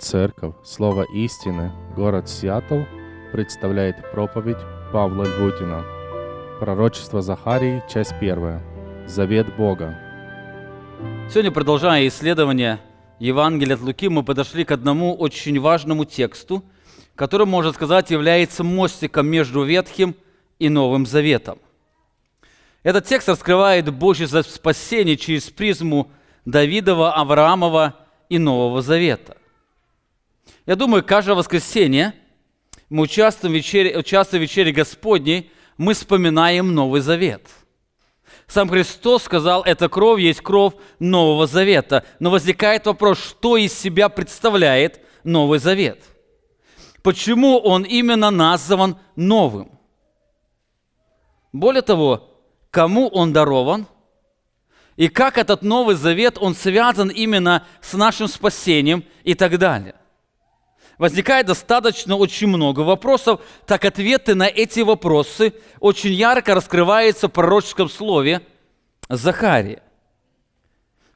Церковь 0.00 0.54
Слово 0.64 1.02
истины, 1.12 1.72
город 1.94 2.26
Сиэтл 2.26 2.84
представляет 3.32 3.96
проповедь 4.12 4.56
Павла 4.94 5.24
Львутина. 5.24 5.84
Пророчество 6.58 7.20
Захарии, 7.20 7.82
часть 7.86 8.14
первая. 8.18 8.62
Завет 9.06 9.54
Бога. 9.56 9.98
Сегодня, 11.28 11.50
продолжая 11.50 12.08
исследование 12.08 12.80
Евангелия 13.18 13.76
от 13.76 13.82
Луки, 13.82 14.08
мы 14.08 14.22
подошли 14.22 14.64
к 14.64 14.72
одному 14.72 15.14
очень 15.14 15.60
важному 15.60 16.06
тексту, 16.06 16.64
который, 17.14 17.46
можно 17.46 17.70
сказать, 17.74 18.10
является 18.10 18.64
мостиком 18.64 19.26
между 19.26 19.64
Ветхим 19.64 20.14
и 20.58 20.70
Новым 20.70 21.04
Заветом. 21.04 21.58
Этот 22.82 23.04
текст 23.04 23.28
раскрывает 23.28 23.92
Божье 23.92 24.26
спасение 24.26 25.18
через 25.18 25.50
призму 25.50 26.10
Давидова, 26.46 27.12
Авраамова 27.12 27.96
и 28.30 28.38
Нового 28.38 28.80
Завета. 28.80 29.36
Я 30.66 30.76
думаю, 30.76 31.04
каждое 31.04 31.34
воскресенье 31.34 32.14
мы 32.88 33.04
участвуем 33.04 33.52
в 33.52 33.56
вечере, 33.56 33.96
участвуя 33.96 34.40
в 34.40 34.42
вечере 34.42 34.72
Господней, 34.72 35.50
мы 35.76 35.94
вспоминаем 35.94 36.74
Новый 36.74 37.00
Завет. 37.00 37.48
Сам 38.46 38.68
Христос 38.68 39.22
сказал, 39.22 39.62
эта 39.62 39.88
кровь 39.88 40.20
есть 40.20 40.40
кровь 40.40 40.74
Нового 40.98 41.46
Завета. 41.46 42.04
Но 42.18 42.30
возникает 42.30 42.86
вопрос, 42.86 43.18
что 43.18 43.56
из 43.56 43.72
себя 43.72 44.08
представляет 44.08 45.00
Новый 45.22 45.60
Завет? 45.60 46.02
Почему 47.02 47.58
он 47.58 47.84
именно 47.84 48.30
назван 48.30 48.98
новым? 49.14 49.78
Более 51.52 51.82
того, 51.82 52.28
кому 52.70 53.08
он 53.08 53.32
дарован– 53.32 53.86
и 55.00 55.08
как 55.08 55.38
этот 55.38 55.62
Новый 55.62 55.96
Завет, 55.96 56.36
он 56.38 56.54
связан 56.54 57.08
именно 57.08 57.66
с 57.80 57.94
нашим 57.94 58.28
спасением 58.28 59.02
и 59.24 59.32
так 59.32 59.56
далее 59.56 59.94
возникает 61.00 61.46
достаточно 61.46 62.14
очень 62.14 62.46
много 62.46 62.80
вопросов, 62.80 63.40
так 63.64 63.86
ответы 63.86 64.34
на 64.34 64.46
эти 64.46 64.80
вопросы 64.80 65.54
очень 65.80 66.12
ярко 66.12 66.54
раскрываются 66.54 67.26
в 67.26 67.32
пророческом 67.32 67.88
слове 67.88 68.42
Захария. 69.08 69.82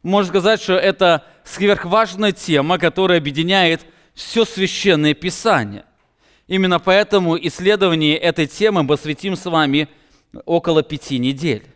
Можно 0.02 0.30
сказать, 0.30 0.62
что 0.62 0.72
это 0.72 1.26
сверхважная 1.44 2.32
тема, 2.32 2.78
которая 2.78 3.18
объединяет 3.18 3.84
все 4.14 4.46
священное 4.46 5.12
писание. 5.12 5.84
Именно 6.46 6.78
поэтому 6.78 7.36
исследование 7.36 8.16
этой 8.16 8.46
темы 8.46 8.86
посвятим 8.86 9.36
с 9.36 9.44
вами 9.44 9.90
около 10.46 10.82
пяти 10.82 11.18
недель. 11.18 11.73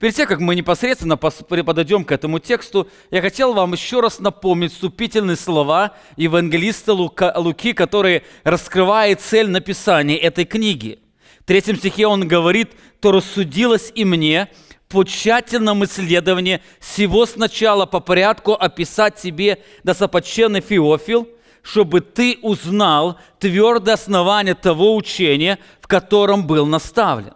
Перед 0.00 0.14
тем, 0.14 0.26
как 0.26 0.40
мы 0.40 0.54
непосредственно 0.54 1.18
подойдем 1.18 2.04
к 2.06 2.12
этому 2.12 2.38
тексту, 2.38 2.88
я 3.10 3.20
хотел 3.20 3.52
вам 3.52 3.74
еще 3.74 4.00
раз 4.00 4.18
напомнить 4.18 4.72
вступительные 4.72 5.36
слова 5.36 5.94
евангелиста 6.16 6.94
Лука, 6.94 7.34
Луки, 7.36 7.74
которые 7.74 8.22
раскрывают 8.42 9.20
цель 9.20 9.50
написания 9.50 10.16
этой 10.16 10.46
книги. 10.46 11.00
В 11.40 11.44
третьем 11.44 11.76
стихе 11.76 12.06
он 12.06 12.26
говорит, 12.26 12.70
«То 13.00 13.12
рассудилось 13.12 13.92
и 13.94 14.06
мне 14.06 14.48
по 14.88 15.04
тщательному 15.04 15.84
исследованию 15.84 16.60
всего 16.80 17.26
сначала 17.26 17.84
по 17.84 18.00
порядку 18.00 18.54
описать 18.54 19.16
тебе, 19.16 19.62
достопочтенный 19.84 20.62
Феофил, 20.62 21.28
чтобы 21.60 22.00
ты 22.00 22.38
узнал 22.40 23.18
твердое 23.38 23.96
основание 23.96 24.54
того 24.54 24.96
учения, 24.96 25.58
в 25.82 25.88
котором 25.88 26.46
был 26.46 26.64
наставлен». 26.64 27.34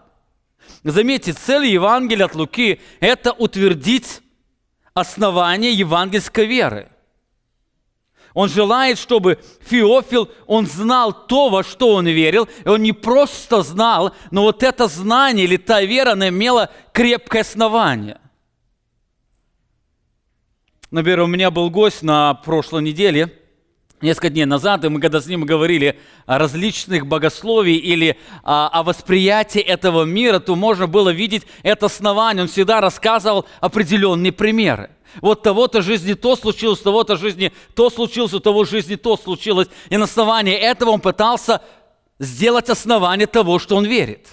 Заметьте, 0.85 1.33
цель 1.33 1.65
Евангелия 1.65 2.27
от 2.27 2.35
Луки– 2.35 2.79
это 3.01 3.33
утвердить 3.33 4.21
основание 4.93 5.73
евангельской 5.73 6.45
веры. 6.45 6.91
Он 8.35 8.51
желает, 8.51 8.99
чтобы 8.99 9.39
Феофил, 9.62 10.29
он 10.47 10.67
знал 10.67 11.27
то, 11.27 11.49
во 11.49 11.62
что 11.62 11.95
он 11.95 12.07
верил, 12.07 12.49
и 12.65 12.69
он 12.69 12.83
не 12.83 12.93
просто 12.93 13.62
знал, 13.62 14.15
но 14.31 14.43
вот 14.43 14.62
это 14.62 14.87
знание 14.89 15.44
или 15.44 15.56
та 15.56 15.81
вера, 15.81 16.12
она 16.12 16.28
имела 16.28 16.71
крепкое 16.93 17.43
основание. 17.43 18.21
Например, 20.91 21.21
у 21.21 21.27
меня 21.27 21.50
был 21.50 21.71
гость 21.71 22.03
на 22.03 22.34
прошлой 22.34 22.83
неделе– 22.83 23.39
несколько 24.04 24.31
дней 24.31 24.44
назад, 24.44 24.84
и 24.84 24.88
мы 24.88 25.00
когда 25.00 25.20
с 25.20 25.26
ним 25.26 25.44
говорили 25.44 25.98
о 26.26 26.38
различных 26.38 27.06
богословий 27.06 27.76
или 27.76 28.16
о, 28.44 28.69
о 28.69 28.82
восприятии 28.84 29.60
этого 29.60 30.04
мира, 30.04 30.38
то 30.38 30.54
можно 30.54 30.87
было 30.87 31.10
видеть 31.10 31.42
это 31.62 31.87
основание. 31.87 32.43
Он 32.43 32.48
всегда 32.48 32.81
рассказывал 32.81 33.47
определенные 33.60 34.31
примеры. 34.31 34.91
Вот 35.20 35.43
того-то 35.43 35.82
жизни 35.82 36.14
то 36.14 36.37
случилось, 36.37 36.81
того-то 36.81 37.16
жизни 37.16 37.53
то 37.75 37.91
случилось, 37.91 38.34
у 38.34 38.41
того 38.41 38.64
жизни 38.64 38.97
то 38.97 39.16
случилось. 39.16 39.69
И 39.88 39.97
на 39.97 40.04
основании 40.04 40.54
этого 40.54 40.91
он 40.91 41.00
пытался 41.00 41.62
сделать 42.19 42.69
основание 42.69 43.26
того, 43.26 43.59
что 43.59 43.76
он 43.76 43.84
верит. 43.84 44.28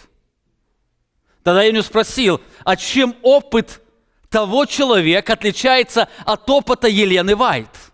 Тогда 1.44 1.64
я 1.64 1.70
у 1.70 1.74
него 1.74 1.84
спросил, 1.84 2.42
а 2.64 2.76
чем 2.76 3.16
опыт 3.22 3.82
того 4.30 4.66
человека 4.66 5.34
отличается 5.34 6.08
от 6.26 6.50
опыта 6.50 6.88
Елены 6.88 7.36
Вайт? 7.36 7.91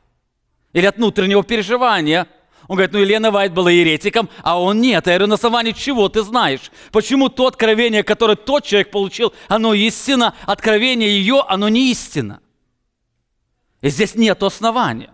Или 0.74 0.86
от 0.86 0.98
внутреннего 0.98 1.44
переживания. 1.44 2.28
Он 2.68 2.76
говорит, 2.76 2.94
ну 2.94 3.00
Елена 3.00 3.32
Вайт 3.32 3.54
была 3.54 3.72
еретиком, 3.72 4.30
а 4.44 4.62
он 4.62 4.82
нет. 4.82 5.08
Я 5.08 5.14
говорю, 5.14 5.28
на 5.28 5.36
основании 5.36 5.72
чего 5.72 6.10
ты 6.10 6.22
знаешь? 6.22 6.72
Почему 6.92 7.30
то 7.30 7.48
откровение, 7.48 8.04
которое 8.04 8.36
тот 8.36 8.66
человек 8.66 8.92
получил, 8.92 9.34
оно 9.48 9.74
истина, 9.74 10.36
откровение 10.46 11.10
ее, 11.10 11.44
оно 11.48 11.70
не 11.70 11.92
истина? 11.92 12.42
И 13.82 13.90
здесь 13.90 14.16
нет 14.16 14.44
основания. 14.44 15.12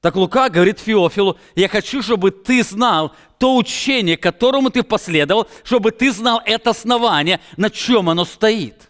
Так 0.00 0.14
Лука 0.14 0.48
говорит 0.48 0.78
Феофилу, 0.78 1.36
я 1.56 1.68
хочу, 1.68 2.00
чтобы 2.00 2.30
ты 2.30 2.62
знал 2.62 3.12
то 3.38 3.56
учение, 3.56 4.16
которому 4.16 4.70
ты 4.70 4.82
последовал, 4.82 5.48
чтобы 5.64 5.90
ты 5.90 6.12
знал 6.12 6.40
это 6.44 6.70
основание, 6.70 7.40
на 7.56 7.70
чем 7.70 8.08
оно 8.08 8.24
стоит. 8.24 8.88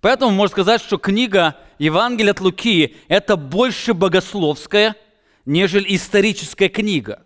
Поэтому 0.00 0.32
можно 0.32 0.52
сказать, 0.52 0.80
что 0.80 0.96
книга 0.96 1.56
Евангелия 1.78 2.32
от 2.32 2.40
Луки– 2.40 2.96
это 3.08 3.36
больше 3.36 3.92
богословская, 3.92 4.96
нежели 5.44 5.94
историческая 5.94 6.68
книга. 6.68 7.22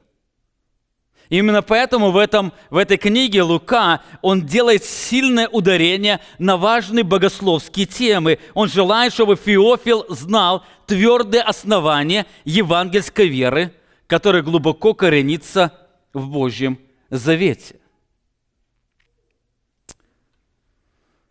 Именно 1.28 1.62
поэтому 1.62 2.10
в, 2.10 2.16
этом, 2.16 2.52
в 2.70 2.76
этой 2.76 2.96
книге 2.96 3.42
Лука, 3.42 4.02
он 4.22 4.44
делает 4.44 4.84
сильное 4.84 5.48
ударение 5.48 6.20
на 6.38 6.56
важные 6.56 7.02
богословские 7.02 7.86
темы. 7.86 8.38
Он 8.52 8.68
желает, 8.68 9.12
чтобы 9.12 9.36
Феофил 9.36 10.04
знал 10.08 10.64
твердые 10.86 11.42
основания 11.42 12.26
евангельской 12.44 13.28
веры, 13.28 13.72
которая 14.06 14.42
глубоко 14.42 14.94
коренится 14.94 15.72
в 16.12 16.28
Божьем 16.28 16.78
Завете. 17.08 17.76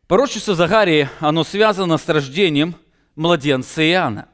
Пророчество 0.07 0.53
Захарии, 0.53 1.09
оно 1.21 1.45
связано 1.45 1.97
с 1.97 2.09
рождением 2.09 2.75
младенца 3.15 3.81
Иоанна. 3.89 4.27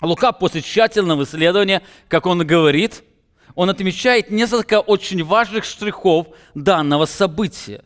Лука 0.00 0.32
после 0.32 0.62
тщательного 0.62 1.24
исследования, 1.24 1.82
как 2.08 2.24
он 2.24 2.46
говорит, 2.46 3.02
он 3.54 3.68
отмечает 3.68 4.30
несколько 4.30 4.80
очень 4.80 5.22
важных 5.22 5.64
штрихов 5.64 6.28
данного 6.54 7.04
события. 7.04 7.84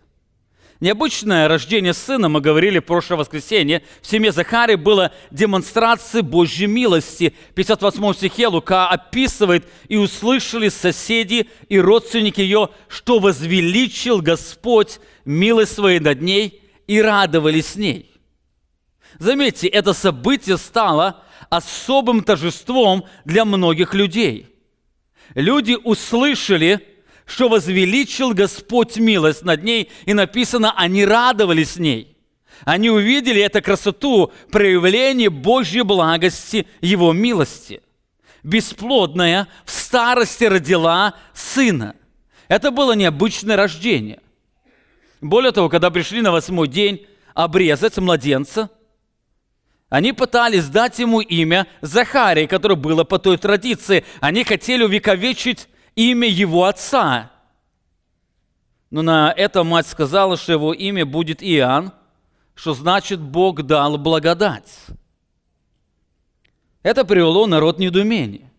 Необычное 0.79 1.49
рождение 1.49 1.93
сына, 1.93 2.29
мы 2.29 2.41
говорили 2.41 2.79
в 2.79 2.85
прошлое 2.85 3.19
воскресенье, 3.19 3.83
в 4.01 4.07
семье 4.07 4.31
Захарии 4.31 4.77
было 4.77 5.13
демонстрацией 5.33 6.23
Божьей 6.23 6.67
милости. 6.69 7.35
В 7.51 7.55
58 7.55 8.15
стихе 8.15 8.47
Лука 8.47 8.89
описывает, 8.89 9.67
«И 9.89 9.97
услышали 9.97 10.69
соседи 10.69 11.49
и 11.69 11.81
родственники 11.81 12.41
ее, 12.41 12.69
что 12.89 13.19
возвеличил 13.19 14.21
Господь 14.21 15.01
милость 15.25 15.75
своей 15.75 16.01
над 16.01 16.21
ней, 16.21 16.62
и 16.87 17.01
радовались 17.01 17.69
с 17.69 17.77
ней. 17.77 18.11
Заметьте, 19.19 19.69
это 19.69 19.93
событие 19.93 20.57
стало 20.57 21.23
особым 21.51 22.23
торжеством 22.25 23.05
для 23.25 23.45
многих 23.45 23.95
людей. 23.95 24.49
Люди 25.35 25.77
услышали, 25.83 26.87
что 27.27 27.49
возвеличил 27.49 28.33
Господь 28.33 28.97
милость 28.97 29.45
над 29.45 29.63
ней, 29.63 29.91
и 30.07 30.15
написано, 30.15 30.73
они 30.77 31.05
радовались 31.05 31.73
с 31.73 31.77
ней. 31.77 32.17
Они 32.65 32.91
увидели 32.91 33.43
эту 33.43 33.61
красоту, 33.61 34.33
проявление 34.51 35.31
Божьей 35.31 35.83
благости, 35.83 36.67
Его 36.81 37.13
милости. 37.13 37.83
Бесплодная 38.43 39.49
в 39.65 39.71
старости 39.71 40.45
родила 40.45 41.15
сына. 41.35 41.97
Это 42.49 42.71
было 42.71 42.93
необычное 42.93 43.57
рождение– 43.57 44.21
более 45.23 45.53
того, 45.53 45.69
когда 45.69 45.91
пришли 45.91 46.21
на 46.21 46.33
восьмой 46.33 46.69
день 46.69 47.07
обрезать 47.33 47.97
младенца, 47.97 48.69
они 49.89 50.13
пытались 50.13 50.69
дать 50.69 50.99
ему 50.99 51.21
имя 51.21 51.67
Захарий, 51.81 52.47
которое 52.47 52.75
было 52.75 53.05
по 53.05 53.19
той 53.19 53.37
традиции. 53.37 54.05
Они 54.21 54.43
хотели 54.43 54.83
увековечить 54.83 55.69
имя 55.95 56.27
его 56.29 56.65
отца. 56.65 57.31
Но 58.91 59.03
на 59.03 59.33
это 59.37 59.63
мать 59.65 59.87
сказала, 59.87 60.37
что 60.37 60.53
его 60.53 60.73
имя 60.73 61.07
будет 61.07 61.43
Иоанн, 61.43 61.93
что 62.55 62.75
значит 62.75 63.21
Бог 63.21 63.63
дал 63.63 63.99
благодать. 63.99 64.73
Это 66.83 67.05
привело 67.05 67.47
народ 67.47 67.79
в. 67.79 68.51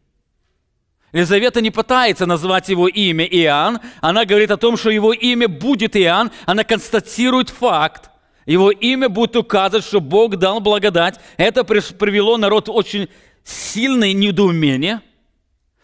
Елизавета 1.14 1.62
не 1.62 1.70
пытается 1.70 2.26
назвать 2.26 2.70
его 2.70 2.88
имя 2.88 3.24
Иоанн, 3.26 3.80
она 4.02 4.26
говорит 4.26 4.50
о 4.50 4.58
том, 4.58 4.76
что 4.78 4.90
его 4.90 5.14
имя 5.14 5.48
будет 5.48 5.96
Иоанн, 5.96 6.32
она 6.48 6.64
констатирует 6.64 7.52
факт. 7.52 8.10
Его 8.48 8.72
имя 8.72 9.08
будет 9.10 9.36
указывать, 9.36 9.86
что 9.86 10.02
Бог 10.02 10.36
дал 10.38 10.60
благодать. 10.60 11.20
Это 11.38 11.64
привело 11.64 12.38
народ 12.38 12.68
в 12.68 12.72
очень 12.72 13.08
сильное 13.44 14.12
недоумение, 14.12 15.02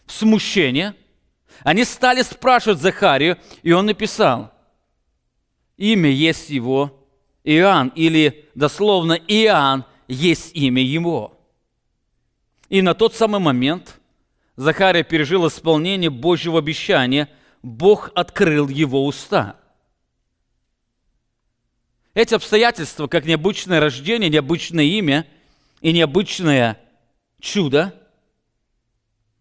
смущение. 0.08 0.96
Они 1.64 1.86
стали 1.86 2.24
спрашивать 2.24 2.80
Захарию, 2.80 3.38
и 3.62 3.72
он 3.72 3.86
написал, 3.86 4.52
имя 5.78 6.10
есть 6.10 6.50
его 6.50 7.08
Иоанн, 7.44 7.90
или 7.96 8.50
дословно 8.56 9.14
Иоанн 9.14 9.86
есть 10.08 10.56
имя 10.56 10.82
его. 10.82 11.40
И 12.68 12.82
на 12.82 12.96
тот 12.96 13.14
самый 13.14 13.40
момент– 13.40 13.96
Захария 14.60 15.04
пережил 15.04 15.48
исполнение 15.48 16.10
Божьего 16.10 16.60
обещания, 16.60 17.30
Бог 17.64 18.12
открыл 18.14 18.68
его 18.68 19.06
уста. 19.06 19.56
Эти 22.14 22.34
обстоятельства, 22.34 23.08
как 23.08 23.24
необычное 23.24 23.80
рождение, 23.80 24.30
необычное 24.30 24.84
имя 24.84 25.26
и 25.80 25.94
необычное 25.94 26.78
чудо, 27.40 27.96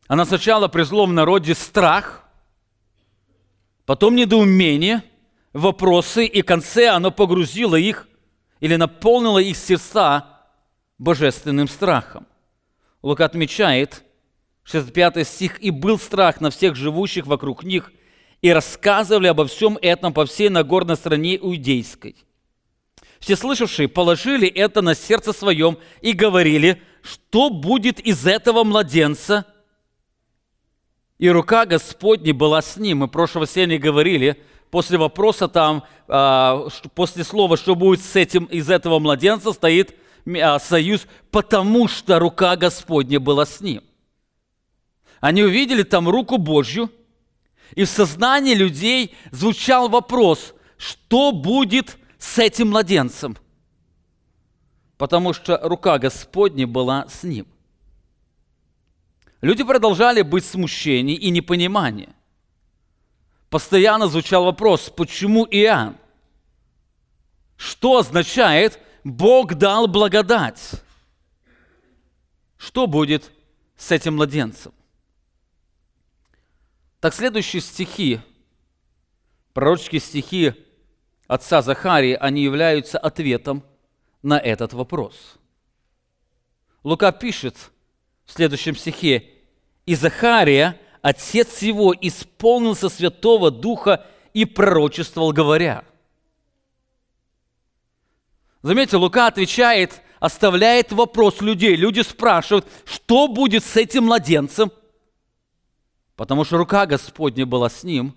она 0.07 0.25
сначала 0.25 0.69
призвало 0.69 1.07
в 1.07 1.13
народе 1.13 1.57
страх, 1.57 2.25
потом 3.87 4.15
недоумение, 4.15 5.03
вопросы, 5.53 6.27
и 6.27 6.43
в 6.43 6.47
конце 6.47 6.91
оно 6.91 7.11
погрузило 7.11 7.75
их 7.75 8.07
или 8.61 8.77
наполнило 8.77 9.41
их 9.41 9.57
сердца 9.57 10.45
божественным 10.97 11.67
страхом. 11.67 12.25
Лука 13.03 13.25
отмечает– 13.25 14.05
65 14.71 15.27
стих, 15.27 15.63
«И 15.63 15.71
был 15.71 15.99
страх 15.99 16.41
на 16.41 16.51
всех 16.51 16.77
живущих 16.77 17.27
вокруг 17.27 17.65
них, 17.65 17.91
и 18.43 18.51
рассказывали 18.51 19.27
обо 19.27 19.47
всем 19.47 19.79
этом 19.81 20.13
по 20.13 20.27
всей 20.27 20.49
Нагорной 20.49 20.97
стране 20.97 21.37
Иудейской. 21.37 22.17
Все 23.19 23.35
слышавшие 23.35 23.89
положили 23.89 24.47
это 24.47 24.81
на 24.81 24.95
сердце 24.95 25.33
своем 25.33 25.79
и 26.03 26.13
говорили, 26.13 26.81
что 27.03 27.51
будет 27.51 27.99
из 27.99 28.27
этого 28.27 28.63
младенца. 28.63 29.45
И 31.19 31.29
рука 31.29 31.67
Господня 31.67 32.33
была 32.33 32.63
с 32.63 32.77
ним. 32.77 32.99
Мы 32.99 33.09
прошлого 33.09 33.47
серии 33.47 33.77
говорили, 33.77 34.41
после 34.71 34.99
вопроса 34.99 35.49
там, 35.49 35.83
а, 36.07 36.69
после 36.95 37.25
слова, 37.25 37.57
что 37.57 37.75
будет 37.75 38.05
с 38.05 38.15
этим, 38.15 38.45
из 38.45 38.71
этого 38.71 39.01
младенца, 39.01 39.53
стоит 39.53 39.97
а, 40.41 40.61
союз, 40.61 41.09
потому 41.33 41.89
что 41.89 42.21
рука 42.21 42.55
Господня 42.55 43.19
была 43.19 43.47
с 43.47 43.61
ним. 43.61 43.83
Они 45.21 45.43
увидели 45.43 45.83
там 45.83 46.09
руку 46.09 46.39
Божью, 46.39 46.91
и 47.75 47.85
в 47.85 47.89
сознании 47.89 48.55
людей 48.55 49.15
звучал 49.31 49.89
вопрос, 49.89 50.55
что 50.77 51.33
будет 51.33 51.97
с 52.19 52.39
этим 52.39 52.71
младенцем? 52.71 53.37
Потому 54.97 55.33
что 55.33 55.61
рука 55.63 55.99
Господня 55.99 56.67
была 56.67 57.07
с 57.09 57.23
ним. 57.23 57.47
Люди 59.41 59.63
продолжали 59.63 60.23
быть 60.23 60.45
в 60.45 60.49
и 61.15 61.31
непонимании. 61.31 62.09
Постоянно 63.51 64.09
звучал 64.09 64.45
вопрос, 64.45 64.91
почему 64.95 65.47
Иоанн? 65.47 65.97
Что 67.57 67.99
означает 67.99 68.79
«Бог 69.05 69.55
дал 69.55 69.87
благодать»? 69.87 70.73
Что 72.57 72.87
будет 72.87 73.31
с 73.77 73.93
этим 73.93 74.17
младенцем? 74.17 74.73
Так 77.01 77.15
следующие 77.15 77.63
стихи, 77.63 78.21
пророческие 79.53 80.01
стихи 80.01 80.55
отца 81.29 81.63
Захарии, 81.63 82.15
они 82.15 82.43
являются 82.43 82.99
ответом 82.99 83.63
на 84.23 84.39
этот 84.39 84.73
вопрос. 84.73 85.37
Лука 86.83 87.13
пишет 87.13 87.71
в 88.25 88.33
следующем 88.33 88.75
стихе, 88.75 89.31
«И 89.87 89.95
Захария, 89.95 90.81
отец 91.01 91.63
его, 91.63 91.95
исполнился 91.99 92.89
Святого 92.89 93.51
Духа 93.51 94.05
и 94.33 94.45
пророчествовал, 94.45 95.33
говоря». 95.33 95.85
Заметьте, 98.63 98.97
Лука 98.97 99.29
отвечает, 99.29 100.03
оставляет 100.19 100.91
вопрос 100.91 101.41
людей. 101.41 101.77
Люди 101.77 102.01
спрашивают, 102.01 102.67
что 102.85 103.29
будет 103.29 103.63
с 103.63 103.77
этим 103.77 104.07
младенцем– 104.07 104.73
потому 106.19 106.45
что 106.45 106.59
рука 106.59 106.85
Господня 106.85 107.47
была 107.47 107.71
с 107.71 107.85
ним. 107.85 108.15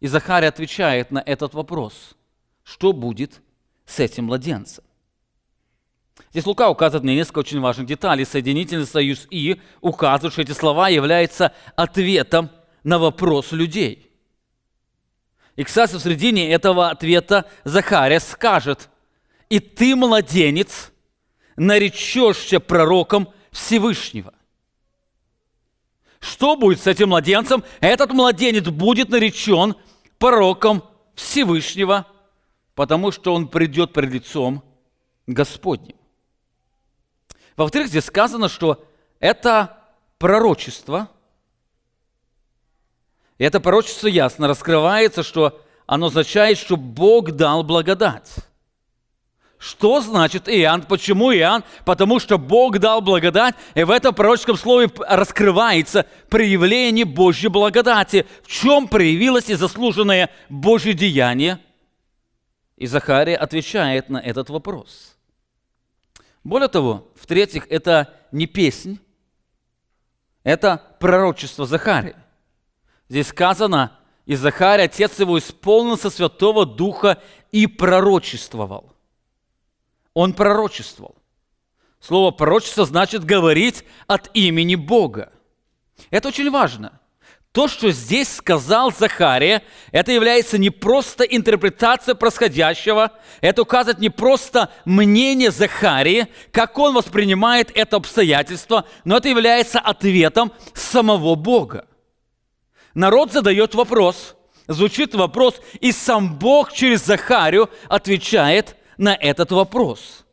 И 0.00 0.08
Захария 0.08 0.48
отвечает 0.48 1.12
на 1.12 1.20
этот 1.20 1.54
вопрос, 1.54 2.16
что 2.64 2.92
будет 2.92 3.40
с 3.86 4.00
этим 4.00 4.24
младенцем. 4.24 4.82
Здесь 6.32 6.44
Лука 6.44 6.68
указывает 6.68 7.04
на 7.04 7.10
несколько 7.10 7.38
очень 7.38 7.60
важных 7.60 7.86
деталей. 7.86 8.24
Соединительный 8.24 8.84
союз 8.84 9.28
«и» 9.30 9.60
указывает, 9.80 10.32
что 10.32 10.42
эти 10.42 10.50
слова 10.50 10.88
являются 10.88 11.52
ответом 11.76 12.50
на 12.82 12.98
вопрос 12.98 13.52
людей. 13.52 14.10
И, 15.54 15.62
кстати, 15.62 15.94
в 15.94 16.00
середине 16.00 16.50
этого 16.50 16.90
ответа 16.90 17.48
Захария 17.62 18.18
скажет, 18.18 18.90
«И 19.48 19.60
ты, 19.60 19.94
младенец, 19.94 20.90
наречешься 21.54 22.58
пророком 22.58 23.28
Всевышнего». 23.52 24.34
Что 26.24 26.56
будет 26.56 26.80
с 26.80 26.86
этим 26.86 27.10
младенцем? 27.10 27.62
Этот 27.80 28.12
младенец 28.12 28.64
будет 28.64 29.10
наречен 29.10 29.76
пророком 30.18 30.82
Всевышнего, 31.14 32.06
потому 32.74 33.12
что 33.12 33.34
он 33.34 33.46
придет 33.46 33.92
пред 33.92 34.10
лицом 34.10 34.64
Господним. 35.26 35.96
Во-вторых, 37.56 37.88
здесь 37.88 38.06
сказано, 38.06 38.48
что 38.48 38.86
это 39.20 39.78
пророчество, 40.16 41.10
это 43.36 43.60
пророчество 43.60 44.06
ясно 44.06 44.48
раскрывается, 44.48 45.22
что 45.22 45.60
оно 45.84 46.06
означает, 46.06 46.56
что 46.56 46.78
Бог 46.78 47.32
дал 47.32 47.62
благодать. 47.62 48.32
Что 49.64 50.02
значит 50.02 50.46
Иоанн? 50.46 50.82
Почему 50.82 51.32
Иоанн? 51.32 51.64
Потому 51.86 52.20
что 52.20 52.36
Бог 52.36 52.78
дал 52.78 53.00
благодать, 53.00 53.54
и 53.74 53.82
в 53.82 53.90
этом 53.90 54.14
пророческом 54.14 54.58
слове 54.58 54.90
раскрывается 55.08 56.04
проявление 56.28 57.06
Божьей 57.06 57.48
благодати. 57.48 58.26
В 58.42 58.48
чем 58.48 58.88
проявилось 58.88 59.48
и 59.48 59.54
заслуженное 59.54 60.28
Божье 60.50 60.92
деяние? 60.92 61.60
И 62.76 62.86
Захария 62.86 63.36
отвечает 63.36 64.10
на 64.10 64.18
этот 64.18 64.50
вопрос. 64.50 65.16
Более 66.42 66.68
того, 66.68 67.08
в-третьих, 67.14 67.66
это 67.70 68.12
не 68.32 68.46
песнь, 68.46 68.98
это 70.42 70.82
пророчество 71.00 71.64
Захария. 71.64 72.22
Здесь 73.08 73.28
сказано, 73.28 73.98
и 74.26 74.34
Захария, 74.34 74.84
отец 74.84 75.18
его, 75.18 75.38
исполнился 75.38 76.10
Святого 76.10 76.66
Духа 76.66 77.16
и 77.50 77.66
пророчествовал 77.66 78.93
он 80.14 80.32
пророчествовал. 80.32 81.16
Слово 82.00 82.30
пророчество 82.30 82.84
значит 82.84 83.24
говорить 83.24 83.84
от 84.06 84.30
имени 84.34 84.76
Бога. 84.76 85.32
Это 86.10 86.28
очень 86.28 86.50
важно. 86.50 87.00
То, 87.52 87.68
что 87.68 87.92
здесь 87.92 88.34
сказал 88.34 88.92
Захария, 88.92 89.62
это 89.92 90.10
является 90.10 90.58
не 90.58 90.70
просто 90.70 91.22
интерпретация 91.22 92.16
происходящего, 92.16 93.12
это 93.40 93.62
указывает 93.62 94.00
не 94.00 94.10
просто 94.10 94.70
мнение 94.84 95.52
Захарии, 95.52 96.26
как 96.50 96.76
он 96.78 96.94
воспринимает 96.94 97.70
это 97.74 97.96
обстоятельство, 97.96 98.86
но 99.04 99.18
это 99.18 99.28
является 99.28 99.78
ответом 99.78 100.52
самого 100.74 101.36
Бога. 101.36 101.86
Народ 102.92 103.32
задает 103.32 103.74
вопрос, 103.76 104.34
звучит 104.66 105.14
вопрос, 105.14 105.60
и 105.80 105.92
сам 105.92 106.36
Бог 106.36 106.72
через 106.72 107.04
Захарию 107.04 107.70
отвечает– 107.88 108.76
на 108.98 109.14
этот 109.14 109.52
вопрос. 109.52 110.24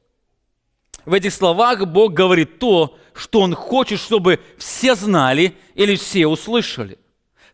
В 1.05 1.13
этих 1.13 1.33
словах 1.33 1.85
Бог 1.87 2.13
говорит 2.13 2.59
то, 2.59 2.97
что 3.13 3.41
Он 3.41 3.55
хочет, 3.55 3.99
чтобы 3.99 4.39
все 4.57 4.95
знали 4.95 5.55
или 5.73 5.95
все 5.95 6.27
услышали. 6.27 6.97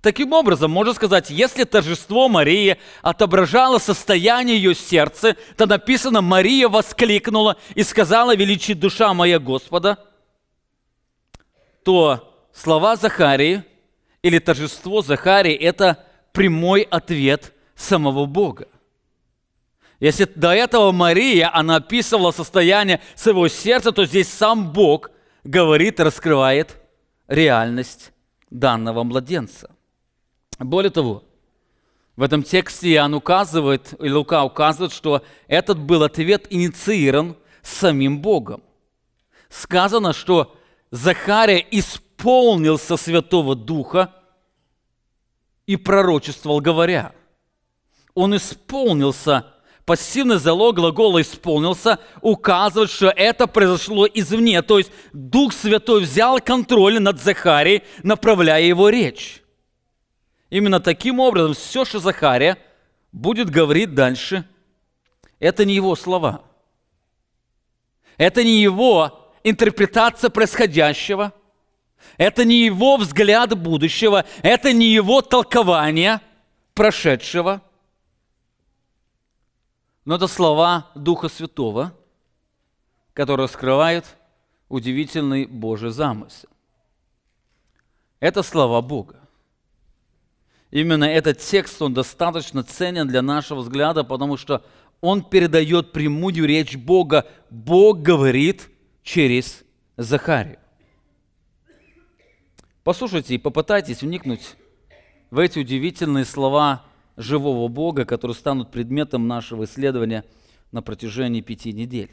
Таким 0.01 0.31
образом, 0.33 0.71
можно 0.71 0.93
сказать, 0.93 1.29
если 1.29 1.63
торжество 1.63 2.29
Марии 2.29 2.77
отображало 3.01 3.79
состояние 3.79 4.57
ее 4.57 4.75
сердца, 4.75 5.35
то 5.55 5.65
написано, 5.65 6.21
Мария 6.21 6.69
воскликнула 6.69 7.57
и 7.73 7.83
сказала, 7.83 8.35
величит 8.35 8.79
душа 8.79 9.13
моя 9.13 9.39
Господа, 9.39 9.97
то 11.83 12.47
слова 12.53 12.95
Захарии 12.95 13.63
или 14.21 14.39
торжество 14.39 15.01
Захарии– 15.01 15.53
это 15.55 16.05
прямой 16.31 16.81
ответ 16.81 17.53
самого 17.75 18.25
Бога. 18.25 18.67
Если 19.99 20.25
до 20.25 20.53
этого 20.53 20.91
Мария, 20.91 21.49
она 21.53 21.77
описывала 21.77 22.31
состояние 22.31 23.01
своего 23.15 23.47
сердца, 23.47 23.91
то 23.91 24.05
здесь 24.05 24.29
сам 24.29 24.71
Бог 24.71 25.09
говорит 25.43 25.99
раскрывает 25.99 26.77
реальность 27.27 28.11
данного 28.49 29.03
младенца. 29.03 29.71
Более 30.59 30.91
того, 30.91 31.23
в 32.15 32.21
этом 32.21 32.43
тексте 32.43 32.93
Иоанн 32.93 33.13
указывает, 33.13 33.93
и 34.01 34.09
Лука 34.09 34.43
указывает, 34.43 34.91
что 34.91 35.23
этот 35.47 35.79
был 35.79 36.03
ответ 36.03 36.47
инициирован 36.49 37.37
самим 37.61 38.21
Богом. 38.21 38.63
Сказано, 39.49 40.13
что 40.13 40.55
Захария 40.89 41.65
исполнился 41.69 42.97
Святого 42.97 43.55
Духа 43.55 44.13
и 45.67 45.75
пророчествовал, 45.75 46.59
говоря. 46.59 47.13
Он 48.15 48.35
исполнился, 48.35 49.45
пассивный 49.87 50.37
залог 50.37 50.75
глагола 50.75 51.21
«исполнился» 51.21 51.99
указывает, 52.21 52.91
что 52.91 53.07
это 53.07 53.47
произошло 53.47 54.05
извне. 54.05 54.61
То 54.61 54.79
есть 54.79 54.91
Дух 55.13 55.53
Святой 55.53 56.01
взял 56.01 56.39
контроль 56.41 56.99
над 56.99 57.21
Захарией, 57.21 57.83
направляя 58.03 58.61
его 58.61 58.89
речь. 58.89 59.41
Именно 60.49 60.81
таким 60.81 61.21
образом 61.21 61.53
все, 61.53 61.85
что 61.85 61.99
Захария 61.99 62.57
будет 63.13 63.49
говорить 63.49 63.95
дальше, 63.95 64.45
это 65.39 65.63
не 65.63 65.75
его 65.75 65.95
слова. 65.95 66.41
Это 68.17 68.43
не 68.43 68.61
его 68.61 69.31
интерпретация 69.43 70.29
происходящего. 70.29 71.31
Это 72.17 72.43
не 72.43 72.65
его 72.65 72.97
взгляд 72.97 73.57
будущего. 73.57 74.25
Это 74.41 74.73
не 74.73 74.87
его 74.87 75.21
толкование 75.21 76.19
прошедшего. 76.73 77.61
Но 80.07 80.15
это 80.15 80.27
слова 80.27 80.89
Духа 80.95 81.27
Святого, 81.27 81.93
которые 83.13 83.49
скрывают 83.49 84.05
удивительный 84.69 85.45
Божий 85.47 85.89
замысел. 85.89 86.47
Это 88.21 88.41
слова 88.41 88.81
Бога. 88.81 89.19
Именно 90.71 91.03
этот 91.03 91.39
текст, 91.39 91.81
он 91.81 91.93
достаточно 91.93 92.63
ценен 92.63 93.05
для 93.05 93.21
нашего 93.21 93.59
взгляда, 93.59 94.05
потому 94.05 94.37
что 94.37 94.63
он 95.01 95.25
передает 95.25 95.91
прямую 95.91 96.45
речь 96.45 96.77
Бога. 96.77 97.27
Бог 97.49 98.01
говорит 98.01 98.69
через 99.03 99.65
Захарию. 99.97 100.59
Послушайте 102.85 103.35
и 103.35 103.37
попытайтесь 103.37 104.03
вникнуть 104.03 104.55
в 105.31 105.39
эти 105.39 105.59
удивительные 105.59 106.23
слова 106.23 106.85
живого 107.17 107.67
Бога, 107.67 108.05
которые 108.05 108.35
станут 108.35 108.71
предметом 108.71 109.27
нашего 109.27 109.65
исследования 109.65 110.23
на 110.71 110.81
протяжении 110.81 111.41
пяти 111.41 111.73
недель. 111.73 112.11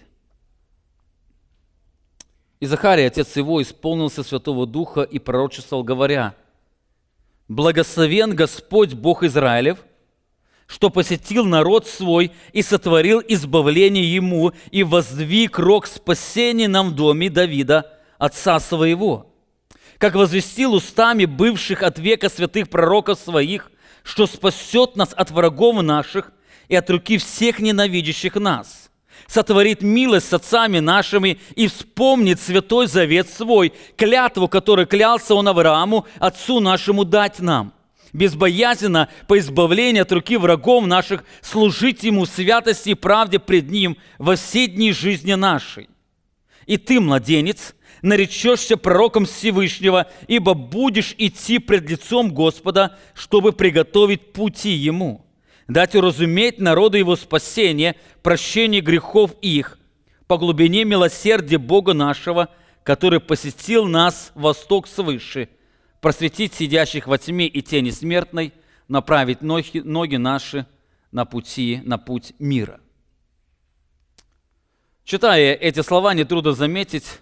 И 2.61 2.67
Захария, 2.67 3.07
отец 3.07 3.37
его, 3.37 3.63
исполнился 3.63 4.23
Святого 4.23 4.67
Духа 4.67 5.03
и 5.03 5.19
пророчествовал, 5.19 5.85
говоря– 5.85 6.35
Благословен 7.49 8.35
Господь 8.35 8.95
Бог 8.95 9.23
Израилев, 9.23 9.79
что 10.67 10.89
посетил 10.89 11.45
народ 11.45 11.87
свой 11.87 12.33
и 12.53 12.63
сотворил 12.63 13.23
избавление 13.29 14.15
ему 14.15 14.53
и 14.71 14.83
воздвиг 14.83 15.59
рог 15.59 15.87
спасения 15.87 16.69
нам 16.69 16.91
в 16.91 16.95
доме 16.95 17.29
Давида, 17.29 17.93
отца 18.17 18.59
своего, 18.61 19.35
как 19.99 20.15
возвестил 20.15 20.73
устами 20.73 21.27
бывших 21.27 21.83
от 21.83 21.99
века 21.99 22.31
святых 22.31 22.71
пророков 22.71 23.19
своих, 23.19 23.71
что 24.05 24.29
спасет 24.29 24.95
нас 24.95 25.13
от 25.13 25.33
врагов 25.33 25.83
наших 25.83 26.31
и 26.69 26.77
от 26.77 26.89
руки 26.89 27.19
всех 27.19 27.59
ненавидящих 27.59 28.37
нас– 28.37 28.83
сотворит 29.27 29.83
милость 29.83 30.29
с 30.29 30.33
отцами 30.33 30.79
нашими 30.79 31.39
и 31.55 31.67
вспомнит 31.67 32.41
святой 32.41 32.87
завет 32.87 33.29
свой, 33.29 33.73
клятву, 33.97 34.49
которую 34.49 34.87
клялся 34.87 35.35
он 35.35 35.49
Аврааму, 35.49 36.07
отцу 36.19 36.61
нашему 36.61 37.05
дать 37.05 37.41
нам. 37.41 37.73
Безбоязненно 38.13 39.09
по 39.27 39.39
избавлению 39.39 40.03
от 40.03 40.13
руки 40.13 40.37
врагов 40.37 40.87
наших 40.87 41.25
служить 41.41 42.05
Ему 42.05 42.27
в 42.27 42.29
святости 42.29 42.91
и 42.91 42.95
правде 42.95 43.41
пред 43.41 43.71
Ним 43.71 43.97
во 44.19 44.37
все 44.37 44.69
дни 44.69 44.93
жизни 44.93 45.35
нашей. 45.35 45.89
И 46.67 46.77
ты, 46.77 47.01
младенец, 47.01 47.75
наречешься 48.05 48.77
пророком 48.77 49.27
Всевышнего, 49.27 50.07
ибо 50.29 50.55
будешь 50.55 51.15
идти 51.19 51.59
пред 51.59 51.91
лицом 51.91 52.33
Господа, 52.33 52.97
чтобы 53.15 53.53
приготовить 53.53 54.33
пути 54.33 54.71
Ему 54.71 55.25
дать 55.69 55.95
уразуметь 55.95 56.59
народу 56.59 56.99
его 56.99 57.17
спасение, 57.17 57.97
прощение 58.23 58.81
грехов 58.81 59.33
их, 59.41 59.79
по 60.27 60.39
глубине 60.39 60.85
милосердия 60.85 61.59
Бога 61.59 61.93
нашего, 61.93 62.49
который 62.83 63.21
посетил 63.21 63.87
нас 63.87 64.33
восток 64.35 64.87
свыше, 64.87 65.49
просветить 66.01 66.55
сидящих 66.55 67.07
во 67.07 67.19
тьме 67.19 67.47
и 67.47 67.63
тени 67.63 67.91
смертной, 67.91 68.53
направить 68.89 69.43
ноги, 69.43 69.79
ноги 69.79 70.17
наши 70.17 70.67
на 71.13 71.25
пути, 71.25 71.81
на 71.85 71.99
путь 71.99 72.35
мира. 72.39 72.81
Читая 75.05 75.55
эти 75.55 75.81
слова, 75.81 76.15
нетрудно 76.15 76.53
заметить, 76.53 77.21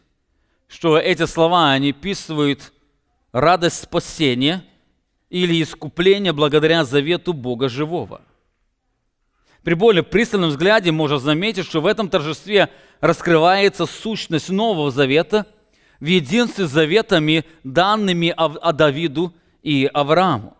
что 0.72 0.98
эти 0.98 1.26
слова, 1.26 1.70
они 1.70 1.90
описывают 1.90 2.72
радость 3.30 3.82
спасения 3.82 4.64
или 5.30 5.62
искупления 5.62 6.32
благодаря 6.32 6.84
завету 6.84 7.32
Бога 7.32 7.68
живого– 7.68 8.22
при 9.62 9.74
более 9.74 10.02
пристальном 10.02 10.50
взгляде 10.50 10.90
можно 10.90 11.18
заметить, 11.18 11.66
что 11.66 11.80
в 11.80 11.86
этом 11.86 12.08
торжестве 12.08 12.68
раскрывается 13.00 13.86
сущность 13.86 14.48
Нового 14.48 14.90
Завета 14.90 15.46
в 16.00 16.04
единстве 16.04 16.66
с 16.66 16.70
заветами, 16.70 17.44
данными 17.62 18.34
о 18.36 18.72
Давиду 18.72 19.32
и 19.62 19.88
Аврааму. 19.92 20.56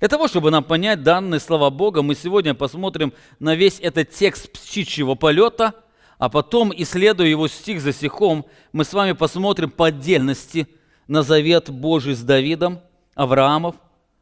Для 0.00 0.08
того, 0.08 0.26
чтобы 0.26 0.50
нам 0.50 0.64
понять 0.64 1.02
данные 1.02 1.38
слова 1.38 1.68
Бога, 1.68 2.02
мы 2.02 2.14
сегодня 2.14 2.54
посмотрим 2.54 3.12
на 3.38 3.54
весь 3.54 3.78
этот 3.78 4.10
текст 4.10 4.50
птичьего 4.50 5.14
полета, 5.14 5.74
а 6.22 6.28
потом, 6.28 6.72
исследуя 6.76 7.26
его 7.26 7.48
стих 7.48 7.80
за 7.80 7.92
стихом, 7.92 8.46
мы 8.72 8.84
с 8.84 8.92
вами 8.92 9.10
посмотрим 9.10 9.70
по 9.70 9.86
отдельности 9.86 10.68
на 11.08 11.24
завет 11.24 11.68
Божий 11.68 12.14
с 12.14 12.22
Давидом, 12.22 12.78
Авраамов, 13.16 13.74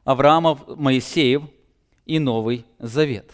Авраамов, 0.04 0.60
Моисеев 0.66 1.42
и 2.06 2.18
Новый 2.18 2.64
Завет. 2.78 3.30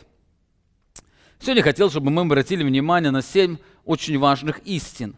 Сегодня 1.38 1.62
хотел, 1.62 1.90
чтобы 1.90 2.10
мы 2.10 2.22
обратили 2.22 2.64
внимание 2.64 3.12
на 3.12 3.22
семь 3.22 3.58
очень 3.84 4.18
важных 4.18 4.58
истин, 4.66 5.14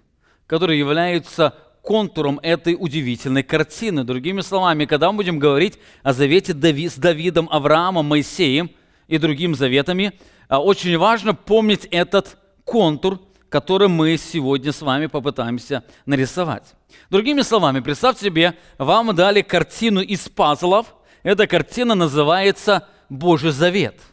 которые 0.46 0.78
являются 0.78 1.54
контуром 1.80 2.40
этой 2.42 2.76
удивительной 2.78 3.44
картины. 3.44 4.04
Другими 4.04 4.42
словами, 4.42 4.84
когда 4.84 5.10
мы 5.10 5.16
будем 5.16 5.38
говорить 5.38 5.78
о 6.02 6.12
завете 6.12 6.52
Дави, 6.52 6.90
с 6.90 6.96
Давидом, 6.96 7.48
Авраамом, 7.50 8.04
Моисеем 8.04 8.70
и 9.06 9.16
другими 9.16 9.54
заветами, 9.54 10.12
а, 10.48 10.62
очень 10.62 10.98
важно 10.98 11.34
помнить 11.34 11.86
этот 11.90 12.36
контур, 12.64 13.18
который 13.48 13.88
мы 13.88 14.16
сегодня 14.16 14.72
с 14.72 14.82
вами 14.82 15.06
попытаемся 15.06 15.84
нарисовать. 16.06 16.74
Другими 17.10 17.42
словами, 17.42 17.80
представьте 17.80 18.26
себе, 18.26 18.54
вам 18.78 19.14
дали 19.14 19.42
картину 19.42 20.00
из 20.00 20.28
пазлов. 20.28 20.94
Эта 21.22 21.46
картина 21.46 21.94
называется 21.94 22.86
Божий 23.08 23.50
Завет– 23.50 24.00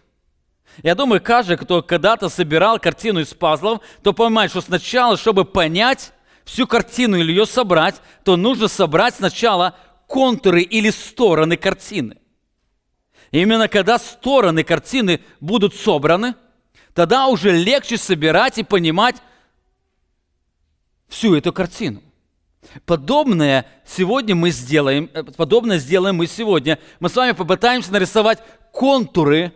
я 0.84 0.96
думаю, 0.96 1.22
каждый, 1.22 1.58
кто 1.58 1.82
когда-то 1.82 2.30
собирал 2.30 2.80
картину 2.80 3.22
из 3.22 3.34
пазлов, 3.34 3.82
то 4.04 4.13
понимает, 4.13 4.51
что 4.51 4.62
сначала, 4.62 5.18
чтобы 5.18 5.46
понять 5.46 6.12
всю 6.44 6.68
картину 6.68 7.18
или 7.18 7.32
ее 7.32 7.46
собрать, 7.46 7.96
то 8.24 8.36
нужно 8.36 8.68
собрать 8.68 9.15
сначала 9.15 9.75
контуры 10.08 10.62
или 10.62 10.89
стороны 10.89 11.58
картины. 11.58 12.18
И 13.32 13.42
именно 13.42 13.68
когда 13.68 13.98
стороны 13.98 14.63
картины 14.63 15.22
будут 15.39 15.75
собраны, 15.75 16.36
тогда 16.95 17.27
уже 17.27 17.51
легче 17.51 17.97
собирать 17.97 18.57
и 18.57 18.63
понимать 18.63 19.17
всю 21.07 21.35
эту 21.35 21.53
картину. 21.53 22.01
Подобное 22.85 23.67
сегодня 23.85 24.33
мы 24.33 24.49
сделаем, 24.49 25.11
э, 25.13 25.23
подобное 25.23 25.77
сделаем 25.77 26.15
мы 26.15 26.25
сегодня. 26.25 26.79
Мы 26.99 27.09
с 27.09 27.15
вами 27.15 27.33
попытаемся 27.33 27.93
нарисовать 27.93 28.39
контуры 28.71 29.53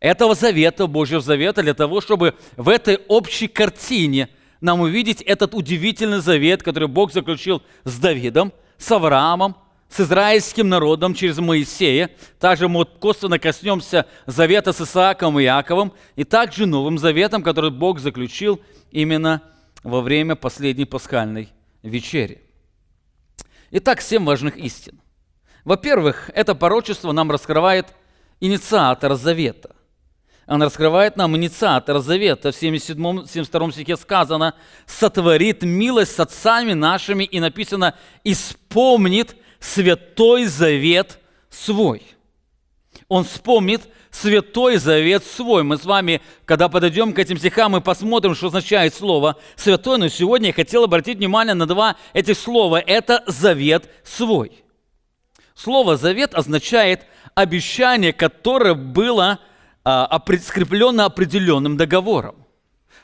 этого 0.00 0.34
завета, 0.34 0.86
Божьего 0.86 1.22
завета, 1.22 1.62
для 1.62 1.74
того, 1.74 2.02
чтобы 2.02 2.34
в 2.56 2.68
этой 2.68 2.96
общей 3.08 3.48
картине 3.48 4.28
нам 4.60 4.80
увидеть 4.80 5.22
этот 5.22 5.54
удивительный 5.54 6.20
завет, 6.20 6.62
который 6.62 6.88
Бог 6.88 7.12
заключил 7.12 7.62
с 7.84 7.98
Давидом, 7.98 8.52
с 8.76 8.90
Авраамом, 8.92 9.56
с 9.88 10.00
израильским 10.00 10.68
народом 10.68 11.14
через 11.14 11.38
Моисея. 11.38 12.10
Также 12.38 12.68
мы 12.68 12.84
косвенно 12.84 13.38
коснемся 13.38 14.06
завета 14.26 14.72
с 14.72 14.80
Исааком 14.80 15.38
и 15.40 15.44
Иаковом, 15.44 15.92
и 16.16 16.24
также 16.24 16.66
Новым 16.66 16.98
Заветом, 16.98 17.42
который 17.42 17.70
Бог 17.70 17.98
заключил 17.98 18.60
именно 18.90 19.42
во 19.82 20.00
время 20.00 20.36
последней 20.36 20.84
пасхальной 20.84 21.48
вечери. 21.82 22.42
Итак, 23.70 24.00
семь 24.00 24.24
важных 24.24 24.56
истин. 24.56 25.00
Во-первых, 25.64 26.30
это 26.34 26.54
порочество 26.54 27.12
нам 27.12 27.30
раскрывает 27.30 27.86
инициатор 28.40 29.14
завета. 29.14 29.74
Он 30.46 30.62
раскрывает 30.62 31.16
нам 31.16 31.36
инициатор 31.36 31.98
завета. 31.98 32.52
В 32.52 32.54
77-72 32.62 33.72
стихе 33.72 33.96
сказано, 33.98 34.54
«Сотворит 34.86 35.62
милость 35.62 36.14
с 36.14 36.20
отцами 36.20 36.72
нашими» 36.72 37.24
и 37.24 37.38
написано, 37.38 37.94
«Испомнит 38.24 39.36
святой 39.60 40.46
завет 40.46 41.18
свой». 41.50 42.02
Он 43.08 43.24
вспомнит 43.24 43.88
святой 44.10 44.76
завет 44.76 45.24
свой. 45.24 45.62
Мы 45.62 45.78
с 45.78 45.84
вами, 45.84 46.20
когда 46.44 46.68
подойдем 46.68 47.12
к 47.12 47.18
этим 47.18 47.38
стихам, 47.38 47.72
мы 47.72 47.80
посмотрим, 47.80 48.34
что 48.34 48.48
означает 48.48 48.94
слово 48.94 49.36
святой. 49.56 49.98
Но 49.98 50.08
сегодня 50.08 50.48
я 50.48 50.52
хотел 50.52 50.84
обратить 50.84 51.18
внимание 51.18 51.54
на 51.54 51.66
два 51.66 51.96
этих 52.12 52.36
слова. 52.36 52.80
Это 52.80 53.22
завет 53.26 53.88
свой. 54.04 54.64
Слово 55.54 55.96
завет 55.96 56.34
означает 56.34 57.06
обещание, 57.34 58.12
которое 58.12 58.74
было 58.74 59.38
а, 59.84 60.20
скреплено 60.42 61.04
определенным 61.04 61.76
договором. 61.76 62.46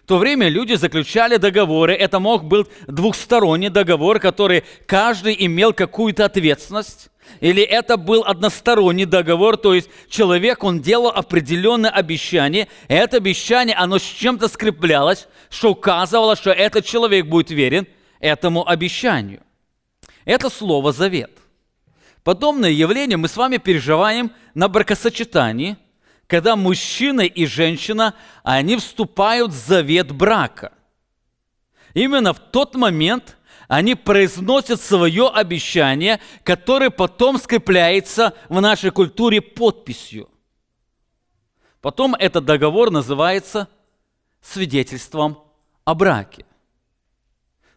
То 0.07 0.19
время 0.19 0.49
люди 0.49 0.75
заключали 0.75 1.37
договоры. 1.37 1.95
Это 1.95 2.21
мог 2.21 2.45
быть 2.45 2.67
двухсторонний 2.87 3.71
договор, 3.71 4.21
который 4.21 4.65
каждый 4.87 5.35
имел 5.47 5.73
какую-то 5.73 6.27
ответственность. 6.27 7.09
Или 7.41 7.63
это 7.63 7.97
был 7.97 8.23
односторонний 8.25 9.07
договор, 9.07 9.57
то 9.57 9.73
есть 9.73 9.89
человек, 10.11 10.63
он 10.63 10.81
делал 10.81 11.09
определенное 11.09 11.91
обещание, 11.91 12.69
и 12.89 12.93
это 12.93 13.17
обещание, 13.17 13.75
оно 13.75 13.99
с 13.99 14.03
чем-то 14.03 14.47
скреплялось, 14.47 15.27
что 15.49 15.71
указывало, 15.71 16.37
что 16.37 16.51
этот 16.51 16.85
человек 16.85 17.27
будет 17.27 17.51
верен 17.51 17.87
этому 18.21 18.69
обещанию. 18.69 19.41
Это 20.27 20.51
слово 20.51 20.93
«завет». 20.93 21.31
Подобное 22.23 22.71
явление 22.71 23.17
мы 23.17 23.29
с 23.29 23.37
вами 23.37 23.57
переживаем 23.57 24.31
на 24.55 24.69
бракосочетании, 24.69 25.77
когда 26.27 26.57
мужчина 26.57 27.23
и 27.23 27.47
женщина, 27.47 28.15
они 28.43 28.77
вступают 28.77 29.53
в 29.53 29.67
завет 29.67 30.13
брака. 30.13 30.73
Именно 31.95 32.33
в 32.33 32.39
тот 32.39 32.75
момент– 32.75 33.37
они 33.69 33.95
произносят 33.95 34.81
свое 34.81 35.29
обещание, 35.29 36.21
которое 36.43 36.91
потом 36.91 37.39
скрепляется 37.39 38.35
в 38.49 38.61
нашей 38.61 38.91
культуре 38.91 39.41
подписью. 39.41 40.29
Потом 41.81 42.15
этот 42.15 42.45
договор 42.45 42.91
называется 42.91 43.69
свидетельством 44.41 45.39
о 45.85 45.95
браке. 45.95 46.47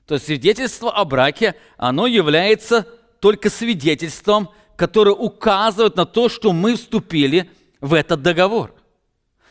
То 0.05 0.15
есть 0.15 0.25
свидетельство 0.25 0.91
о 0.91 1.03
браке, 1.03 1.55
оно 1.77 2.07
является 2.07 2.83
только 3.19 3.49
свидетельством, 3.49 4.49
которое 4.77 5.15
указывает 5.15 5.95
на 5.95 6.05
то, 6.05 6.29
что 6.29 6.53
мы 6.53 6.75
вступили 6.75 7.49
в 7.81 7.93
этот 7.93 8.21
договор. 8.21 8.73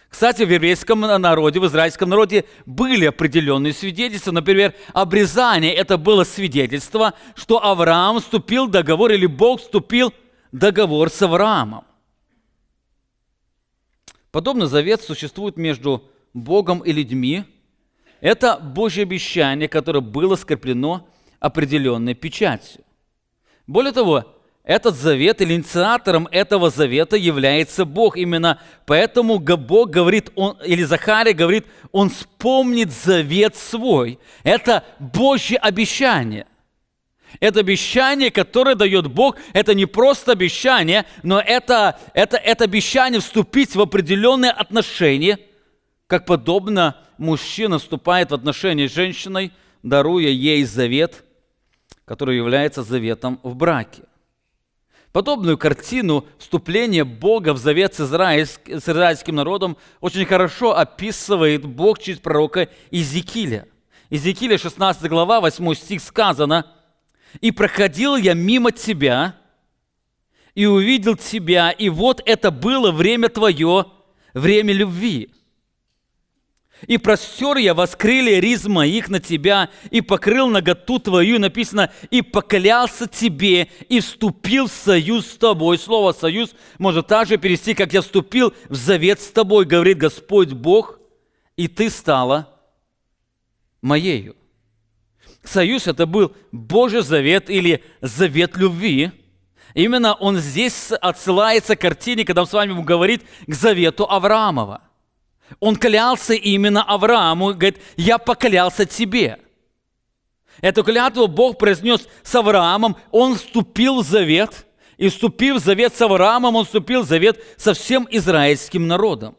Кстати, 0.09 0.45
в 0.45 0.51
еврейском 0.51 1.01
народе, 1.01 1.61
в 1.61 1.67
израильском 1.67 2.09
народе 2.09 2.45
были 2.65 3.07
определенные 3.07 3.73
свидетельства. 3.73 4.33
Например, 4.33 4.75
обрезание– 4.93 5.75
это 5.75 5.99
было 5.99 6.25
свидетельство, 6.25 7.15
что 7.35 7.63
Авраам 7.63 8.21
вступил 8.21 8.67
в 8.67 8.71
договор, 8.71 9.11
или 9.11 9.27
Бог 9.27 9.61
вступил 9.61 10.15
в 10.53 10.57
договор 10.57 11.11
с 11.11 11.21
Авраамом. 11.23 11.85
Подобный 14.31 14.67
завет 14.67 15.03
существует 15.03 15.57
между 15.57 16.11
Богом 16.33 16.81
и 16.81 16.93
людьми. 16.93 17.45
Это 18.21 18.59
Божье 18.59 19.03
обещание, 19.03 19.69
которое 19.69 20.01
было 20.01 20.37
скреплено 20.37 21.09
определенной 21.41 22.15
печатью. 22.15 22.85
Более 23.67 23.93
того, 23.93 24.36
этот 24.67 24.97
завет 24.97 25.41
или 25.41 25.55
инициатором 25.55 26.27
этого 26.33 26.71
завета 26.71 27.17
является 27.17 27.85
Бог. 27.85 28.17
Именно 28.17 28.61
поэтому 28.85 29.39
Бог 29.39 29.91
говорит, 29.91 30.33
он, 30.35 30.59
или 30.65 30.83
Захария 30.83 31.35
говорит, 31.35 31.67
он 31.93 32.11
вспомнит 32.11 32.91
завет 32.91 33.55
свой. 33.55 34.19
Это 34.43 34.83
Божье 34.99 35.57
обещание. 35.57 36.47
Это 37.39 37.61
обещание, 37.61 38.33
которое 38.33 38.75
дает 38.75 39.07
Бог, 39.07 39.37
это 39.53 39.73
не 39.73 39.87
просто 39.87 40.33
обещание, 40.33 41.05
но 41.23 41.39
это, 41.39 42.01
это, 42.13 42.37
это 42.37 42.65
обещание 42.65 43.21
вступить 43.21 43.77
в 43.77 43.81
определенные 43.81 44.51
отношения, 44.51 45.39
как 46.09 46.27
подобно 46.27 46.97
мужчина 47.19 47.79
вступает 47.79 48.33
в 48.33 48.35
отношения 48.35 48.89
с 48.89 48.95
женщиной, 48.95 49.53
даруя 49.85 50.29
ей 50.29 50.65
завет, 50.65 51.25
который 52.05 52.37
является 52.37 52.83
заветом 52.83 53.39
в 53.45 53.55
браке. 53.55 54.03
Подобную 55.17 55.57
картину 55.57 56.27
вступления 56.37 57.03
Бога 57.03 57.55
в 57.55 57.57
завет 57.57 57.95
с, 57.95 58.01
израильск, 58.01 58.61
с 58.69 58.87
израильским 58.87 59.35
народом 59.35 59.79
очень 60.03 60.27
хорошо 60.27 60.77
описывает 60.77 61.65
Бог 61.65 62.01
через 62.01 62.19
пророка 62.19 62.69
Иезекииля. 62.91 63.67
Иезекииля 64.11 64.59
16 64.59 65.09
глава, 65.09 65.41
8 65.41 65.73
стих 65.73 66.03
сказано, 66.03 66.67
«И 67.41 67.51
проходил 67.51 68.17
я 68.17 68.35
мимо 68.35 68.73
тебя, 68.73 69.37
и 70.55 70.67
увидел 70.67 71.17
тебя, 71.17 71.71
и 71.71 71.89
вот 71.89 72.21
это 72.27 72.51
было 72.51 72.93
время 72.93 73.31
твое, 73.31 73.87
время 74.35 74.75
любви. 74.75 75.31
И 76.87 76.99
простер 76.99 77.57
я 77.57 77.75
воскрыли 77.75 78.33
риз 78.33 78.67
моих 78.67 79.09
на 79.09 79.19
тебя, 79.19 79.71
и 79.91 80.03
покрыл 80.03 80.49
наготу 80.49 80.99
твою, 80.99 81.39
написано, 81.39 81.91
и 82.11 82.21
поклялся 82.21 83.09
тебе, 83.09 83.69
и 83.89 84.01
вступил 84.01 84.69
в 84.69 84.73
союз 84.73 85.27
с 85.27 85.37
тобой. 85.37 85.79
Слово 85.79 86.13
«союз» 86.13 86.55
может 86.79 87.07
также 87.07 87.39
перевести, 87.39 87.75
как 87.75 87.93
я 87.93 88.03
вступил 88.03 88.53
в 88.69 88.75
завет 88.75 89.21
с 89.21 89.29
тобой, 89.29 89.65
говорит 89.65 89.99
Господь 89.99 90.53
Бог, 90.53 91.01
и 91.57 91.67
ты 91.67 91.89
стала 91.89 92.55
моею. 93.81 94.37
Союз– 95.43 95.87
это 95.87 96.07
был 96.07 96.35
Божий 96.53 97.03
завет 97.03 97.49
или 97.49 97.83
завет 98.03 98.57
любви. 98.57 99.13
Именно 99.75 100.15
он 100.15 100.39
здесь 100.39 100.93
отсылается 100.93 101.75
к 101.75 101.81
картине, 101.81 102.25
когда 102.25 102.43
он 102.43 102.49
с 102.49 102.53
вами 102.53 102.81
говорит 102.83 103.25
к 103.47 103.55
завету 103.55 104.05
Авраамова. 104.09 104.83
Он 105.61 105.77
клялся 105.77 106.35
именно 106.35 106.83
Аврааму, 106.83 107.55
говорит, 107.55 107.81
я 107.97 108.19
поклялся 108.19 108.85
тебе. 108.85 109.39
Эту 110.61 110.83
клятву 110.83 111.29
Бог 111.29 111.59
произнес 111.59 112.09
с 112.23 112.35
Авраамом, 112.35 112.97
он 113.11 113.35
вступил 113.35 114.03
в 114.03 114.07
завет, 114.07 114.67
и 114.97 115.09
вступив 115.09 115.57
в 115.57 115.65
завет 115.65 115.95
с 115.95 116.01
Авраамом, 116.01 116.57
он 116.57 116.65
вступил 116.65 117.03
в 117.03 117.07
завет 117.07 117.43
со 117.57 117.75
всем 117.75 118.09
израильским 118.11 118.87
народом. 118.87 119.37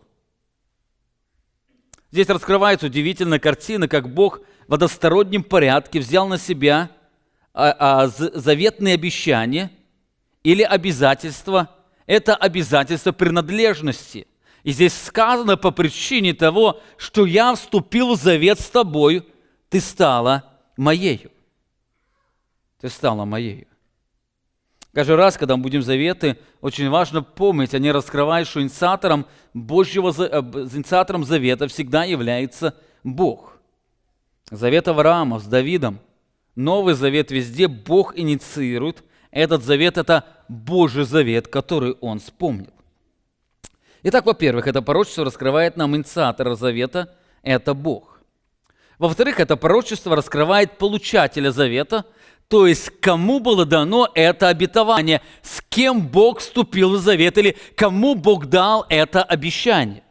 Здесь 2.11 2.29
раскрывается 2.29 2.85
удивительная 2.85 3.39
картина, 3.39 3.87
как 3.87 4.13
Бог 4.13 4.41
в 4.67 4.73
одностороннем 4.73 5.43
порядке 5.43 5.99
взял 5.99 6.27
на 6.27 6.37
себя 6.37 6.91
а, 7.53 8.03
а, 8.03 8.07
заветные 8.07 8.93
обещания 8.93 9.71
или 10.43 10.61
обязательства. 10.61 11.75
Это 12.05 12.35
обязательство 12.35 13.11
принадлежности– 13.11 14.27
и 14.67 14.73
здесь 14.73 15.01
сказано 15.01 15.55
по 15.55 15.71
причине 15.71 16.33
того, 16.33 16.81
что 16.97 17.25
я 17.25 17.55
вступил 17.55 18.15
в 18.15 18.19
завет 18.19 18.59
с 18.59 18.69
тобой, 18.69 19.25
ты 19.69 19.79
стала 19.79 20.43
моею. 20.75 21.31
Ты 22.81 22.89
стала 22.89 23.23
моею. 23.23 23.67
Каждый 24.93 25.15
раз, 25.15 25.37
когда 25.37 25.55
мы 25.55 25.63
будем 25.63 25.81
заветы, 25.81 26.37
очень 26.59 26.89
важно 26.89 27.21
помнить, 27.21 27.73
они 27.73 27.93
раскрывают, 27.93 28.49
что 28.49 28.61
инициатором 28.61 29.25
Божьего, 29.53 30.09
э, 30.09 30.41
инициатором 30.41 31.23
завета 31.23 31.69
всегда 31.69 32.03
является 32.03 32.75
Бог. 33.05 33.59
Завет 34.51 34.89
Авраама 34.89 35.39
с 35.39 35.45
Давидом. 35.45 36.01
Новый 36.55 36.93
завет 36.93 37.31
везде 37.31 37.69
Бог 37.69 38.19
инициирует. 38.19 39.05
Этот 39.31 39.63
завет– 39.63 39.97
это 39.97 40.25
Божий 40.49 41.05
завет, 41.05 41.47
который 41.47 41.93
Он 42.01 42.19
вспомнил. 42.19 42.73
Итак, 44.03 44.25
во-первых, 44.25 44.67
это 44.67 44.81
пророчество 44.81 45.25
раскрывает 45.25 45.77
нам 45.77 45.95
инициатора 45.95 46.55
завета– 46.55 47.15
это 47.41 47.73
Бог. 47.73 48.19
Во-вторых, 48.99 49.39
это 49.39 49.57
пророчество 49.57 50.15
раскрывает 50.15 50.77
получателя 50.77 51.51
завета, 51.51 52.05
то 52.47 52.65
есть 52.65 52.89
кому 52.99 53.39
было 53.39 53.65
дано 53.65 54.09
это 54.13 54.49
обетование, 54.49 55.21
с 55.41 55.61
кем 55.69 56.07
Бог 56.07 56.39
вступил 56.39 56.91
в 56.91 56.97
завет 56.97 57.37
или 57.37 57.57
кому 57.75 58.15
Бог 58.15 58.47
дал 58.47 58.85
это 58.89 59.23
обещание. 59.23 60.03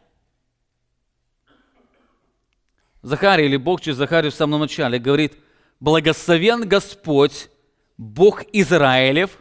Захарий 3.01 3.45
или 3.45 3.57
Бог 3.57 3.81
через 3.81 3.97
Захарию 3.97 4.31
в 4.31 4.35
самом 4.35 4.61
начале 4.61 4.99
говорит, 4.99 5.33
«Благословен 5.79 6.67
Господь, 6.67 7.49
Бог 7.97 8.43
Израилев, 8.51 9.31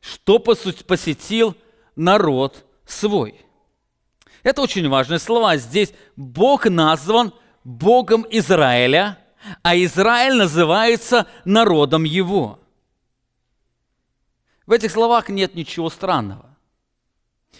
что 0.00 0.38
посетил 0.38 1.56
народ 1.96 2.64
свой». 2.86 3.47
Это 4.42 4.62
очень 4.62 4.88
важные 4.88 5.18
слова. 5.18 5.56
Здесь 5.56 5.92
Бог 6.16 6.66
назван 6.66 7.32
Богом 7.64 8.26
Израиля, 8.30 9.18
а 9.62 9.76
Израиль 9.76 10.36
называется 10.36 11.26
народом 11.44 12.04
его. 12.04 12.60
В 14.66 14.72
этих 14.72 14.90
словах 14.90 15.28
нет 15.28 15.54
ничего 15.54 15.90
странного. 15.90 16.56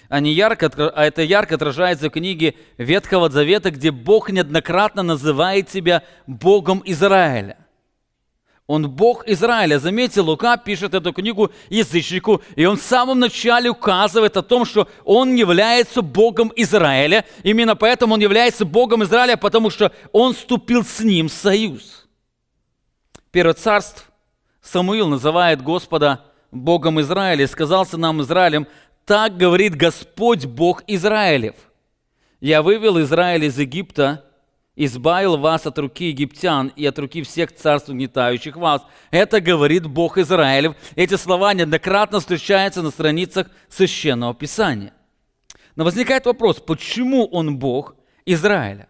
Они 0.08 0.32
ярко, 0.32 0.70
а 0.94 1.04
это 1.04 1.22
ярко 1.22 1.56
отражается 1.56 2.08
в 2.08 2.12
книге 2.12 2.54
Ветхого 2.78 3.28
Завета, 3.28 3.70
где 3.70 3.90
Бог 3.90 4.30
неоднократно 4.30 5.02
называет 5.02 5.70
себя 5.70 6.02
Богом 6.26 6.82
Израиля. 6.84 7.58
Он 8.68 8.90
Бог 8.90 9.26
Израиля. 9.26 9.78
Заметьте, 9.78 10.20
Лука 10.20 10.59
пишет 10.59 10.92
эту 10.92 11.14
книгу 11.14 11.50
язычнику, 11.70 12.42
и 12.54 12.66
он 12.66 12.76
в 12.76 12.83
самом 12.83 13.18
начале 13.18 13.70
указывает 13.70 14.37
о 14.37 14.42
том, 14.42 14.66
что 14.66 14.87
он 15.07 15.35
является 15.35 16.02
Богом 16.02 16.52
Израиля. 16.54 17.24
Именно 17.42 17.76
поэтому 17.76 18.14
он 18.14 18.20
является 18.20 18.66
Богом 18.66 19.02
Израиля, 19.04 19.38
потому 19.38 19.70
что 19.70 19.90
он 20.12 20.35
вступил 20.35 20.85
с 20.85 21.00
ним 21.00 21.28
в 21.28 21.33
союз. 21.33 22.07
Первое 23.31 23.54
царство 23.54 24.04
Самуил 24.61 25.09
называет 25.09 25.62
Господа 25.62 26.26
Богом 26.50 27.00
Израиля 27.00 27.44
и 27.44 27.48
сказался 27.48 27.96
нам 27.96 28.20
Израилем, 28.20 28.66
так 29.07 29.38
говорит 29.38 29.76
Господь 29.76 30.44
Бог 30.44 30.83
Израилев. 30.87 31.54
Я 32.38 32.61
вывел 32.61 33.00
Израиль 33.00 33.44
из 33.44 33.59
Египта, 33.59 34.27
избавил 34.78 35.36
вас 35.36 35.66
от 35.66 35.76
руки 35.78 36.06
египтян 36.06 36.72
и 36.76 36.86
от 36.86 36.98
руки 37.00 37.22
всех 37.22 37.52
царств, 37.52 37.88
угнетающих 37.88 38.56
вас. 38.56 38.82
Это 39.10 39.40
говорит 39.40 39.86
Бог 39.86 40.18
Израилев. 40.18 40.76
Эти 40.94 41.16
слова 41.16 41.52
неоднократно 41.52 42.20
встречаются 42.20 42.80
на 42.80 42.90
страницах 42.90 43.48
Священного 43.68 44.34
Писания. 44.34 44.94
Но 45.74 45.84
возникает 45.84 46.26
вопрос, 46.26 46.60
почему 46.60 47.26
он 47.26 47.58
Бог 47.58 47.96
Израиля? 48.24 48.88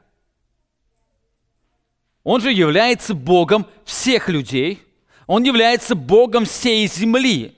Он 2.23 2.43
же 2.43 2.53
является 2.53 3.15
Богом 3.15 3.67
всех 3.85 4.29
людей. 4.29 4.83
Он 5.27 5.43
является 5.43 5.95
Богом 5.95 6.45
всей 6.45 6.87
земли. 6.87 7.55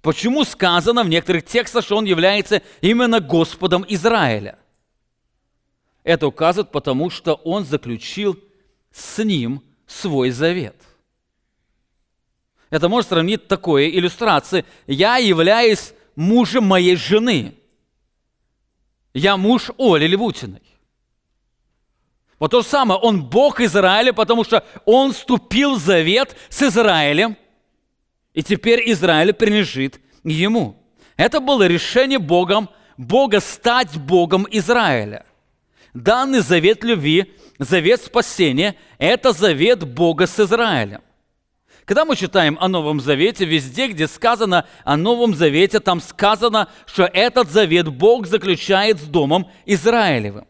Почему 0.00 0.42
сказано 0.42 1.04
в 1.04 1.08
некоторых 1.08 1.44
текстах, 1.44 1.84
что 1.84 1.96
он 1.96 2.04
является 2.04 2.62
именно 2.80 3.20
Господом 3.20 3.84
Израиля? 3.88 4.58
Это 6.04 6.26
указывает 6.26 6.70
потому, 6.70 7.10
что 7.10 7.34
он 7.34 7.64
заключил 7.64 8.38
с 8.90 9.22
ним 9.22 9.62
свой 9.86 10.30
завет. 10.30 10.76
Это 12.70 12.88
можно 12.88 13.08
сравнить 13.08 13.48
такой 13.48 13.90
иллюстрацией. 13.90 14.64
Я 14.86 15.18
являюсь 15.18 15.92
мужем 16.16 16.64
моей 16.64 16.96
жены. 16.96 17.54
Я 19.14 19.36
муж 19.36 19.70
Оли 19.78 20.06
Левутиной. 20.06 20.62
Вот 22.38 22.50
то 22.50 22.62
же 22.62 22.66
самое, 22.66 22.98
он 22.98 23.22
Бог 23.24 23.60
Израиля, 23.60 24.12
потому 24.12 24.42
что 24.42 24.64
он 24.84 25.12
вступил 25.12 25.76
в 25.76 25.78
завет 25.78 26.34
с 26.48 26.62
Израилем, 26.62 27.36
и 28.34 28.42
теперь 28.42 28.90
Израиль 28.90 29.32
принадлежит 29.32 30.00
ему. 30.24 30.82
Это 31.16 31.38
было 31.38 31.66
решение 31.68 32.18
Богом, 32.18 32.68
Бога 32.96 33.38
стать 33.38 33.96
Богом 33.96 34.46
Израиля. 34.50 35.24
Данный 35.94 36.40
завет 36.40 36.84
любви, 36.84 37.34
завет 37.58 38.00
спасения– 38.00 38.76
это 38.98 39.32
завет 39.32 39.84
Бога 39.84 40.26
с 40.26 40.40
Израилем. 40.40 41.02
Когда 41.84 42.04
мы 42.04 42.16
читаем 42.16 42.56
о 42.60 42.68
Новом 42.68 43.00
Завете, 43.00 43.44
везде, 43.44 43.88
где 43.88 44.06
сказано 44.06 44.66
о 44.84 44.96
Новом 44.96 45.34
Завете, 45.34 45.80
там 45.80 46.00
сказано, 46.00 46.68
что 46.86 47.04
этот 47.04 47.50
завет 47.50 47.88
Бог 47.88 48.26
заключает 48.26 49.00
с 49.00 49.02
Домом 49.02 49.50
Израилевым. 49.66 50.46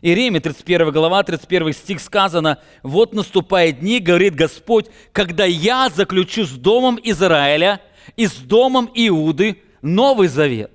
Иеремия, 0.00 0.40
31 0.40 0.90
глава, 0.90 1.22
31 1.22 1.72
стих 1.74 2.00
сказано, 2.00 2.58
«Вот 2.82 3.12
наступают 3.12 3.80
дни, 3.80 4.00
говорит 4.00 4.34
Господь, 4.34 4.86
когда 5.12 5.44
я 5.44 5.90
заключу 5.94 6.44
с 6.44 6.50
домом 6.50 6.98
Израиля 7.02 7.80
и 8.16 8.26
с 8.26 8.34
домом 8.34 8.90
Иуды 8.94 9.62
новый 9.80 10.28
завет. 10.28 10.72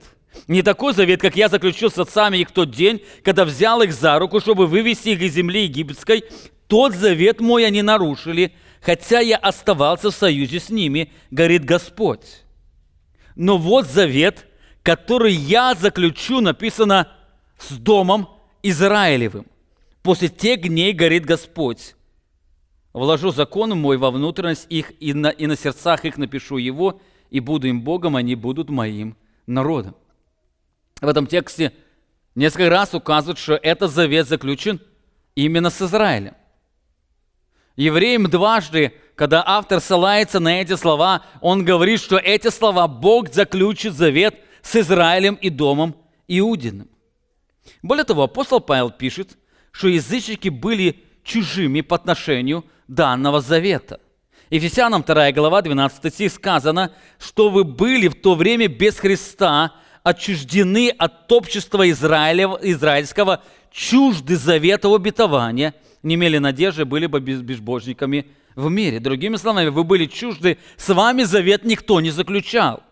Не 0.48 0.62
такой 0.62 0.94
завет, 0.94 1.22
как 1.22 1.36
я 1.36 1.50
заключил 1.50 1.92
с 1.92 1.98
отцами 1.98 2.38
их 2.38 2.52
тот 2.52 2.72
день, 2.72 3.02
когда 3.24 3.46
взял 3.46 3.82
их 3.82 3.94
за 3.94 4.18
руку, 4.20 4.40
чтобы 4.40 4.68
вывести 4.68 5.10
их 5.10 5.22
из 5.22 5.34
земли 5.34 5.64
египетской. 5.64 6.24
Тот 6.68 6.94
завет 6.94 7.40
мой 7.40 7.66
они 7.66 7.82
нарушили, 7.82 8.54
хотя 8.82 9.20
я 9.20 9.38
оставался 9.38 10.12
в 10.12 10.16
союзе 10.16 10.60
с 10.60 10.70
ними, 10.70 11.12
говорит 11.32 11.66
Господь. 11.66 12.44
Но 13.36 13.58
вот 13.58 13.88
завет, 13.88 14.48
который 14.84 15.34
я 15.34 15.76
заключу, 15.76 16.42
написано 16.42 17.10
с 17.58 17.72
домом 17.72 18.30
Израилевым. 18.64 19.46
После 20.02 20.30
тех 20.30 20.62
дней, 20.62 20.94
говорит 20.94 21.26
Господь, 21.26 21.96
вложу 22.94 23.32
закон 23.32 23.78
мой 23.78 23.98
во 23.98 24.12
внутренность 24.12 24.66
их, 24.70 24.94
и 25.00 25.14
на, 25.14 25.28
и 25.28 25.46
на 25.46 25.56
сердцах 25.56 26.06
их 26.06 26.18
напишу 26.18 26.58
его, 26.58 27.02
и 27.30 27.40
буду 27.40 27.68
им 27.68 27.82
Богом, 27.82 28.16
они 28.16 28.36
будут 28.36 28.70
моим 28.70 29.18
народом. 29.46 29.96
В 31.02 31.08
этом 31.08 31.28
тексте 31.28 31.74
несколько 32.36 32.70
раз 32.70 32.94
указывают, 32.94 33.38
что 33.38 33.54
этот 33.56 33.92
завет 33.92 34.28
заключен 34.28 34.80
именно 35.36 35.70
с 35.70 35.82
Израилем. 35.82 36.36
Евреям 37.76 38.28
дважды, 38.28 38.94
когда 39.16 39.44
автор 39.46 39.80
ссылается 39.80 40.40
на 40.40 40.62
эти 40.62 40.76
слова, 40.76 41.24
он 41.42 41.64
говорит, 41.64 42.00
что 42.00 42.18
эти 42.18 42.50
слова 42.50 42.88
Бог 42.88 43.32
заключит 43.32 43.94
завет 43.94 44.36
с 44.64 44.76
Израилем 44.76 45.36
и 45.36 45.50
домом 45.50 45.96
Иудиным. 46.28 46.90
Более 47.84 48.04
того, 48.04 48.24
апостол 48.24 48.60
Павел 48.60 48.90
пишет, 48.90 49.38
что 49.72 49.88
язычники 49.88 50.50
были 50.50 51.04
чужими 51.24 51.82
по 51.82 51.96
отношению 51.96 52.66
данного 52.88 53.42
завета. 53.42 54.00
Ефесянам 54.50 55.04
2 55.04 55.34
глава 55.34 55.62
12 55.62 56.14
стих 56.14 56.32
сказано, 56.32 56.94
что 57.20 57.50
вы 57.50 57.64
были 57.64 58.08
в 58.08 58.16
то 58.16 58.34
время 58.34 58.68
без 58.68 58.98
Христа, 58.98 59.74
отчуждены 60.10 60.90
от 60.90 61.32
общества 61.32 61.90
Израиля, 61.90 62.58
израильского, 62.62 63.44
чужды 63.72 64.36
завета 64.36 64.94
обетования, 64.94 65.74
не 66.04 66.16
имели 66.16 66.38
надежды, 66.38 66.86
были 66.86 67.08
бы 67.08 67.20
безбожниками 67.20 68.28
в 68.56 68.70
мире. 68.70 69.00
Другими 69.00 69.36
словами, 69.36 69.70
вы 69.70 69.84
были 69.84 70.06
чужды, 70.06 70.58
с 70.78 70.90
вами 70.94 71.24
завет 71.24 71.66
никто 71.66 72.00
не 72.02 72.12
заключал. 72.12 72.84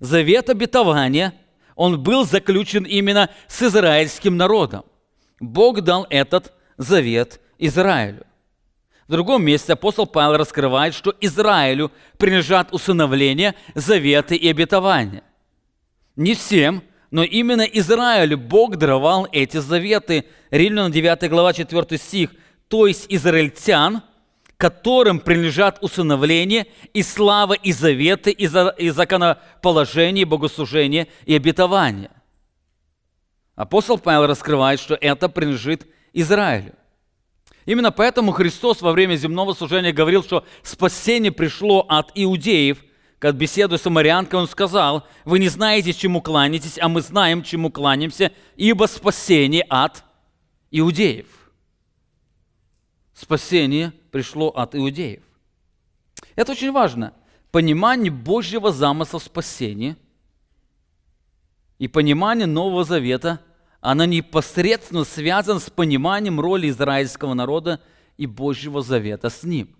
Завет 0.00 0.50
обетования– 0.50 1.34
он 1.76 2.02
был 2.02 2.24
заключен 2.24 2.84
именно 2.84 3.30
с 3.46 3.62
израильским 3.62 4.36
народом. 4.36 4.84
Бог 5.38 5.82
дал 5.82 6.06
этот 6.08 6.52
завет 6.78 7.40
Израилю. 7.58 8.26
В 9.06 9.12
другом 9.12 9.44
месте 9.44 9.74
апостол 9.74 10.06
Павел 10.06 10.38
раскрывает, 10.38 10.94
что 10.94 11.14
Израилю 11.20 11.92
принадлежат 12.18 12.72
усыновление, 12.72 13.54
заветы 13.74 14.34
и 14.34 14.48
обетования. 14.48 15.22
Не 16.16 16.34
всем, 16.34 16.82
но 17.10 17.22
именно 17.22 17.62
Израилю 17.62 18.38
Бог 18.38 18.76
даровал 18.76 19.28
эти 19.30 19.58
заветы. 19.58 20.24
Римлянам 20.50 20.90
9 20.90 21.30
глава 21.30 21.52
4 21.52 21.98
стих. 21.98 22.30
То 22.68 22.86
есть 22.86 23.06
израильтян– 23.08 24.02
которым 24.56 25.20
принадлежат 25.20 25.78
усыновление 25.82 26.66
и 26.94 27.02
слава, 27.02 27.52
и 27.52 27.72
заветы, 27.72 28.30
и, 28.30 28.46
за, 28.46 28.68
и 28.78 28.88
законоположение, 28.90 30.22
и 30.22 30.24
богослужение, 30.24 31.08
и 31.26 31.34
обетование. 31.34 32.10
Апостол 33.54 33.98
Павел 33.98 34.26
раскрывает, 34.26 34.80
что 34.80 34.96
это 35.00 35.28
принадлежит 35.28 35.86
Израилю. 36.12 36.74
Именно 37.66 37.90
поэтому 37.90 38.32
Христос 38.32 38.80
во 38.80 38.92
время 38.92 39.16
земного 39.16 39.52
служения 39.52 39.92
говорил, 39.92 40.22
что 40.22 40.44
спасение 40.62 41.32
пришло 41.32 41.84
от 41.88 42.12
иудеев. 42.14 42.78
Когда 43.18 43.38
беседуя 43.38 43.78
с 43.78 43.82
самарянкой, 43.82 44.40
он 44.40 44.48
сказал, 44.48 45.06
вы 45.24 45.38
не 45.38 45.48
знаете, 45.48 45.92
чему 45.92 46.20
кланяетесь, 46.20 46.78
а 46.78 46.88
мы 46.88 47.00
знаем, 47.00 47.42
чему 47.42 47.70
кланяемся, 47.70 48.30
ибо 48.56 48.84
спасение 48.84 49.62
от 49.62 50.04
иудеев. 50.70 51.26
Спасение 53.14 53.92
пришло 54.10 54.50
от 54.50 54.74
иудеев. 54.74 55.22
Это 56.34 56.52
очень 56.52 56.72
важно. 56.72 57.14
Понимание 57.50 58.10
Божьего 58.10 58.70
замысла 58.70 59.18
спасения 59.18 59.96
и 61.78 61.88
понимание 61.88 62.46
Нового 62.46 62.84
Завета, 62.84 63.40
оно 63.80 64.04
непосредственно 64.04 65.04
связано 65.04 65.60
с 65.60 65.70
пониманием 65.70 66.38
роли 66.38 66.68
израильского 66.68 67.32
народа 67.32 67.80
и 68.18 68.26
Божьего 68.26 68.82
Завета 68.82 69.30
с 69.30 69.42
ним. 69.42 69.75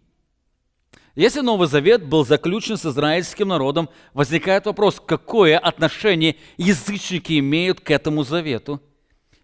Если 1.17 1.41
Новый 1.41 1.67
Завет 1.67 2.05
был 2.05 2.27
заключен 2.27 2.77
с 2.77 2.85
израильским 2.85 3.49
народом, 3.49 3.89
возникает 4.13 4.67
вопрос, 4.67 5.03
какое 5.05 5.59
отношение 5.59 6.37
язычники 6.59 7.39
имеют 7.39 7.81
к 7.81 7.91
этому 7.91 8.23
завету. 8.23 8.83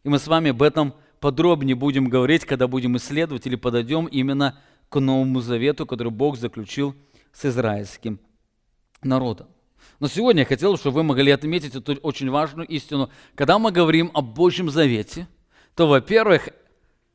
И 0.04 0.11
мы 0.11 0.18
с 0.18 0.26
вами 0.26 0.50
об 0.50 0.62
этом 0.62 0.92
подробнее 1.18 1.74
будем 1.74 2.11
говорить, 2.11 2.44
когда 2.44 2.68
будем 2.68 2.98
исследовать 2.98 3.46
или 3.46 3.56
подойдем 3.56 4.04
именно 4.04 4.61
к 4.90 5.00
Новому 5.00 5.40
Завету, 5.40 5.87
который 5.87 6.12
Бог 6.12 6.37
заключил 6.37 6.94
с 7.32 7.46
израильским 7.46 8.20
народом. 9.02 9.46
Но 9.98 10.08
сегодня 10.08 10.40
я 10.42 10.46
хотел, 10.46 10.76
чтобы 10.76 10.96
вы 10.96 11.02
могли 11.04 11.30
отметить 11.30 11.74
эту 11.74 11.94
очень 12.02 12.28
важную 12.28 12.68
истину. 12.68 13.08
Когда 13.35 13.58
мы 13.58 13.72
говорим 13.72 14.11
о 14.12 14.20
Божьем 14.20 14.68
Завете, 14.68 15.26
то, 15.74 15.87
во-первых, 15.87 16.50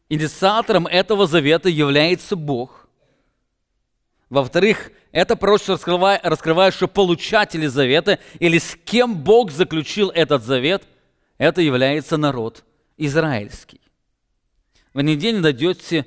инициатором 0.09 0.87
этого 0.87 1.27
завета 1.27 1.69
является 1.69 2.35
Бог. 2.35 2.76
Во-вторых, 4.29 4.91
это 5.11 5.35
пророчество 5.35 5.75
раскрывает, 5.75 6.25
раскрывает, 6.25 6.73
что 6.73 6.87
получатели 6.87 7.67
завета, 7.67 8.19
или 8.39 8.57
с 8.57 8.77
кем 8.83 9.15
Бог 9.15 9.51
заключил 9.51 10.09
этот 10.09 10.43
завет, 10.43 10.83
это 11.37 11.61
является 11.61 12.17
народ 12.17 12.65
израильский. 12.97 13.79
Вы 14.93 15.03
нигде 15.03 15.31
не 15.31 15.39
найдете 15.39 16.05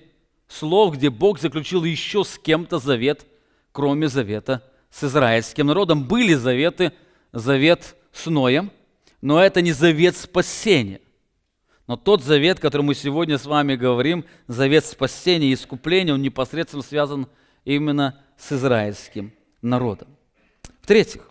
слов, 0.48 0.96
где 0.96 1.08
Бог 1.08 1.40
заключил 1.40 1.84
еще 1.84 2.24
с 2.24 2.38
кем-то 2.38 2.78
завет, 2.78 3.24
кроме 3.72 4.08
завета 4.08 4.68
с 4.90 5.04
израильским 5.04 5.68
народом. 5.68 6.04
Были 6.04 6.34
заветы, 6.34 6.92
завет 7.32 7.96
с 8.12 8.26
Ноем, 8.26 8.70
но 9.22 9.40
это 9.40 9.62
не 9.62 9.72
завет 9.72 10.16
спасения. 10.16 11.00
Но 11.86 11.96
тот 11.96 12.22
завет, 12.22 12.60
который 12.60 12.82
мы 12.82 12.94
сегодня 12.94 13.38
с 13.38 13.46
вами 13.46 13.76
говорим, 13.76 14.24
завет 14.46 14.84
спасения 14.84 15.48
и 15.48 15.54
искупления, 15.54 16.14
он 16.14 16.22
непосредственно 16.22 16.82
связан 16.82 17.28
именно 17.64 18.22
с 18.36 18.52
израильским 18.52 19.32
народом. 19.62 20.08
В-третьих, 20.82 21.30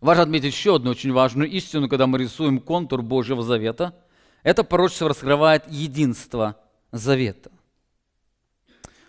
важно 0.00 0.24
отметить 0.24 0.52
еще 0.52 0.76
одну 0.76 0.90
очень 0.90 1.12
важную 1.12 1.50
истину, 1.50 1.88
когда 1.88 2.06
мы 2.06 2.18
рисуем 2.18 2.60
контур 2.60 3.02
Божьего 3.02 3.42
завета. 3.42 3.98
Это 4.42 4.64
пророчество 4.64 5.08
раскрывает 5.08 5.64
единство 5.68 6.60
завета. 6.90 7.50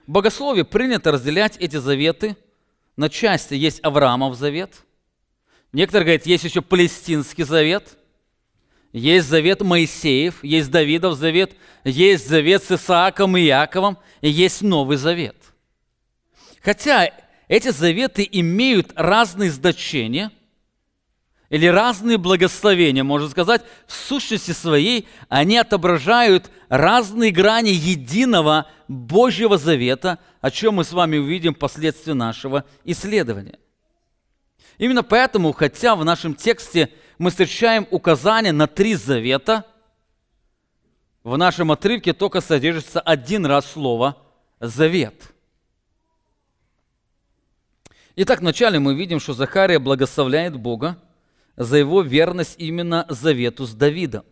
В 0.08 0.12
богословии 0.12 0.64
принято 0.64 1.12
разделять 1.12 1.58
эти 1.58 1.78
заветы 1.78 2.36
на 2.98 3.10
части. 3.10 3.54
Есть 3.54 3.84
Авраамов 3.84 4.36
завет. 4.36 4.84
Некоторые 5.72 6.06
говорят, 6.06 6.26
есть 6.26 6.44
еще 6.44 6.62
Палестинский 6.62 7.44
завет. 7.44 7.98
Есть 8.92 9.28
завет 9.28 9.62
Моисеев, 9.62 10.44
есть 10.44 10.70
Давидов 10.70 11.18
завет, 11.18 11.56
есть 11.84 12.28
завет 12.30 12.64
с 12.64 12.72
Исааком 12.74 13.36
и 13.36 13.42
Яковом, 13.42 13.98
и 14.22 14.30
есть 14.30 14.62
Новый 14.62 14.98
завет. 14.98 15.36
Хотя 16.64 17.12
эти 17.48 17.70
заветы 17.70 18.28
имеют 18.32 18.92
разные 18.96 19.52
значения– 19.52 20.32
или 21.54 21.68
разные 21.68 22.18
благословения, 22.18 23.04
можно 23.04 23.30
сказать, 23.30 23.62
в 23.86 23.94
сущности 23.94 24.50
своей 24.50 25.08
они 25.30 25.56
отображают 25.56 26.50
разные 26.68 27.30
грани 27.30 27.70
единого 27.70 28.68
Божьего 28.88 29.60
завета, 29.60 30.18
о 30.42 30.50
чем 30.50 30.76
мы 30.76 30.84
с 30.84 30.92
вами 30.92 31.18
увидим 31.18 31.54
впоследствии 31.54 32.14
нашего 32.14 32.66
исследования. 32.86 33.60
Именно 34.80 35.04
поэтому, 35.04 35.52
хотя 35.52 35.96
в 35.96 36.04
нашем 36.04 36.34
тексте 36.34 36.90
мы 37.20 37.30
встречаем 37.30 37.88
указание 37.92 38.52
на 38.52 38.66
три 38.66 38.96
завета, 38.96 39.64
в 41.24 41.38
нашем 41.38 41.72
отрывке 41.72 42.14
только 42.14 42.42
содержится 42.42 43.00
один 43.00 43.46
раз 43.46 43.72
слово 43.72 44.18
«завет». 44.60 45.33
Итак, 48.16 48.42
вначале 48.42 48.78
мы 48.78 48.94
видим, 48.94 49.20
что 49.20 49.34
Захария 49.34 49.80
благословляет 49.80 50.56
Бога, 50.56 50.98
за 51.58 51.78
его 51.78 52.02
верность 52.02 52.56
именно 52.60 53.08
завету 53.10 53.66
с 53.66 53.74
Давидом. 53.74 54.24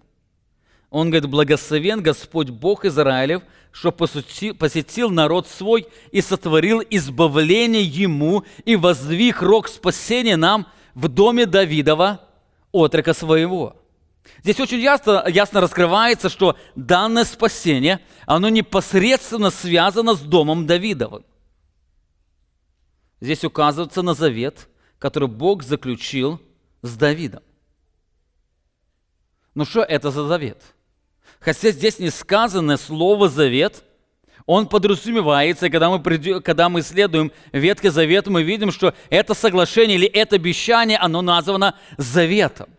Он 0.91 1.09
говорит, 1.09 1.29
благословен 1.29 2.03
Господь 2.03 2.49
Бог 2.49 2.85
Израилев, 2.85 3.41
что 3.71 3.91
посетил 3.91 5.09
народ 5.09 5.47
свой 5.47 5.87
и 6.11 6.21
сотворил 6.21 6.83
избавление 6.89 7.81
ему 7.81 8.43
и 8.65 8.75
воздвиг 8.75 9.41
рог 9.41 9.67
спасения 9.67 10.35
нам 10.35 10.67
в 10.93 11.07
доме 11.07 11.47
Давидова, 11.47 12.21
отрока 12.71 13.13
своего. 13.13 13.77
Здесь 14.43 14.59
очень 14.59 14.79
ясно, 14.79 15.23
ясно 15.27 15.61
раскрывается, 15.61 16.29
что 16.29 16.55
данное 16.75 17.23
спасение, 17.23 17.99
оно 18.27 18.49
непосредственно 18.49 19.49
связано 19.49 20.13
с 20.13 20.19
домом 20.19 20.67
Давидовым. 20.67 21.23
Здесь 23.21 23.43
указывается 23.43 24.01
на 24.01 24.15
завет, 24.15 24.67
который 24.97 25.29
Бог 25.29 25.63
заключил 25.63 26.41
с 26.81 26.97
Давидом. 26.97 27.43
Ну 29.53 29.63
что 29.63 29.83
это 29.83 30.11
за 30.11 30.25
завет? 30.25 30.61
Хотя 31.39 31.71
здесь 31.71 31.99
не 31.99 32.09
сказано 32.09 32.77
слово 32.77 33.29
«завет», 33.29 33.83
он 34.47 34.67
подразумевается, 34.67 35.69
когда 35.69 35.89
мы, 35.89 36.01
придем, 36.01 36.41
когда 36.41 36.67
мы 36.67 36.79
исследуем 36.79 37.31
Ветхий 37.51 37.89
Завет, 37.89 38.27
мы 38.27 38.41
видим, 38.41 38.71
что 38.71 38.93
это 39.09 39.33
соглашение 39.33 39.97
или 39.97 40.07
это 40.07 40.35
обещание, 40.35 40.97
оно 40.97 41.21
названо 41.21 41.75
заветом. 41.97 42.69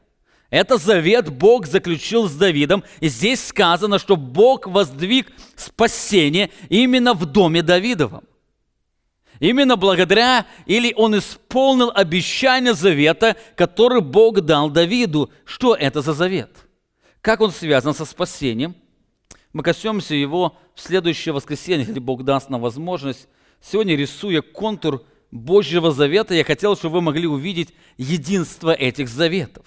Это 0.51 0.77
завет 0.77 1.31
Бог 1.31 1.67
заключил 1.67 2.29
с 2.29 2.35
Давидом. 2.35 2.85
И 3.01 3.09
здесь 3.09 3.47
сказано, 3.47 3.99
что 3.99 4.17
Бог 4.17 4.67
воздвиг 4.67 5.29
спасение 5.57 6.51
именно 6.69 7.15
в 7.15 7.25
доме 7.25 7.63
Давидовом. 7.63 8.25
Именно 9.43 9.75
благодаря, 9.75 10.47
или 10.67 10.95
он 10.97 11.19
исполнил 11.19 11.91
обещание 11.93 12.75
завета, 12.75 13.37
который 13.57 14.01
Бог 14.01 14.41
дал 14.41 14.71
Давиду. 14.71 15.33
Что 15.45 15.75
это 15.75 16.01
за 16.01 16.13
завет? 16.13 16.51
Как 17.21 17.41
он 17.41 17.51
связан 17.51 17.93
со 17.93 18.05
спасением? 18.05 18.77
Мы 19.53 19.65
коснемся 19.65 20.15
его 20.15 20.57
в 20.77 20.81
следующее 20.81 21.33
воскресенье, 21.33 21.85
если 21.85 21.99
Бог 21.99 22.23
даст 22.23 22.51
нам 22.51 22.61
возможность. 22.61 23.27
Сегодня, 23.61 23.97
рисуя 23.97 24.43
контур 24.43 25.05
Божьего 25.33 25.91
завета, 25.91 26.35
я 26.35 26.45
хотел, 26.45 26.77
чтобы 26.77 26.95
вы 26.95 27.01
могли 27.01 27.27
увидеть 27.27 27.75
единство 27.97 28.73
этих 28.73 29.09
заветов. 29.09 29.67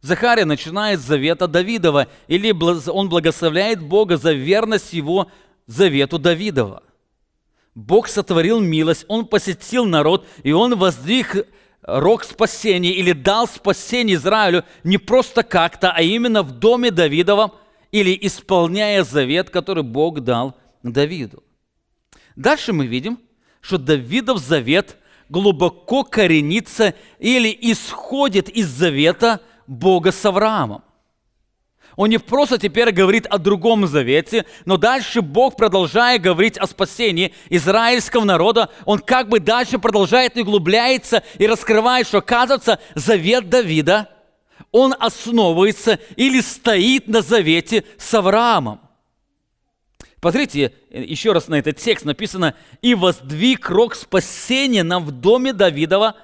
Захария 0.00 0.44
начинает 0.44 0.98
с 0.98 1.04
завета 1.04 1.46
Давидова, 1.46 2.08
или 2.26 2.50
он 2.90 3.08
благословляет 3.08 3.80
Бога 3.80 4.16
за 4.16 4.32
верность 4.32 4.92
его 4.92 5.30
завету 5.68 6.18
Давидова– 6.18 6.82
Бог 7.74 8.08
сотворил 8.08 8.60
милость, 8.60 9.04
Он 9.08 9.26
посетил 9.26 9.84
народ, 9.84 10.26
и 10.42 10.52
Он 10.52 10.76
воздвиг 10.76 11.46
рог 11.82 12.24
спасения 12.24 12.92
или 12.92 13.12
дал 13.12 13.46
спасение 13.46 14.16
Израилю 14.16 14.64
не 14.84 14.98
просто 14.98 15.42
как-то, 15.42 15.90
а 15.90 16.00
именно 16.02 16.42
в 16.42 16.52
доме 16.52 16.90
Давидовом 16.90 17.52
или 17.92 18.16
исполняя 18.22 19.04
завет, 19.04 19.50
который 19.50 19.82
Бог 19.82 20.20
дал 20.20 20.56
Давиду. 20.82 21.42
Дальше 22.36 22.72
мы 22.72 22.86
видим, 22.86 23.18
что 23.60 23.78
Давидов 23.78 24.38
завет 24.38 24.96
глубоко 25.28 26.04
коренится 26.04 26.94
или 27.18 27.56
исходит 27.60 28.48
из 28.48 28.66
завета 28.68 29.40
Бога 29.66 30.12
с 30.12 30.24
Авраамом. 30.24 30.82
Он 31.96 32.10
не 32.10 32.18
просто 32.18 32.58
теперь 32.58 32.90
говорит 32.90 33.26
о 33.26 33.38
другом 33.38 33.86
завете, 33.86 34.44
но 34.64 34.76
дальше 34.76 35.22
Бог, 35.22 35.56
продолжая 35.56 36.18
говорить 36.18 36.58
о 36.58 36.66
спасении 36.66 37.32
израильского 37.50 38.24
народа, 38.24 38.70
он 38.84 38.98
как 38.98 39.28
бы 39.28 39.38
дальше 39.38 39.78
продолжает 39.78 40.36
и 40.36 40.42
углубляется 40.42 41.22
и 41.38 41.46
раскрывает, 41.46 42.06
что, 42.06 42.18
оказывается, 42.18 42.80
завет 42.94 43.48
Давида, 43.48 44.08
он 44.72 44.94
основывается 44.98 46.00
или 46.16 46.40
стоит 46.40 47.06
на 47.06 47.22
завете 47.22 47.84
с 47.96 48.12
Авраамом. 48.12 48.80
Посмотрите, 50.20 50.72
еще 50.90 51.32
раз 51.32 51.48
на 51.48 51.56
этот 51.56 51.76
текст 51.76 52.06
написано, 52.06 52.54
«И 52.80 52.94
воздвиг 52.94 53.68
рог 53.68 53.94
спасения 53.94 54.82
нам 54.82 55.04
в 55.04 55.10
доме 55.10 55.52
Давидова, 55.52 56.16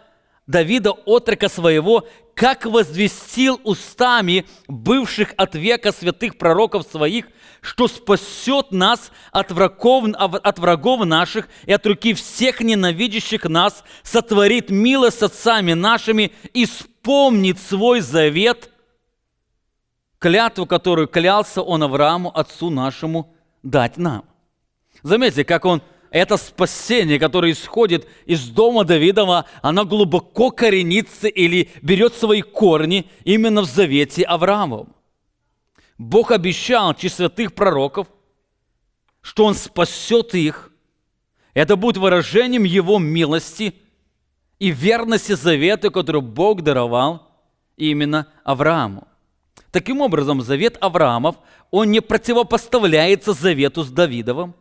Давида, 0.51 0.91
отрока 0.91 1.49
своего, 1.49 2.07
как 2.35 2.67
возвестил 2.67 3.61
устами 3.63 4.47
бывших 4.67 5.33
от 5.37 5.55
века 5.55 5.93
святых 5.93 6.39
пророков 6.39 6.87
своих, 6.91 7.27
что 7.61 7.87
спасет 7.87 8.73
нас 8.73 9.13
от 9.31 9.53
врагов, 9.53 10.05
от 10.17 10.59
врагов 10.59 11.05
наших 11.05 11.49
и 11.67 11.73
от 11.73 11.87
руки 11.87 12.15
всех 12.15 12.61
ненавидящих 12.61 13.45
нас, 13.45 13.85
сотворит 14.03 14.71
милость 14.71 15.21
с 15.21 15.23
отцами 15.23 15.75
нашими, 15.75 16.33
исполнит 16.53 17.61
свой 17.61 18.01
завет, 18.01 18.71
клятву, 20.19 20.67
которую 20.67 21.07
клялся 21.07 21.63
он 21.63 21.83
Аврааму, 21.83 22.37
отцу 22.37 22.71
нашему, 22.71 23.35
дать 23.63 23.99
нам. 23.99 24.25
Заметьте, 25.03 25.45
как 25.45 25.65
он 25.65 25.83
это 26.11 26.37
спасение, 26.37 27.19
которое 27.19 27.53
исходит 27.53 28.07
из 28.27 28.49
дома 28.49 28.85
Давидова, 28.85 29.47
оно 29.63 29.85
глубоко 29.85 30.51
коренится 30.51 31.29
или 31.29 31.71
берет 31.83 32.15
свои 32.15 32.43
корни 32.43 33.09
именно 33.25 33.63
в 33.63 33.67
завете 33.67 34.25
Авраамовом. 34.25 34.95
Бог 35.99 36.33
обещал 36.33 36.95
через 36.95 37.21
пророков, 37.53 38.09
что 39.21 39.45
Он 39.45 39.55
спасет 39.55 40.35
их. 40.35 40.73
Это 41.55 41.77
будет 41.77 41.99
выражением 41.99 42.65
Его 42.65 42.99
милости 42.99 43.75
и 44.59 44.71
верности 44.71 45.33
завета, 45.33 45.91
который 45.91 46.23
Бог 46.23 46.63
даровал 46.63 47.29
именно 47.77 48.27
Аврааму. 48.45 49.07
Таким 49.71 50.01
образом, 50.01 50.41
завет 50.43 50.77
Авраамов, 50.81 51.37
он 51.71 51.91
не 51.91 52.01
противопоставляется 52.01 53.33
завету 53.33 53.85
с 53.85 53.91
Давидовым, 53.91 54.55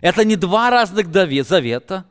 это 0.00 0.24
не 0.24 0.36
два 0.36 0.70
разных 0.70 1.10
завета, 1.12 2.04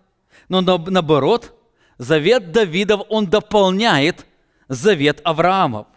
но 0.49 0.61
наоборот, 0.61 1.53
завет 1.97 2.51
Давидов, 2.51 3.01
он 3.09 3.27
дополняет 3.27 4.25
завет 4.67 5.21
Авраамов. 5.23 5.87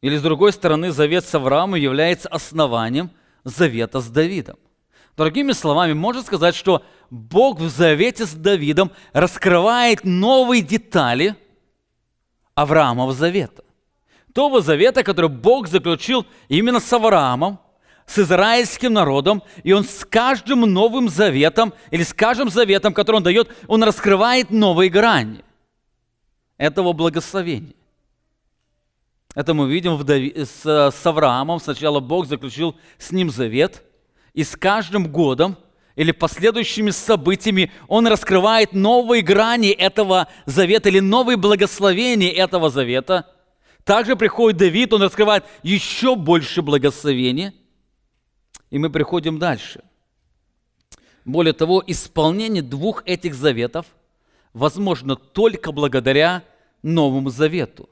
Или 0.00 0.16
с 0.16 0.22
другой 0.22 0.52
стороны, 0.52 0.92
завет 0.92 1.24
с 1.24 1.34
Авраамом 1.34 1.74
является 1.74 2.28
основанием 2.28 3.10
завета 3.44 4.00
с 4.00 4.08
Давидом. 4.08 4.58
Другими 5.16 5.50
словами, 5.52 5.94
можно 5.94 6.22
сказать, 6.22 6.54
что 6.54 6.84
Бог 7.10 7.58
в 7.58 7.68
завете 7.68 8.24
с 8.24 8.34
Давидом 8.34 8.92
раскрывает 9.12 10.04
новые 10.04 10.62
детали 10.62 11.34
Авраамова 12.54 13.12
завета. 13.12 13.64
Того 14.38 14.60
завета, 14.60 15.02
который 15.02 15.28
Бог 15.28 15.66
заключил 15.66 16.24
именно 16.48 16.78
с 16.78 16.92
Авраамом, 16.92 17.58
с 18.06 18.20
израильским 18.20 18.92
народом, 18.92 19.42
и 19.64 19.72
он 19.72 19.82
с 19.82 20.04
каждым 20.04 20.60
новым 20.60 21.08
заветом, 21.08 21.74
или 21.90 22.04
с 22.04 22.14
каждым 22.14 22.48
заветом, 22.48 22.94
который 22.94 23.16
он 23.16 23.24
дает, 23.24 23.50
он 23.66 23.82
раскрывает 23.82 24.52
новые 24.52 24.90
грани 24.90 25.42
этого 26.56 26.92
благословения. 26.92 27.74
Это 29.34 29.54
мы 29.54 29.68
видим 29.68 29.96
в 29.96 30.04
Дави... 30.04 30.32
с, 30.36 30.62
с 30.64 31.04
Авраамом. 31.04 31.58
Сначала 31.58 31.98
Бог 31.98 32.26
заключил 32.26 32.76
с 32.96 33.10
ним 33.10 33.30
завет, 33.30 33.82
и 34.34 34.44
с 34.44 34.54
каждым 34.54 35.10
годом 35.10 35.56
или 35.96 36.12
последующими 36.12 36.90
событиями 36.90 37.72
он 37.88 38.06
раскрывает 38.06 38.72
новые 38.72 39.20
грани 39.20 39.70
этого 39.70 40.28
завета 40.46 40.90
или 40.90 41.00
новые 41.00 41.36
благословения 41.36 42.30
этого 42.30 42.70
завета. 42.70 43.26
Также 43.88 44.16
приходит 44.16 44.58
Давид, 44.58 44.92
он 44.92 45.00
раскрывает 45.00 45.46
еще 45.62 46.14
больше 46.14 46.60
благословения. 46.60 47.54
И 48.68 48.78
мы 48.78 48.90
приходим 48.90 49.38
дальше. 49.38 49.82
Более 51.24 51.54
того, 51.54 51.82
исполнение 51.86 52.62
двух 52.62 53.02
этих 53.06 53.34
заветов 53.34 53.86
возможно 54.52 55.16
только 55.16 55.72
благодаря 55.72 56.44
Новому 56.82 57.30
Завету, 57.30 57.88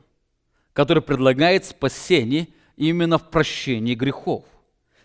который 0.75 1.03
предлагает 1.03 1.65
спасение 1.65 2.49
именно 2.77 3.17
в 3.17 3.31
прощении 3.31 3.95
грехов. 3.95 4.45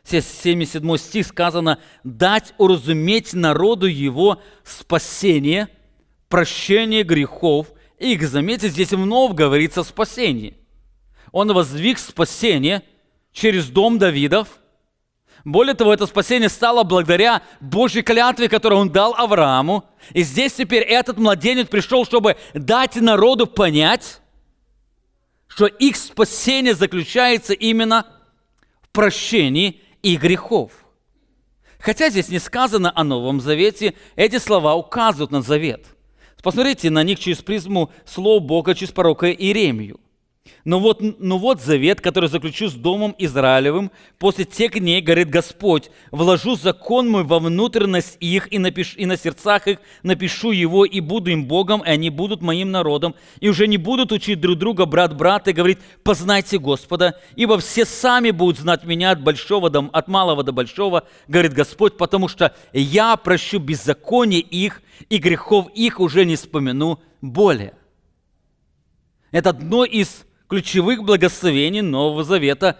77 0.04 0.98
стих 0.98 1.26
сказано, 1.26 1.80
дать 2.04 2.54
уразуметь 2.58 3.34
народу 3.34 3.86
его 3.86 4.42
спасение, 4.66 5.70
прощение 6.28 7.04
грехов. 7.04 7.68
И, 7.98 8.20
заметьте, 8.20 8.68
здесь 8.68 8.92
вновь 8.92 9.36
говорится 9.36 9.84
спасение. 9.84 10.56
Он 11.32 11.54
воздвиг 11.54 11.98
спасение 11.98 12.84
через 13.32 13.68
дом 13.68 13.98
Давидов. 13.98 14.60
Более 15.44 15.74
того, 15.74 15.94
это 15.94 16.06
спасение 16.06 16.50
стало 16.50 16.84
благодаря 16.84 17.42
Божьей 17.62 18.04
клятве, 18.04 18.48
которую 18.48 18.82
он 18.82 18.92
дал 18.92 19.16
Аврааму. 19.16 19.86
И 20.14 20.22
здесь 20.22 20.54
теперь 20.54 20.84
этот 20.84 21.18
младенец 21.18 21.68
пришел, 21.68 22.06
чтобы 22.06 22.38
дать 22.54 22.96
народу 22.98 23.48
понять, 23.48 24.22
что 25.48 25.66
их 25.66 25.96
спасение 25.96 26.76
заключается 26.76 27.54
именно 27.54 28.06
в 28.82 28.90
прощении 28.90 29.82
и 30.04 30.16
грехов. 30.16 30.72
Хотя 31.80 32.10
здесь 32.10 32.30
не 32.30 32.38
сказано 32.38 32.92
о 32.94 33.04
Новом 33.04 33.42
Завете, 33.42 33.96
эти 34.16 34.38
слова 34.38 34.76
указывают 34.76 35.32
на 35.32 35.42
Завет. 35.42 35.88
Посмотрите 36.44 36.92
на 36.92 37.02
них 37.04 37.20
через 37.20 37.40
призму 37.40 37.92
слов 38.06 38.44
Бога 38.44 38.76
через 38.76 38.92
пророка 38.92 39.32
Иеремию– 39.32 40.00
но 40.64 40.80
вот, 40.80 41.02
но 41.20 41.38
вот 41.38 41.62
завет, 41.62 42.02
который 42.02 42.30
заключу 42.30 42.70
с 42.70 42.74
Домом 42.74 43.16
Израилевым, 43.18 43.92
после 44.20 44.46
тех 44.46 44.74
дней, 44.74 45.02
говорит 45.02 45.30
Господь, 45.30 45.90
вложу 46.12 46.56
закон 46.56 47.10
мой 47.10 47.24
во 47.24 47.40
внутренность 47.40 48.18
их 48.20 48.52
и, 48.54 48.60
напишу, 48.60 48.98
и 48.98 49.06
на 49.06 49.18
сердцах 49.18 49.68
их 49.68 49.80
напишу 50.04 50.52
его, 50.52 50.86
и 50.86 51.00
буду 51.00 51.32
им 51.32 51.46
Богом, 51.46 51.82
и 51.82 51.90
они 51.90 52.10
будут 52.10 52.42
моим 52.42 52.72
народом, 52.72 53.16
и 53.40 53.50
уже 53.50 53.68
не 53.68 53.78
будут 53.78 54.12
учить 54.12 54.40
друг 54.40 54.58
друга 54.58 54.86
брат 54.86 55.16
брата 55.16 55.50
и 55.50 55.54
говорить, 55.54 55.80
познайте 56.04 56.60
Господа, 56.60 57.20
ибо 57.36 57.58
все 57.58 57.86
сами 57.86 58.32
будут 58.32 58.60
знать 58.60 58.84
меня 58.84 59.12
от 59.12 59.22
большого 59.22 59.70
до, 59.70 59.90
от 59.92 60.08
малого 60.08 60.44
до 60.44 60.52
большого, 60.52 61.08
говорит 61.28 61.54
Господь, 61.54 61.98
потому 61.98 62.28
что 62.28 62.56
я 62.74 63.16
прощу 63.18 63.60
беззаконие 63.60 64.42
их, 64.42 64.82
и 65.10 65.18
грехов 65.18 65.68
их 65.74 66.00
уже 66.00 66.26
не 66.26 66.36
вспомяну 66.36 67.00
более. 67.22 67.74
Это 69.32 69.52
одно 69.52 69.86
из 69.86 70.26
ключевых 70.52 71.06
благословений 71.06 71.80
Нового 71.80 72.26
Завета. 72.26 72.78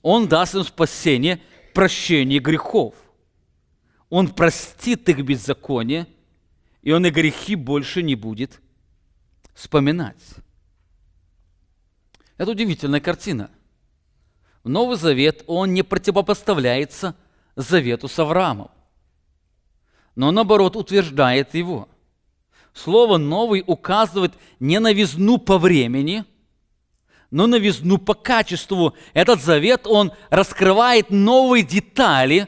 Он 0.00 0.28
даст 0.28 0.54
им 0.54 0.62
спасение, 0.62 1.42
прощение 1.74 2.38
грехов. 2.38 2.94
Он 4.08 4.28
простит 4.28 5.08
их 5.08 5.24
беззаконие, 5.24 6.06
и 6.82 6.92
он 6.92 7.04
и 7.04 7.10
грехи 7.10 7.56
больше 7.56 8.00
не 8.04 8.14
будет 8.14 8.60
вспоминать. 9.54 10.22
Это 12.36 12.52
удивительная 12.52 13.00
картина. 13.00 13.50
Новый 14.62 14.96
Завет, 14.96 15.42
он 15.48 15.74
не 15.74 15.82
противопоставляется 15.82 17.16
Завету 17.56 18.06
с 18.06 18.16
Авраамом, 18.20 18.70
но 20.14 20.30
наоборот 20.30 20.76
утверждает 20.76 21.54
его. 21.54 21.88
Слово 22.72 23.18
«новый» 23.18 23.64
указывает 23.66 24.34
не 24.60 24.78
новизну 24.78 25.38
по 25.38 25.58
времени– 25.58 26.24
но 27.32 27.46
новизну 27.48 27.98
по 27.98 28.14
качеству. 28.14 28.94
Этот 29.14 29.42
завет, 29.42 29.86
он 29.86 30.12
раскрывает 30.30 31.10
новые 31.10 31.64
детали 31.64 32.46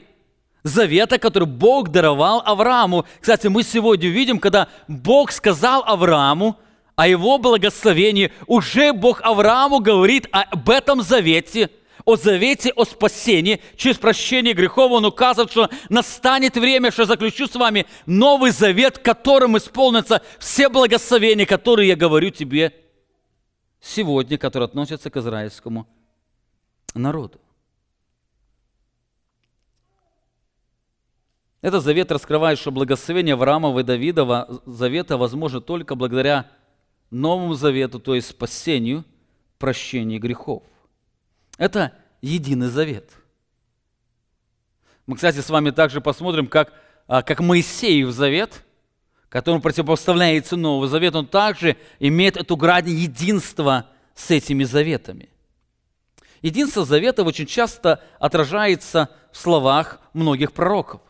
завета, 0.62 1.18
который 1.18 1.48
Бог 1.48 1.88
даровал 1.88 2.42
Аврааму. 2.44 3.06
Кстати, 3.20 3.48
мы 3.48 3.64
сегодня 3.64 4.08
видим, 4.08 4.38
когда 4.38 4.68
Бог 4.86 5.32
сказал 5.32 5.82
Аврааму 5.84 6.56
о 6.96 7.08
его 7.08 7.38
благословении, 7.38 8.30
уже 8.46 8.92
Бог 8.92 9.22
Аврааму 9.22 9.80
говорит 9.80 10.28
об 10.30 10.68
этом 10.68 11.02
завете, 11.02 11.70
о 12.04 12.16
завете 12.16 12.70
о 12.76 12.84
спасении 12.84 13.62
через 13.76 13.96
прощение 13.96 14.52
грехов. 14.52 14.92
Он 14.92 15.06
указывает, 15.06 15.50
что 15.50 15.70
настанет 15.88 16.58
время, 16.58 16.92
что 16.92 17.06
заключу 17.06 17.46
с 17.46 17.54
вами 17.54 17.86
новый 18.04 18.50
завет, 18.50 18.98
которым 18.98 19.56
исполнятся 19.56 20.20
все 20.38 20.68
благословения, 20.68 21.46
которые 21.46 21.88
я 21.88 21.96
говорю 21.96 22.28
тебе 22.28 22.74
сегодня, 23.84 24.38
которые 24.38 24.66
относятся 24.66 25.10
к 25.10 25.16
израильскому 25.18 25.86
народу. 26.94 27.38
Этот 31.60 31.84
завет 31.84 32.10
раскрывает, 32.10 32.58
что 32.58 32.70
благословение 32.70 33.34
Авраамова 33.34 33.80
и 33.80 33.82
Давидова 33.82 34.62
завета 34.66 35.16
возможно 35.16 35.60
только 35.60 35.94
благодаря 35.94 36.50
Новому 37.10 37.54
Завету, 37.54 38.00
то 38.00 38.14
есть 38.14 38.28
спасению, 38.30 39.04
прощению 39.58 40.20
грехов. 40.20 40.62
Это 41.58 41.92
единый 42.20 42.68
завет. 42.68 43.10
Мы, 45.06 45.16
кстати, 45.16 45.40
с 45.40 45.50
вами 45.50 45.70
также 45.70 46.00
посмотрим, 46.00 46.48
как, 46.48 46.72
а, 47.06 47.22
как 47.22 47.40
Моисеев 47.40 48.10
завет– 48.10 48.63
которому 49.34 49.60
противопоставляется 49.60 50.54
Новый 50.54 50.88
Завет, 50.88 51.16
он 51.16 51.26
также 51.26 51.76
имеет 51.98 52.36
эту 52.36 52.56
грань 52.56 52.88
единства 52.88 53.88
с 54.14 54.30
этими 54.30 54.62
заветами. 54.62 55.28
Единство 56.40 56.84
заветов 56.84 57.26
очень 57.26 57.46
часто 57.46 58.00
отражается 58.20 59.10
в 59.32 59.36
словах 59.36 60.00
многих 60.12 60.52
пророков. 60.52 61.00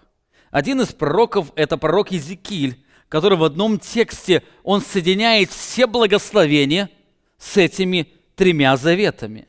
Один 0.50 0.80
из 0.80 0.88
пророков– 0.88 1.52
это 1.54 1.76
пророк 1.76 2.12
Иезекииль, 2.12 2.82
который 3.10 3.36
в 3.36 3.44
одном 3.44 3.78
тексте, 3.78 4.42
он 4.62 4.80
соединяет 4.80 5.50
все 5.50 5.86
благословения 5.86 6.88
с 7.36 7.58
этими 7.58 8.08
тремя 8.36 8.78
заветами. 8.78 9.48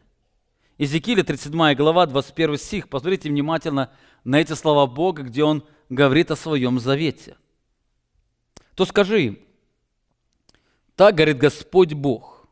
Иезекииля, 0.78 1.24
37 1.24 1.76
глава, 1.76 2.08
21 2.08 2.58
стих. 2.58 2.90
Посмотрите 2.90 3.30
внимательно 3.30 3.90
на 4.26 4.42
эти 4.42 4.52
слова 4.52 4.86
Бога, 4.86 5.24
где 5.24 5.46
он 5.46 5.64
говорит 5.88 6.30
о 6.30 6.36
своем 6.36 6.78
завете– 6.82 7.38
то 8.76 8.86
скажи 8.86 9.24
им, 9.24 9.40
так 10.96 11.16
говорит 11.16 11.38
Господь 11.38 11.94
Бог. 11.94 12.48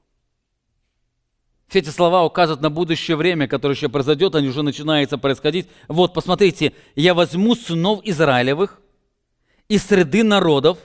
Все 1.68 1.80
эти 1.80 1.90
слова 1.90 2.24
указывают 2.24 2.62
на 2.62 2.70
будущее 2.70 3.18
время, 3.18 3.48
которое 3.48 3.74
еще 3.74 3.90
произойдет, 3.90 4.36
они 4.36 4.48
уже 4.48 4.62
начинаются 4.62 5.18
происходить. 5.18 5.68
Вот, 5.88 6.14
посмотрите, 6.14 6.74
я 6.96 7.14
возьму 7.14 7.56
сынов 7.56 8.02
Израилевых 8.04 8.80
из 9.70 9.84
среды 9.84 10.24
народов, 10.24 10.78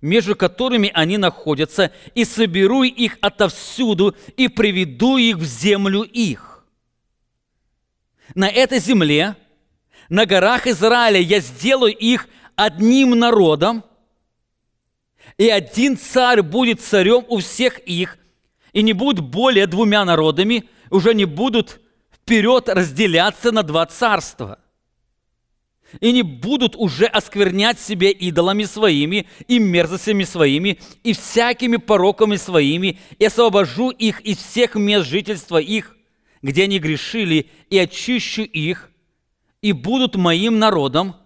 между 0.00 0.34
которыми 0.34 0.90
они 0.94 1.18
находятся, 1.18 1.92
и 2.14 2.24
соберу 2.24 2.84
их 2.84 3.18
отовсюду, 3.20 4.16
и 4.36 4.48
приведу 4.48 5.18
их 5.18 5.36
в 5.36 5.44
землю 5.44 6.02
их. 6.02 6.64
На 8.34 8.48
этой 8.48 8.78
земле, 8.78 9.36
на 10.08 10.24
горах 10.24 10.66
Израиля, 10.66 11.20
я 11.20 11.40
сделаю 11.40 11.94
их 11.94 12.28
одним 12.56 13.10
народом, 13.10 13.84
и 15.40 15.48
один 15.48 15.96
царь 15.96 16.42
будет 16.42 16.82
царем 16.82 17.24
у 17.28 17.38
всех 17.38 17.78
их, 17.78 18.18
и 18.74 18.82
не 18.82 18.92
будут 18.92 19.24
более 19.24 19.66
двумя 19.66 20.04
народами, 20.04 20.64
уже 20.90 21.14
не 21.14 21.24
будут 21.24 21.80
вперед 22.12 22.68
разделяться 22.68 23.50
на 23.50 23.62
два 23.62 23.86
царства. 23.86 24.58
И 25.98 26.12
не 26.12 26.20
будут 26.20 26.76
уже 26.76 27.06
осквернять 27.06 27.80
себя 27.80 28.10
идолами 28.10 28.64
своими 28.64 29.26
и 29.48 29.58
мерзостями 29.58 30.24
своими 30.24 30.78
и 31.04 31.14
всякими 31.14 31.78
пороками 31.78 32.36
своими, 32.36 32.98
и 33.18 33.24
освобожу 33.24 33.88
их 33.88 34.20
из 34.20 34.36
всех 34.36 34.74
мест 34.74 35.08
жительства 35.08 35.56
их, 35.56 35.96
где 36.42 36.64
они 36.64 36.78
грешили, 36.78 37.48
и 37.70 37.78
очищу 37.78 38.42
их, 38.42 38.90
и 39.62 39.72
будут 39.72 40.16
моим 40.16 40.58
народом, 40.58 41.16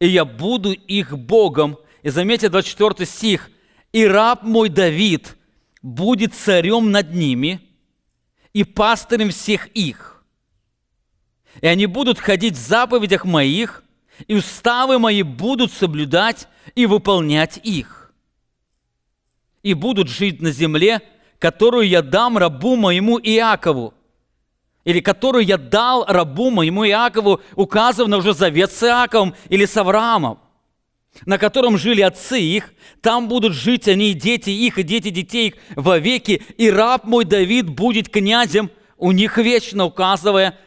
и 0.00 0.08
я 0.08 0.24
буду 0.24 0.72
их 0.72 1.16
Богом. 1.16 1.78
И 2.02 2.10
заметьте 2.10 2.48
24 2.48 3.06
стих. 3.06 3.50
И 3.92 4.06
раб 4.06 4.42
мой 4.42 4.68
Давид 4.68 5.36
будет 5.82 6.34
царем 6.34 6.90
над 6.90 7.14
ними 7.14 7.60
и 8.52 8.64
пастырем 8.64 9.30
всех 9.30 9.68
их. 9.68 10.24
И 11.60 11.66
они 11.66 11.86
будут 11.86 12.18
ходить 12.18 12.54
в 12.54 12.60
заповедях 12.60 13.24
моих, 13.24 13.82
и 14.26 14.34
уставы 14.34 14.98
мои 14.98 15.22
будут 15.22 15.72
соблюдать 15.72 16.48
и 16.74 16.86
выполнять 16.86 17.60
их. 17.62 18.12
И 19.62 19.74
будут 19.74 20.08
жить 20.08 20.40
на 20.40 20.50
земле, 20.50 21.02
которую 21.38 21.88
я 21.88 22.02
дам 22.02 22.38
рабу 22.38 22.76
моему 22.76 23.18
Иакову, 23.18 23.94
или 24.84 25.00
которую 25.00 25.44
я 25.44 25.56
дал 25.56 26.04
рабу 26.06 26.50
моему 26.50 26.86
Иакову, 26.86 27.40
указывая 27.54 28.18
уже 28.18 28.34
завет 28.34 28.72
с 28.72 28.82
Иаковом 28.82 29.34
или 29.48 29.66
с 29.66 29.76
Авраамом, 29.76 30.38
на 31.26 31.38
котором 31.38 31.78
жили 31.78 32.02
отцы 32.02 32.40
их, 32.40 32.72
там 33.00 33.28
будут 33.28 33.54
жить 33.54 33.88
они 33.88 34.10
и 34.10 34.14
дети 34.14 34.50
их, 34.50 34.78
и 34.78 34.82
дети 34.82 35.10
детей 35.10 35.48
их 35.48 35.54
вовеки, 35.76 36.42
и 36.56 36.70
раб 36.70 37.04
мой 37.04 37.24
Давид 37.24 37.68
будет 37.68 38.08
князем 38.08 38.70
у 38.96 39.12
них 39.12 39.38
вечно, 39.38 39.84
указывая 39.84 40.58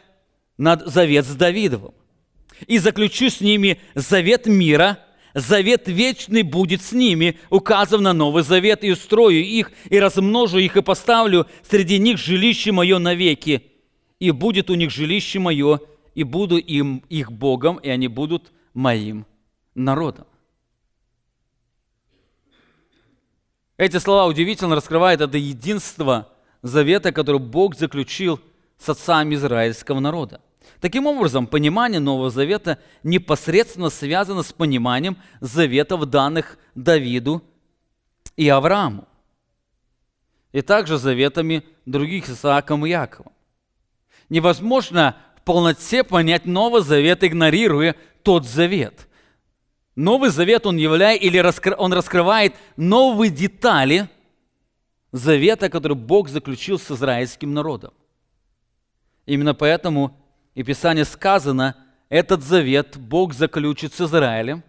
на 0.56 0.76
завет 0.76 1.26
с 1.26 1.34
Давидовым. 1.34 1.94
И 2.66 2.78
заключу 2.78 3.28
с 3.28 3.40
ними 3.40 3.78
завет 3.94 4.46
мира, 4.46 4.98
завет 5.34 5.88
вечный 5.88 6.42
будет 6.42 6.82
с 6.82 6.92
ними, 6.92 7.38
указав 7.50 8.00
на 8.00 8.12
Новый 8.12 8.42
Завет, 8.42 8.84
и 8.84 8.92
устрою 8.92 9.44
их, 9.44 9.72
и 9.88 9.98
размножу 9.98 10.58
их, 10.58 10.76
и 10.76 10.82
поставлю 10.82 11.46
среди 11.68 11.98
них 11.98 12.18
жилище 12.18 12.72
мое 12.72 12.98
навеки, 12.98 13.64
и 14.20 14.30
будет 14.30 14.70
у 14.70 14.74
них 14.74 14.90
жилище 14.90 15.38
мое, 15.38 15.80
и 16.14 16.22
буду 16.22 16.58
им 16.58 17.02
их 17.08 17.32
Богом, 17.32 17.76
и 17.78 17.88
они 17.88 18.08
будут 18.08 18.52
моим 18.74 19.26
народом. 19.74 20.26
Эти 23.82 23.96
слова 23.96 24.26
удивительно 24.26 24.76
раскрывают 24.76 25.20
это 25.20 25.36
единство 25.36 26.28
завета, 26.62 27.10
который 27.10 27.40
Бог 27.40 27.74
заключил 27.74 28.38
с 28.78 28.88
отцами 28.88 29.34
израильского 29.34 29.98
народа. 29.98 30.40
Таким 30.80 31.08
образом, 31.08 31.48
понимание 31.48 31.98
Нового 31.98 32.30
Завета 32.30 32.78
непосредственно 33.02 33.90
связано 33.90 34.44
с 34.44 34.52
пониманием 34.52 35.16
заветов, 35.40 36.04
данных 36.06 36.58
Давиду 36.76 37.42
и 38.36 38.48
Аврааму, 38.48 39.08
и 40.52 40.62
также 40.62 40.96
заветами 40.96 41.64
других 41.84 42.28
Исааком 42.28 42.86
и 42.86 42.90
Яковом. 42.90 43.32
Невозможно 44.28 45.16
в 45.38 45.42
полноте 45.42 46.04
понять 46.04 46.46
Новый 46.46 46.82
Завет, 46.82 47.24
игнорируя 47.24 47.96
тот 48.22 48.46
Завет. 48.46 49.08
Новый 49.94 50.30
Завет, 50.30 50.66
он 50.66 50.76
являет, 50.76 51.22
или 51.22 51.38
раскры, 51.38 51.74
он 51.76 51.92
раскрывает 51.92 52.54
новые 52.76 53.30
детали 53.30 54.08
Завета, 55.12 55.68
который 55.68 55.96
Бог 55.96 56.30
заключил 56.30 56.78
с 56.78 56.90
израильским 56.90 57.52
народом. 57.52 57.92
Именно 59.26 59.54
поэтому 59.54 60.16
и 60.54 60.62
Писание 60.62 61.04
сказано, 61.04 61.76
этот 62.08 62.42
завет 62.42 62.96
Бог 62.96 63.32
заключит 63.32 63.94
с 63.94 64.00
Израилем, 64.00 64.62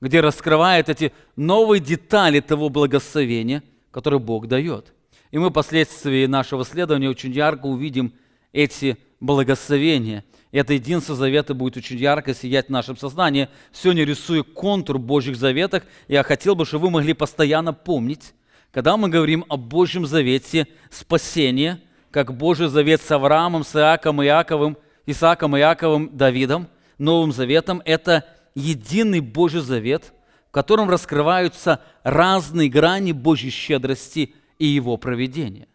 где 0.00 0.20
раскрывает 0.20 0.88
эти 0.88 1.12
новые 1.36 1.80
детали 1.80 2.40
того 2.40 2.68
благословения, 2.68 3.62
которое 3.90 4.18
Бог 4.18 4.46
дает. 4.46 4.92
И 5.30 5.38
мы 5.38 5.50
впоследствии 5.50 6.26
нашего 6.26 6.62
исследования 6.62 7.08
очень 7.08 7.32
ярко 7.32 7.66
увидим 7.66 8.12
эти 8.52 8.98
благословения. 9.20 10.24
И 10.52 10.58
это 10.58 10.74
единство 10.74 11.16
завета 11.16 11.54
будет 11.54 11.78
очень 11.78 11.96
ярко 11.96 12.34
сиять 12.34 12.66
в 12.66 12.70
нашем 12.70 12.96
сознании. 12.96 13.48
Сегодня 13.72 14.04
рисую 14.04 14.44
контур 14.44 14.98
Божьих 14.98 15.36
заветов. 15.36 15.82
Я 16.08 16.22
хотел 16.22 16.54
бы, 16.54 16.66
чтобы 16.66 16.86
вы 16.86 16.90
могли 16.92 17.14
постоянно 17.14 17.72
помнить, 17.72 18.34
когда 18.70 18.98
мы 18.98 19.08
говорим 19.08 19.46
о 19.48 19.56
Божьем 19.56 20.06
завете 20.06 20.68
спасения, 20.90 21.80
как 22.10 22.36
Божий 22.36 22.68
завет 22.68 23.00
с 23.00 23.10
Авраамом, 23.10 23.64
с 23.64 23.74
Иаком 23.74 24.22
Иаковым, 24.22 24.76
Исааком, 25.06 25.56
Иаковым, 25.56 26.14
Давидом, 26.16 26.68
Новым 26.98 27.32
Заветом, 27.32 27.80
это 27.86 28.26
единый 28.54 29.20
Божий 29.20 29.62
завет, 29.62 30.12
в 30.48 30.52
котором 30.52 30.90
раскрываются 30.90 31.80
разные 32.02 32.68
грани 32.68 33.12
Божьей 33.12 33.50
щедрости 33.50 34.34
и 34.58 34.66
Его 34.66 34.98
проведения. 34.98 35.66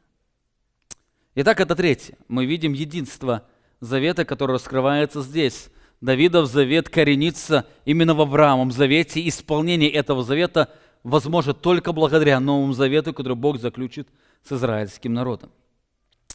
Итак, 1.34 1.60
это 1.60 1.76
третье. 1.76 2.16
Мы 2.28 2.46
видим 2.46 2.74
единство 2.74 3.44
завета, 3.80 4.26
которое 4.26 4.54
раскрывается 4.54 5.22
здесь. 5.22 5.70
Давидов 6.02 6.48
завет 6.48 6.90
коренится 6.90 7.66
именно 7.86 8.14
в 8.14 8.22
Авраамом 8.22 8.72
завете. 8.72 9.28
Исполнение 9.28 9.90
этого 9.92 10.24
завета 10.24 10.72
возможно 11.04 11.54
только 11.54 11.92
благодаря 11.92 12.40
Новому 12.40 12.74
завету, 12.74 13.14
который 13.14 13.36
Бог 13.36 13.60
заключит 13.60 14.08
с 14.44 14.52
израильским 14.52 15.14
народом. 15.14 15.52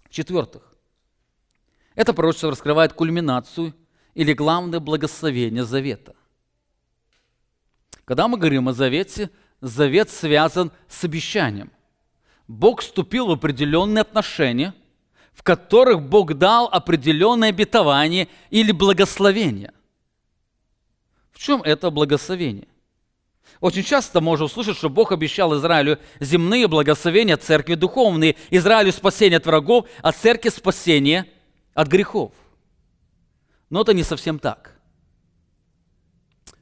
В-четвертых, 0.09 0.63
это 1.95 2.13
пророчество 2.13 2.51
раскрывает 2.51 2.93
кульминацию 2.93 3.75
или 4.15 4.33
главное 4.33 4.81
благословение 4.81 5.65
завета. 5.65 6.15
Когда 8.05 8.29
мы 8.29 8.37
говорим 8.37 8.69
о 8.69 8.73
завете, 8.73 9.31
завет 9.61 10.11
связан 10.11 10.73
с 10.89 11.05
обещанием. 11.05 11.71
Бог 12.49 12.81
вступил 12.81 13.29
в 13.29 13.33
определенные 13.33 14.03
отношения– 14.03 14.75
в 15.33 15.43
которых 15.43 16.03
Бог 16.03 16.35
дал 16.35 16.67
определенное 16.67 17.49
обетование 17.49 18.29
или 18.51 18.73
благословение. 18.73 19.73
В 21.33 21.39
чем 21.39 21.63
это 21.63 21.91
благословение? 21.91 22.69
Очень 23.61 23.85
часто 23.85 24.21
можно 24.21 24.47
услышать, 24.47 24.77
что 24.77 24.91
Бог 24.91 25.13
обещал 25.13 25.57
Израилю 25.57 25.99
земные 26.21 26.69
благословения, 26.69 27.37
церкви 27.37 27.75
духовные, 27.75 28.37
Израилю 28.51 28.93
спасение 28.93 29.39
от 29.39 29.47
врагов, 29.47 29.87
а 30.03 30.13
церкви 30.13 30.49
спасение 30.49 31.27
от 31.75 31.89
грехов. 31.89 32.33
Но 33.71 33.83
это 33.83 33.95
не 33.95 34.03
совсем 34.03 34.39
так. 34.39 34.77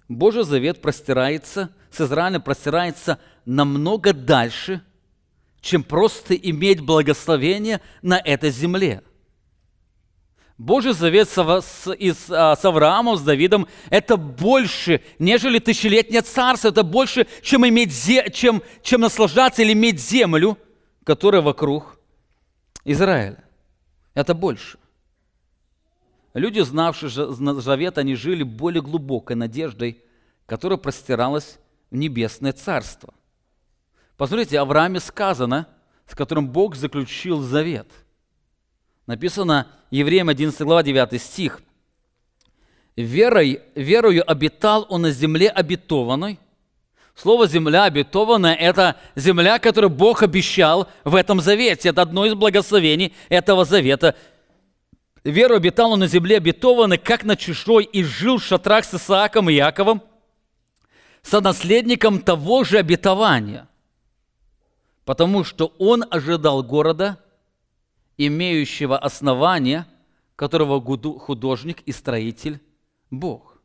Божий 0.08 0.44
завет 0.44 0.80
простирается, 0.82 1.70
с 1.90 2.00
Израилем 2.00 2.42
простирается 2.42 3.18
намного 3.44 4.12
дальше– 4.12 4.82
чем 5.60 5.82
просто 5.82 6.34
иметь 6.34 6.80
благословение 6.80 7.80
на 8.02 8.18
этой 8.18 8.50
земле. 8.50 9.02
Божий 10.60 10.92
завет 10.92 11.28
с, 11.30 12.30
а, 12.30 12.52
Авраамом, 12.52 13.16
с 13.16 13.22
Давидом– 13.22 13.66
это 13.90 14.18
больше, 14.18 15.00
нежели 15.18 15.58
тысячелетнее 15.58 16.20
царство, 16.20 16.68
это 16.68 16.82
больше, 16.82 17.26
чем, 17.40 17.66
иметь, 17.66 17.94
чем, 18.34 18.62
чем 18.82 19.00
наслаждаться 19.00 19.62
или 19.62 19.72
иметь 19.72 19.98
землю, 19.98 20.58
которая 21.04 21.40
вокруг 21.40 21.98
Израиля. 22.84 23.42
Это 24.12 24.34
больше. 24.34 24.78
Люди, 26.34 26.60
знавшие 26.60 27.10
завет, 27.10 27.96
они 27.96 28.14
жили 28.14 28.42
более 28.42 28.82
глубокой 28.82 29.36
надеждой, 29.36 30.04
которая 30.44 30.78
простиралась 30.78 31.58
в 31.90 31.96
небесное 31.96 32.52
царство. 32.52 33.14
Посмотрите, 34.20 34.60
Аврааме 34.60 35.00
сказано, 35.00 35.66
с 36.06 36.14
которым 36.14 36.46
Бог 36.46 36.76
заключил 36.76 37.40
завет. 37.40 37.86
Написано 39.06 39.68
Евреям 39.90 40.28
11 40.28 40.60
глава 40.60 40.82
9 40.82 41.18
стих. 41.18 41.62
Верой, 42.96 43.62
верою 43.74 44.30
обитал 44.30 44.84
он 44.90 45.00
на 45.00 45.10
земле 45.10 45.48
обетованной. 45.48 46.38
Слово 47.14 47.46
«земля 47.46 47.84
обетованная»– 47.84 48.54
это 48.56 48.96
земля, 49.16 49.58
которую 49.58 49.88
Бог 49.88 50.22
обещал 50.22 50.86
в 51.02 51.14
этом 51.14 51.40
завете. 51.40 51.88
Это 51.88 52.02
одно 52.02 52.26
из 52.26 52.34
благословений 52.34 53.14
этого 53.30 53.64
завета. 53.64 54.14
Веру 55.24 55.54
обитал 55.54 55.92
он 55.92 56.00
на 56.00 56.06
земле 56.06 56.36
обетованной, 56.36 56.98
как 56.98 57.24
на 57.24 57.36
чужой, 57.36 57.84
и 57.84 58.02
жил 58.02 58.36
в 58.36 58.44
шатрах 58.44 58.84
с 58.84 58.92
Исааком 58.92 59.48
и 59.48 59.54
Яковом, 59.54 60.02
сонаследником 61.22 62.20
того 62.20 62.64
же 62.64 62.76
обетования 62.76 63.66
потому 65.10 65.42
что 65.42 65.74
он 65.80 66.04
ожидал 66.08 66.62
города, 66.62 67.18
имеющего 68.16 68.96
основание, 68.96 69.84
которого 70.36 70.80
художник 71.18 71.80
и 71.80 71.90
строитель– 71.90 72.60
Бог. 73.10 73.58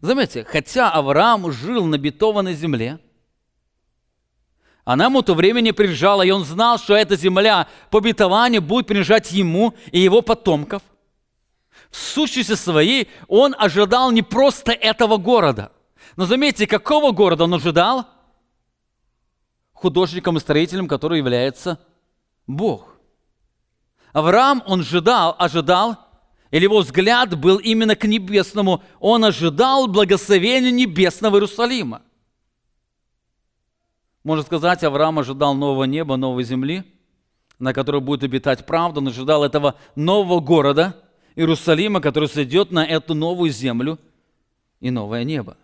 Заметьте, 0.00 0.42
хотя 0.44 0.90
Авраам 0.90 1.52
жил 1.52 1.84
на 1.84 1.98
бетованной 1.98 2.54
земле, 2.54 3.00
она 4.86 5.04
ему 5.04 5.20
то 5.20 5.34
времени 5.34 5.72
приезжала, 5.72 6.22
и 6.22 6.30
он 6.30 6.46
знал, 6.46 6.78
что 6.78 6.96
эта 6.96 7.16
земля 7.16 7.68
по 7.90 8.00
бетованию 8.00 8.62
будет 8.62 8.86
принадлежать 8.86 9.30
ему 9.30 9.74
и 9.92 10.00
его 10.00 10.22
потомков. 10.22 10.82
В 11.90 11.98
сущности 11.98 12.54
своей 12.54 13.10
он 13.28 13.54
ожидал 13.58 14.10
не 14.10 14.22
просто 14.22 14.72
этого 14.72 15.18
города. 15.18 15.70
Но 16.16 16.24
заметьте, 16.24 16.66
какого 16.66 17.12
города 17.12 17.44
он 17.44 17.52
ожидал? 17.52 18.06
Художником 19.84 20.38
и 20.38 20.40
строителем, 20.40 20.88
который 20.88 21.18
является 21.18 21.78
Бог. 22.46 22.96
Авраам, 24.14 24.62
он 24.66 24.80
ожидал, 24.80 25.36
ожидал 25.38 25.98
или 26.50 26.62
его 26.62 26.78
взгляд 26.78 27.38
был 27.38 27.58
именно 27.58 27.94
к 27.94 28.04
небесному. 28.04 28.82
Он 28.98 29.26
ожидал 29.26 29.88
благословения 29.88 30.70
небесного 30.70 31.36
Иерусалима. 31.36 32.00
Можно 34.22 34.42
сказать, 34.42 34.82
Авраам 34.84 35.18
ожидал 35.18 35.52
нового 35.54 35.84
неба, 35.84 36.16
новой 36.16 36.44
земли, 36.44 36.82
на 37.58 37.74
которой 37.74 38.00
будет 38.00 38.22
обитать 38.22 38.64
правда. 38.64 39.00
Он 39.00 39.08
ожидал 39.08 39.44
этого 39.44 39.74
нового 39.96 40.40
города, 40.40 40.96
Иерусалима, 41.36 42.00
который 42.00 42.30
сойдет 42.30 42.70
на 42.70 42.86
эту 42.86 43.12
новую 43.12 43.50
землю 43.50 43.98
и 44.80 44.90
новое 44.90 45.24
небо. 45.24 45.58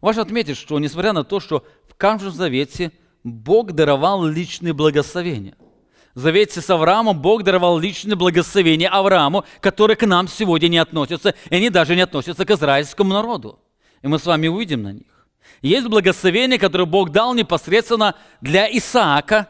Важно 0.00 0.22
отметить, 0.22 0.56
что 0.56 0.78
несмотря 0.78 1.12
на 1.12 1.24
то, 1.24 1.40
что 1.40 1.64
каждом 1.96 2.32
завете 2.32 2.92
Бог 3.24 3.72
даровал 3.72 4.24
личные 4.24 4.72
благословения– 4.72 5.54
завете 6.16 6.60
с 6.60 6.70
Авраамом 6.70 7.20
Бог 7.20 7.44
даровал 7.44 7.78
личное 7.78 8.16
благословение 8.16 8.88
Аврааму, 8.88 9.44
которые 9.60 9.96
к 9.96 10.04
нам 10.04 10.26
сегодня 10.26 10.68
не 10.68 10.78
относятся, 10.78 11.34
и 11.50 11.54
они 11.54 11.70
даже 11.70 11.94
не 11.94 12.00
относятся 12.00 12.44
к 12.44 12.50
израильскому 12.50 13.12
народу. 13.12 13.60
И 14.02 14.08
мы 14.08 14.18
с 14.18 14.26
вами 14.26 14.48
увидим 14.48 14.82
на 14.82 14.92
них. 14.92 15.28
Есть 15.62 15.86
благословение, 15.86 16.58
которое 16.58 16.86
Бог 16.86 17.10
дал 17.10 17.34
непосредственно 17.34 18.16
для 18.40 18.66
Исаака, 18.76 19.48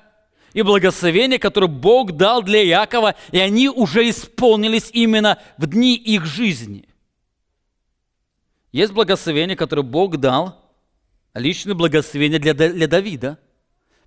и 0.53 0.63
благословение, 0.63 1.39
которое 1.39 1.67
Бог 1.67 2.13
дал 2.13 2.43
для 2.43 2.65
Иакова, 2.65 3.15
и 3.31 3.39
они 3.39 3.69
уже 3.69 4.09
исполнились 4.09 4.91
именно 4.93 5.39
в 5.59 5.67
дни 5.67 5.95
их 5.95 6.25
жизни. 6.25 6.89
Есть 8.73 8.93
благословение, 8.93 9.57
которое 9.57 9.83
Бог 9.83 10.17
дал, 10.17 10.66
личное 11.39 11.75
благословение 11.75 12.39
для, 12.39 12.55
для 12.55 12.87
Давида– 12.87 13.39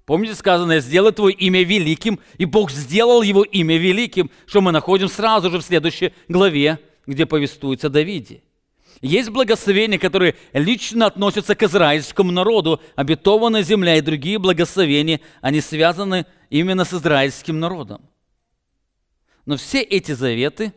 Помните 0.10 0.34
сказанное, 0.34 0.80
сделай 0.80 1.12
твое 1.12 1.36
имя 1.36 1.62
великим, 1.62 2.20
и 2.40 2.46
Бог 2.46 2.72
сделал 2.72 3.22
его 3.22 3.44
имя 3.44 3.78
великим, 3.78 4.32
что 4.48 4.60
мы 4.60 4.72
находим 4.72 5.08
сразу 5.08 5.52
же 5.52 5.60
в 5.60 5.62
следующей 5.62 6.14
главе, 6.28 6.80
где 7.06 7.28
повествуется 7.28 7.92
Давиде. 7.92 8.42
Есть 9.02 9.30
благословения, 9.30 10.00
которые 10.00 10.34
лично 10.52 11.06
относятся 11.06 11.54
к 11.54 11.62
израильскому 11.62 12.32
народу, 12.32 12.82
обетованная 12.96 13.62
земля 13.62 13.98
и 13.98 14.02
другие 14.02 14.40
благословения, 14.40 15.22
они 15.42 15.62
связаны 15.62 16.26
именно 16.50 16.86
с 16.86 16.94
израильским 16.96 17.60
народом. 17.60 18.02
Но 19.46 19.58
все 19.58 19.84
эти 19.84 20.14
заветы 20.14 20.74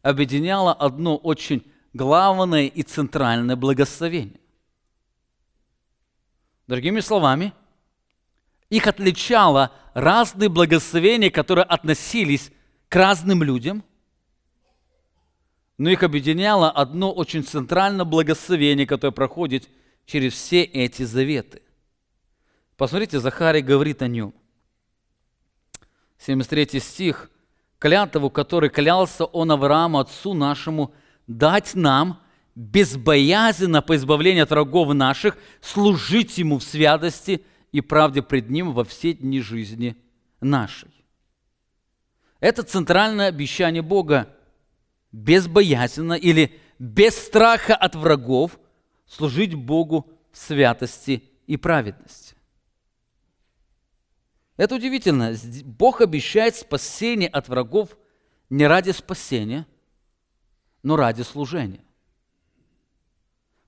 объединяло 0.00 0.72
одно 0.72 1.16
очень 1.16 1.64
главное 1.92 2.66
и 2.66 2.82
центральное 2.84 3.56
благословение. 3.56 4.39
Другими 6.70 7.00
словами, 7.00 7.52
их 8.68 8.86
отличало 8.86 9.72
разные 9.92 10.48
благословения, 10.48 11.28
которые 11.28 11.64
относились 11.64 12.52
к 12.88 12.94
разным 12.94 13.42
людям, 13.42 13.82
но 15.78 15.90
их 15.90 16.04
объединяло 16.04 16.70
одно 16.70 17.12
очень 17.12 17.42
центральное 17.42 18.04
благословение, 18.04 18.86
которое 18.86 19.10
проходит 19.10 19.68
через 20.06 20.34
все 20.34 20.62
эти 20.62 21.02
заветы. 21.02 21.60
Посмотрите, 22.76 23.18
Захарий 23.18 23.62
говорит 23.62 24.00
о 24.00 24.06
нем. 24.06 24.32
73 26.18 26.78
стих. 26.78 27.32
«Клятву, 27.80 28.30
который 28.30 28.70
клялся 28.70 29.24
он 29.24 29.50
Аврааму, 29.50 29.98
отцу 29.98 30.34
нашему, 30.34 30.94
дать 31.26 31.74
нам 31.74 32.22
безбоязненно 32.54 33.82
по 33.82 33.96
избавлению 33.96 34.44
от 34.44 34.50
врагов 34.50 34.92
наших, 34.94 35.36
служить 35.60 36.38
ему 36.38 36.58
в 36.58 36.62
святости 36.62 37.44
и 37.72 37.80
правде 37.80 38.22
пред 38.22 38.50
Ним 38.50 38.72
во 38.72 38.84
все 38.84 39.12
дни 39.14 39.40
жизни 39.40 39.96
нашей. 40.40 40.90
Это 42.40 42.62
центральное 42.62 43.28
обещание 43.28 43.82
Бога 43.82 44.34
безбоязненно 45.12 46.14
или 46.14 46.58
без 46.78 47.16
страха 47.16 47.74
от 47.74 47.94
врагов 47.94 48.58
служить 49.06 49.54
Богу 49.54 50.10
в 50.32 50.38
святости 50.38 51.24
и 51.46 51.56
праведности. 51.56 52.36
Это 54.56 54.74
удивительно. 54.74 55.34
Бог 55.64 56.00
обещает 56.00 56.54
спасение 56.56 57.28
от 57.28 57.48
врагов 57.48 57.96
не 58.50 58.66
ради 58.66 58.90
спасения, 58.90 59.66
но 60.82 60.96
ради 60.96 61.22
служения. 61.22 61.84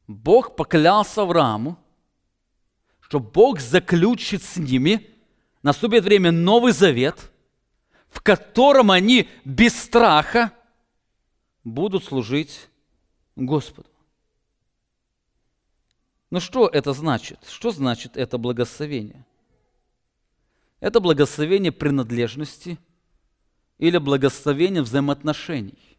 Бог 0.07 0.57
поклялся 0.57 1.23
Аврааму, 1.23 1.79
что 3.01 3.21
Бог 3.21 3.61
заключит 3.61 4.43
с 4.43 4.57
ними, 4.57 5.11
наступит 5.63 6.05
время 6.05 6.33
Новый 6.33 6.73
Завет, 6.73 7.31
в 8.09 8.21
котором 8.23 8.91
они 8.91 9.29
без 9.45 9.81
страха 9.81 10.53
будут 11.65 12.05
служить 12.05 12.69
Господу. 13.37 13.89
Но 16.31 16.41
что 16.41 16.67
это 16.67 16.93
значит? 16.95 17.39
Что 17.47 17.71
значит 17.71 18.17
это 18.17 18.39
благословение? 18.39 19.25
Это 20.81 20.99
благословение 20.99 21.71
принадлежности 21.71 22.79
или 23.79 23.99
благословение 23.99 24.83
взаимоотношений. 24.83 25.99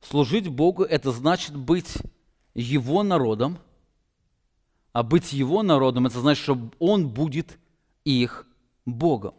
Служить 0.00 0.48
Богу– 0.48 0.82
это 0.84 1.12
значит 1.12 1.56
быть 1.56 1.94
Его 2.54 3.02
народом– 3.02 3.58
а 4.92 5.02
быть 5.02 5.32
Его 5.32 5.62
народом, 5.62 6.06
это 6.06 6.20
значит, 6.20 6.42
что 6.42 6.70
Он 6.78 7.08
будет 7.08 7.58
их 8.04 8.46
Богом. 8.84 9.34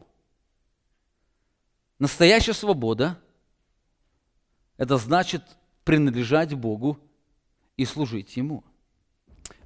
Настоящая 2.00 2.54
свобода– 2.54 3.20
это 4.78 4.98
значит 4.98 5.44
принадлежать 5.84 6.54
Богу 6.54 6.98
и 7.78 7.86
служить 7.86 8.36
Ему. 8.36 8.64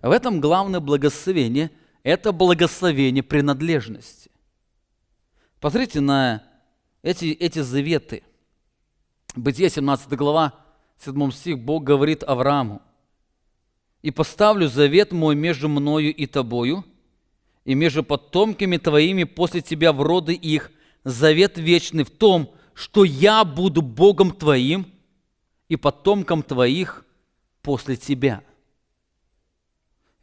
В 0.02 0.12
этом 0.12 0.42
главное 0.42 0.82
благословение– 0.82 1.72
это 2.04 2.32
благословение 2.32 3.24
принадлежности. 3.24 4.30
Посмотрите 5.60 6.02
на 6.02 6.44
эти, 7.02 7.28
эти 7.28 7.60
заветы. 7.60 8.24
Бытие 9.36 9.70
17 9.70 10.10
глава, 10.14 10.54
7 11.00 11.32
стих, 11.32 11.60
Бог 11.60 11.84
говорит 11.84 12.24
Аврааму, 12.24 12.82
и 14.08 14.12
поставлю 14.12 14.70
завет 14.70 15.12
мой 15.12 15.36
между 15.36 15.68
мною 15.68 16.16
и 16.16 16.28
тобою, 16.28 16.86
и 17.66 17.76
между 17.76 18.04
потомками 18.04 18.78
твоими 18.78 19.26
после 19.26 19.60
тебя 19.60 19.92
в 19.92 20.02
роды 20.02 20.34
их, 20.34 20.72
завет 21.04 21.58
вечный 21.58 22.06
в 22.06 22.10
том, 22.10 22.56
что 22.74 23.04
я 23.04 23.44
буду 23.44 23.82
Богом 23.82 24.32
твоим 24.32 24.88
и 25.68 25.76
потомком 25.76 26.42
твоих 26.42 27.06
после 27.62 27.98
тебя. 27.98 28.44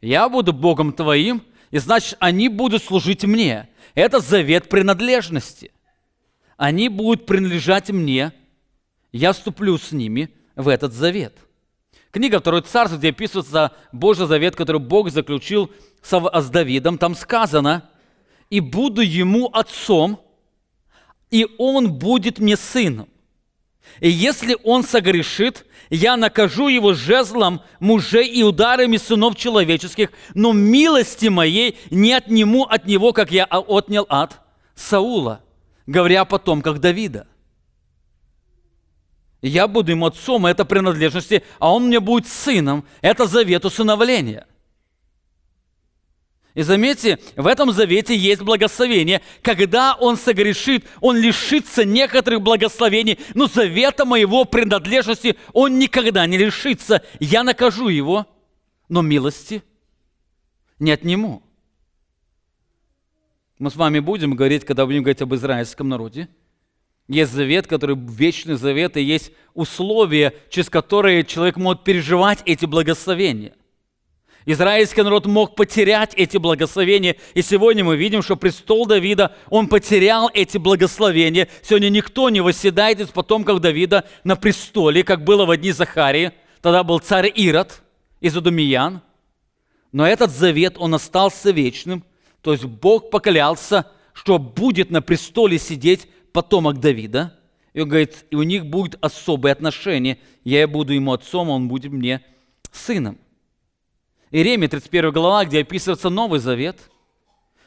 Я 0.01 0.29
буду 0.29 0.51
Богом 0.51 0.91
твоим, 0.91 1.43
и 1.69 1.77
значит, 1.77 2.17
они 2.19 2.49
будут 2.49 2.81
служить 2.81 3.23
мне. 3.23 3.69
Это 3.93 4.19
завет 4.19 4.67
принадлежности. 4.67 5.71
Они 6.57 6.89
будут 6.89 7.27
принадлежать 7.27 7.91
мне, 7.91 8.33
я 9.11 9.31
вступлю 9.31 9.77
с 9.77 9.91
ними 9.91 10.31
в 10.55 10.69
этот 10.69 10.91
завет. 10.91 11.44
Книга 12.15 12.39
Второй 12.39 12.61
Царств, 12.61 12.97
где 12.97 13.09
описывается 13.09 13.73
Божий 13.91 14.25
завет, 14.25 14.55
который 14.55 14.79
Бог 14.79 15.09
заключил 15.09 15.69
с 16.01 16.49
Давидом, 16.49 16.97
там 16.97 17.13
сказано, 17.13 17.89
«И 18.49 18.61
буду 18.61 19.01
ему 19.01 19.49
отцом, 19.51 20.21
и 21.29 21.45
он 21.57 21.91
будет 21.91 22.39
мне 22.39 22.55
сыном. 22.55 23.09
И 23.99 24.09
если 24.09 24.55
он 24.63 24.85
согрешит, 24.85 25.65
я 25.89 26.15
накажу 26.15 26.69
его 26.69 26.93
жезлом 26.93 27.61
мужей 27.81 28.29
и 28.29 28.43
ударами 28.43 28.95
сынов 28.95 29.35
человеческих, 29.35 30.13
но 30.33 30.53
милости 30.53 31.25
моей 31.25 31.77
не 31.91 32.13
отниму 32.13 32.63
от 32.63 32.87
него, 32.87 33.11
как 33.11 33.29
я 33.33 33.43
отнял 33.43 34.05
от 34.07 34.39
Саула, 34.73 35.41
говоря 35.85 36.23
потом, 36.23 36.61
как 36.61 36.79
Давида 36.79 37.27
я 39.47 39.67
буду 39.67 39.91
ему 39.91 40.07
отцом, 40.07 40.47
это 40.47 40.65
принадлежности, 40.65 41.43
а 41.59 41.71
он 41.71 41.85
мне 41.85 41.99
будет 41.99 42.27
сыном. 42.27 42.83
Это 43.01 43.27
завет 43.27 43.63
усыновления. 43.63 44.47
И 46.55 46.63
заметьте, 46.63 47.19
в 47.35 47.45
этом 47.45 47.71
завете 47.71 48.15
есть 48.15 48.41
благословение. 48.41 49.21
Когда 49.43 49.93
он 49.93 50.17
согрешит, 50.17 50.85
он 51.01 51.17
лишится 51.17 51.85
некоторых 51.85 52.41
благословений, 52.41 53.19
но 53.33 53.45
завета 53.47 54.05
моего 54.05 54.45
принадлежности 54.45 55.35
он 55.53 55.77
никогда 55.77 56.25
не 56.25 56.37
лишится. 56.37 57.03
Я 57.19 57.43
накажу 57.43 57.89
его, 57.89 58.25
но 58.89 59.01
милости 59.01 59.61
не 60.79 60.91
отниму. 60.91 61.43
Мы 63.59 63.69
с 63.69 63.75
вами 63.75 63.99
будем 63.99 64.33
говорить, 64.35 64.65
когда 64.65 64.85
будем 64.85 65.03
говорить 65.03 65.21
об 65.21 65.35
израильском 65.35 65.87
народе– 65.87 66.29
есть 67.07 67.31
завет, 67.31 67.67
который 67.67 67.95
вечный 67.95 68.55
завет, 68.55 68.97
и 68.97 69.01
есть 69.01 69.31
условия, 69.53 70.33
через 70.49 70.69
которые 70.69 71.23
человек 71.23 71.57
может 71.57 71.83
переживать 71.83 72.39
эти 72.45 72.65
благословения. 72.65 73.53
Израильский 74.47 75.01
народ 75.01 75.25
мог 75.25 75.55
потерять 75.55 76.13
эти 76.15 76.37
благословения. 76.37 77.15
И 77.33 77.41
сегодня 77.41 77.83
мы 77.83 77.97
видим, 77.97 78.21
что 78.21 78.35
престол 78.35 78.85
Давида, 78.85 79.35
он 79.49 79.67
потерял 79.67 80.29
эти 80.31 80.59
благословения. 80.59 81.47
Сегодня 81.63 81.89
никто 81.89 82.29
не 82.29 82.41
восседает 82.41 82.99
из 82.99 83.07
потомков 83.07 83.59
Давида 83.59 84.05
на 84.23 84.35
престоле, 84.35 85.03
как 85.03 85.23
было 85.23 85.45
в 85.45 85.57
дни 85.57 85.71
Захарии. 85.71 86.31
Тогда 86.61 86.83
был 86.83 86.99
царь 86.99 87.31
Ирод 87.35 87.81
из 88.21 88.37
Адумиян. 88.37 89.01
Но 89.91 90.05
этот 90.05 90.29
завет, 90.29 90.75
он 90.77 90.93
остался 90.93 91.49
вечным. 91.49 92.03
То 92.41 92.51
есть 92.51 92.65
Бог 92.65 93.09
поклялся, 93.09 93.91
что 94.13 94.37
будет 94.37 94.91
на 94.91 95.01
престоле 95.01 95.57
сидеть 95.57 96.07
потомок 96.35 96.79
Давида. 96.79 97.33
И 97.73 97.79
он 97.79 97.87
говорит, 97.87 98.25
и 98.29 98.35
у 98.35 98.43
них 98.43 98.65
будет 98.65 98.97
особые 99.01 99.53
отношения. 99.53 100.19
Я 100.43 100.67
буду 100.67 100.93
ему 100.93 101.13
отцом, 101.13 101.49
а 101.49 101.53
он 101.53 101.69
будет 101.69 101.91
мне 101.91 102.23
сыном. 102.71 103.17
Иеремия, 104.31 104.67
31 104.67 105.11
глава, 105.13 105.45
где 105.45 105.61
описывается 105.61 106.09
Новый 106.09 106.39
Завет. 106.39 106.91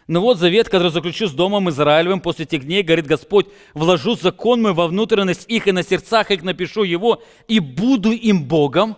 Но 0.07 0.21
вот 0.21 0.39
завет, 0.39 0.69
который 0.69 0.91
заключу 0.91 1.27
с 1.29 1.33
Домом 1.33 1.69
Израилевым 1.69 2.21
после 2.21 2.47
тех 2.47 2.64
дней, 2.64 2.83
говорит 2.83 3.07
Господь, 3.07 3.47
вложу 3.75 4.14
закон 4.16 4.62
мой 4.62 4.73
во 4.73 4.87
внутренность 4.87 5.45
их 5.49 5.66
и 5.66 5.73
на 5.73 5.83
сердцах 5.83 6.31
их 6.31 6.43
напишу 6.43 6.83
его, 6.83 7.23
и 7.47 7.61
буду 7.61 8.12
им 8.12 8.45
Богом, 8.45 8.97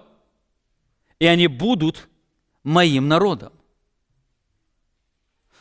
и 1.18 1.26
они 1.26 1.48
будут 1.48 2.08
моим 2.62 3.08
народом. 3.08 3.52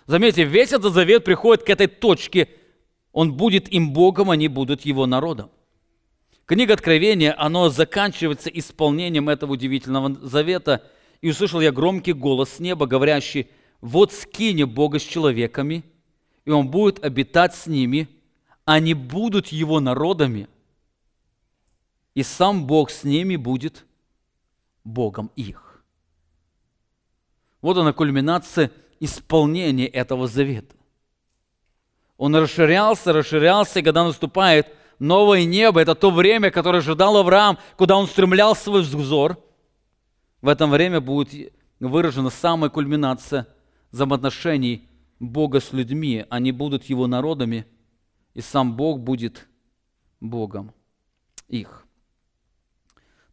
Заметьте, 0.05 0.43
весь 0.43 0.71
этот 0.71 0.93
завет 0.93 1.23
приходит 1.23 1.63
к 1.63 1.69
этой 1.69 1.87
точке. 1.87 2.49
Он 3.11 3.33
будет 3.33 3.71
им 3.71 3.93
Богом, 3.93 4.29
они 4.31 4.47
будут 4.47 4.81
его 4.81 5.05
народом. 5.05 5.49
Книга 6.45 6.73
Откровения, 6.73 7.35
оно 7.37 7.69
заканчивается 7.69 8.49
исполнением 8.49 9.29
этого 9.29 9.53
удивительного 9.53 10.15
завета– 10.25 10.83
и 11.21 11.29
услышал 11.29 11.59
я 11.59 11.71
громкий 11.71 12.13
голос 12.13 12.53
с 12.53 12.59
неба, 12.59 12.85
говорящий, 12.85 13.49
«Вот 13.81 14.13
скине 14.13 14.65
Бога 14.65 14.99
с 14.99 15.03
человеками, 15.03 15.83
и 16.45 16.51
Он 16.51 16.69
будет 16.69 17.03
обитать 17.03 17.55
с 17.55 17.67
ними, 17.67 18.07
они 18.65 18.93
будут 18.93 19.47
Его 19.47 19.79
народами, 19.79 20.47
и 22.13 22.23
сам 22.23 22.67
Бог 22.67 22.89
с 22.89 23.03
ними 23.03 23.35
будет 23.35 23.85
Богом 24.83 25.31
их». 25.35 25.83
Вот 27.61 27.77
она 27.77 27.91
кульминация 27.93 28.71
исполнения 28.99 29.87
этого 29.87 30.27
завета. 30.27 30.75
Он 32.19 32.35
расширялся, 32.35 33.13
расширялся, 33.13 33.79
и 33.79 33.81
когда 33.81 34.03
наступает 34.03 34.67
новое 34.99 35.45
небо, 35.45 35.79
это 35.79 35.95
то 35.95 36.11
время, 36.11 36.51
которое 36.51 36.77
ожидал 36.77 37.17
Авраам, 37.17 37.57
куда 37.77 37.97
он 37.97 38.05
стремлял 38.05 38.55
свой 38.55 38.83
взор– 38.83 39.43
в 40.41 40.47
это 40.47 40.67
время 40.67 41.01
будет 41.01 41.53
выражена 41.79 42.29
самая 42.29 42.69
кульминация 42.69 43.47
взаимоотношений 43.91 44.87
Бога 45.19 45.59
с 45.59 45.73
людьми. 45.73 46.25
Они 46.29 46.51
будут 46.51 46.85
Его 46.85 47.07
народами, 47.07 47.65
и 48.33 48.41
сам 48.41 48.75
Бог 48.75 49.01
будет 49.01 49.47
Богом 50.21 50.73
их. 51.47 51.85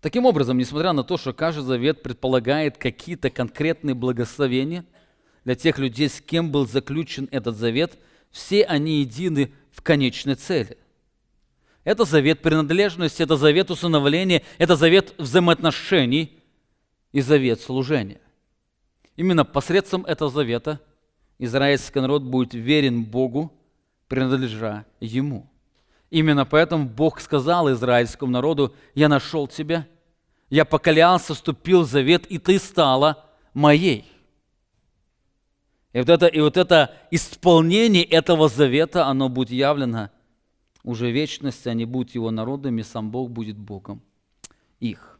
Таким 0.00 0.24
образом, 0.24 0.58
несмотря 0.58 0.92
на 0.92 1.04
то, 1.04 1.16
что 1.16 1.32
каждый 1.32 1.62
завет 1.64 2.02
предполагает 2.02 2.76
какие-то 2.76 3.30
конкретные 3.30 3.94
благословения 3.94 4.84
для 5.44 5.54
тех 5.54 5.78
людей, 5.78 6.08
с 6.08 6.20
кем 6.20 6.50
был 6.50 6.66
заключен 6.66 7.28
этот 7.30 7.56
завет, 7.56 7.98
все 8.36 8.64
они 8.64 9.00
едины 9.00 9.52
в 9.72 9.82
конечной 9.82 10.34
цели. 10.34 10.76
Это 11.84 12.04
завет 12.04 12.42
принадлежности, 12.42 13.22
это 13.22 13.36
завет 13.36 13.70
усыновления, 13.70 14.42
это 14.58 14.76
завет 14.76 15.14
взаимоотношений– 15.18 16.32
и 17.16 17.22
завет 17.22 17.62
служения. 17.62 18.20
Именно 19.16 19.46
посредством 19.46 20.04
этого 20.04 20.30
завета 20.30 20.82
израильский 21.38 22.00
народ 22.00 22.22
будет 22.24 22.52
верен 22.52 23.04
Богу, 23.04 23.54
принадлежа 24.06 24.84
Ему. 25.00 25.48
Именно 26.10 26.44
поэтому 26.44 26.84
Бог 26.84 27.20
сказал 27.20 27.72
израильскому 27.72 28.30
народу, 28.30 28.74
«Я 28.94 29.08
нашел 29.08 29.48
тебя, 29.48 29.86
я 30.50 30.66
покалялся, 30.66 31.32
вступил 31.32 31.84
в 31.84 31.86
завет, 31.88 32.26
и 32.26 32.36
ты 32.36 32.58
стала 32.58 33.24
моей». 33.54 34.04
И 35.96 35.98
вот, 35.98 36.10
это, 36.10 36.26
и 36.26 36.40
вот 36.40 36.58
это 36.58 36.94
исполнение 37.10 38.04
этого 38.04 38.50
завета, 38.50 39.06
оно 39.06 39.30
будет 39.30 39.50
явлено 39.50 40.10
уже 40.84 41.06
в 41.06 41.14
вечности, 41.14 41.70
они 41.70 41.86
будут 41.86 42.14
его 42.14 42.30
народами, 42.30 42.82
сам 42.82 43.10
Бог 43.10 43.30
будет 43.30 43.56
Богом 43.56 44.02
их. 44.78 45.18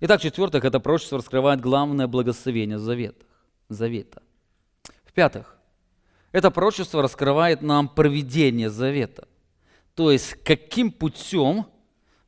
Итак, 0.00 0.20
четвертых, 0.20 0.64
это 0.64 0.80
пророчество 0.80 1.18
раскрывает 1.18 1.60
главное 1.60 2.08
благословение 2.08 2.76
завета. 2.76 3.24
завета. 3.68 4.20
В-пятых, 5.04 5.56
это 6.32 6.50
пророчество 6.50 7.00
раскрывает 7.00 7.62
нам 7.62 7.86
проведение 7.86 8.70
завета. 8.70 9.28
То 9.94 10.10
есть, 10.10 10.34
каким 10.42 10.90
путем 10.90 11.66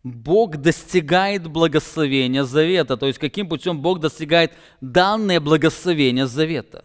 Бог 0.05 0.59
достигает 0.59 1.49
благословения 1.49 2.45
завета, 2.45 2.97
то 2.97 3.09
есть 3.09 3.19
каким 3.19 3.49
путем 3.49 3.81
Бог 3.81 3.99
достигает 3.99 4.53
данное 4.81 5.41
благословение 5.41 6.29
завета. 6.29 6.85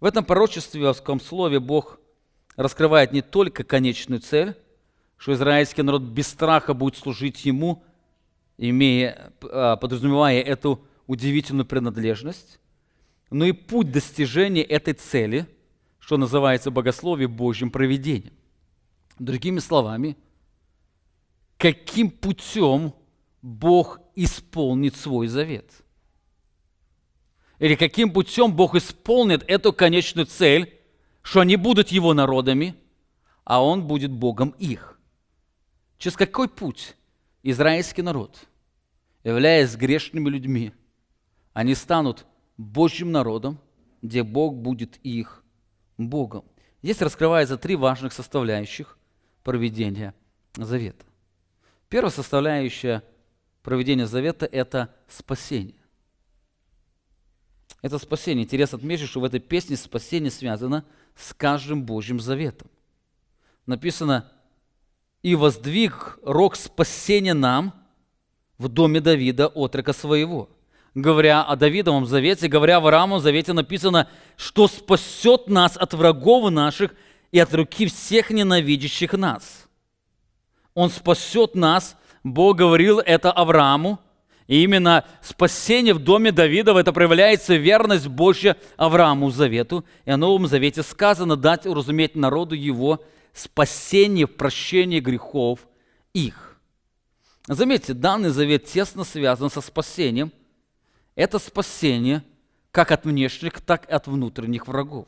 В 0.00 0.04
этом 0.04 0.24
пророчестве, 0.24 0.80
в 0.80 0.84
слове, 1.20 1.60
Бог 1.60 2.00
раскрывает 2.56 3.12
не 3.12 3.22
только 3.22 3.64
конечную 3.64 4.20
цель, 4.20 4.56
что 5.16 5.32
израильский 5.32 5.82
народ 5.82 6.02
без 6.02 6.26
страха 6.28 6.74
будет 6.74 6.96
служить 6.96 7.44
Ему– 7.44 7.82
имея, 8.58 9.32
а, 9.42 9.76
подразумевая 9.76 10.40
эту 10.40 10.84
удивительную 11.06 11.66
принадлежность, 11.66 12.58
но 13.30 13.44
и 13.44 13.52
путь 13.52 13.90
достижения 13.90 14.62
этой 14.62 14.94
цели, 14.94 15.46
что 15.98 16.16
называется 16.16 16.70
богословие 16.70 17.28
Божьим 17.28 17.70
проведением. 17.70 18.32
Другими 19.18 19.58
словами, 19.58 20.16
каким 21.56 22.10
путем 22.10 22.94
Бог 23.42 24.00
исполнит 24.14 24.96
свой 24.96 25.26
завет? 25.26 25.70
Или 27.58 27.74
каким 27.74 28.12
путем 28.12 28.52
Бог 28.54 28.74
исполнит 28.74 29.42
эту 29.48 29.72
конечную 29.72 30.26
цель, 30.26 30.78
что 31.22 31.40
они 31.40 31.56
будут 31.56 31.88
Его 31.88 32.14
народами, 32.14 32.74
а 33.44 33.62
Он 33.62 33.86
будет 33.86 34.10
Богом 34.12 34.50
их? 34.58 34.98
Через 35.98 36.16
какой 36.16 36.48
путь 36.48 36.94
израильский 37.42 38.02
народ, 38.02 38.38
являясь 39.24 39.74
грешными 39.76 40.28
людьми, 40.28 40.72
они 41.52 41.74
станут 41.74 42.26
Божьим 42.58 43.12
народом, 43.12 43.58
где 44.02 44.22
Бог 44.22 44.54
будет 44.54 44.98
их 45.02 45.42
Богом. 45.96 46.44
Здесь 46.82 47.00
раскрывается 47.00 47.56
три 47.56 47.74
важных 47.76 48.12
составляющих 48.12 48.98
проведения 49.42 50.14
завета. 50.54 51.04
Первая 51.88 52.10
составляющая 52.10 53.02
проведения 53.62 54.06
завета– 54.06 54.46
это 54.52 54.94
спасение. 55.08 55.80
Это 57.82 57.98
спасение. 57.98 58.44
Интересно 58.44 58.78
отметить, 58.78 59.08
что 59.08 59.20
в 59.20 59.24
этой 59.24 59.40
песне 59.40 59.76
спасение 59.76 60.30
связано 60.30 60.84
с 61.14 61.32
каждым 61.34 61.84
Божьим 61.84 62.20
заветом. 62.20 62.68
Написано, 63.66 64.30
и 65.22 65.34
воздвиг 65.34 66.18
рог 66.22 66.56
спасения 66.56 67.34
нам 67.34 67.74
в 68.58 68.68
доме 68.68 69.00
Давида, 69.00 69.48
отрока 69.48 69.92
своего. 69.92 70.48
Говоря 70.94 71.42
о 71.42 71.56
Давидовом 71.56 72.06
завете, 72.06 72.48
говоря 72.48 72.76
о 72.76 72.78
Авраамовом 72.78 73.22
завете, 73.22 73.52
написано, 73.52 74.08
что 74.36 74.66
спасет 74.66 75.48
нас 75.48 75.76
от 75.76 75.92
врагов 75.94 76.50
наших 76.50 76.94
и 77.32 77.38
от 77.38 77.52
руки 77.52 77.86
всех 77.86 78.30
ненавидящих 78.30 79.12
нас. 79.12 79.66
Он 80.74 80.90
спасет 80.90 81.54
нас, 81.54 81.96
Бог 82.24 82.56
говорил 82.56 83.00
это 83.00 83.30
Аврааму, 83.30 83.98
и 84.46 84.62
именно 84.62 85.04
спасение 85.22 85.92
в 85.92 85.98
доме 85.98 86.30
Давидова, 86.30 86.78
это 86.78 86.92
проявляется 86.92 87.56
верность 87.56 88.06
Божья 88.06 88.56
Аврааму 88.76 89.30
завету. 89.30 89.84
И 90.04 90.10
о 90.10 90.16
Новом 90.16 90.46
Завете 90.46 90.82
сказано 90.82 91.36
дать 91.36 91.66
уразуметь 91.66 92.14
народу 92.14 92.54
его 92.54 93.04
спасение 93.32 94.26
в 94.26 94.36
прощении 94.36 95.00
грехов 95.00 95.66
их. 96.12 96.60
Заметьте, 97.48 97.92
данный 97.92 98.30
завет 98.30 98.64
тесно 98.64 99.04
связан 99.04 99.50
со 99.50 99.60
спасением. 99.60 100.32
Это 101.14 101.38
спасение 101.38 102.22
как 102.70 102.92
от 102.92 103.04
внешних, 103.04 103.60
так 103.60 103.88
и 103.88 103.92
от 103.92 104.06
внутренних 104.06 104.68
врагов. 104.68 105.06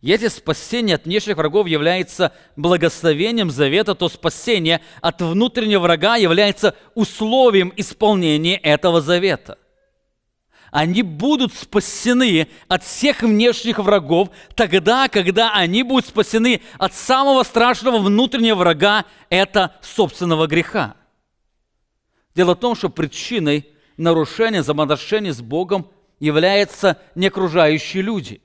Если 0.00 0.28
спасение 0.28 0.96
от 0.96 1.04
внешних 1.04 1.36
врагов 1.36 1.66
является 1.66 2.32
благословением 2.56 3.50
завета, 3.50 3.94
то 3.94 4.08
спасение 4.08 4.80
от 5.02 5.20
внутреннего 5.20 5.80
врага 5.80 6.16
является 6.16 6.74
условием 6.94 7.72
исполнения 7.76 8.56
этого 8.56 9.00
завета– 9.00 9.58
они 10.70 11.02
будут 11.02 11.52
спасены 11.54 12.48
от 12.68 12.84
всех 12.84 13.22
внешних 13.22 13.78
врагов 13.78 14.30
тогда, 14.54 15.08
когда 15.08 15.52
они 15.52 15.82
будут 15.82 16.06
спасены 16.06 16.62
от 16.78 16.94
самого 16.94 17.42
страшного 17.42 17.98
внутреннего 17.98 18.56
врага, 18.56 19.04
это 19.28 19.76
собственного 19.82 20.46
греха. 20.46 20.94
Дело 22.36 22.54
в 22.54 22.60
том, 22.60 22.76
что 22.76 22.88
причиной 22.88 23.68
нарушения, 23.96 24.62
взаимоотношений 24.62 25.32
с 25.32 25.40
Богом 25.40 25.90
являются 26.20 26.98
не 27.16 27.26
окружающие 27.26 28.02
люди 28.02 28.40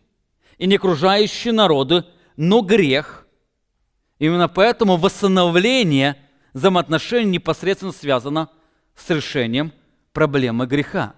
и 0.58 0.68
не 0.68 0.76
окружающие 0.76 1.54
народы, 1.54 2.06
но 2.38 2.62
грех. 2.62 3.28
Именно 4.20 4.48
поэтому 4.48 4.98
восстановление 4.98 6.18
взаимоотношений 6.54 7.32
непосредственно 7.32 7.92
связано 7.92 8.50
с 8.96 9.10
решением 9.10 9.74
проблемы 10.14 10.66
греха. 10.66 11.16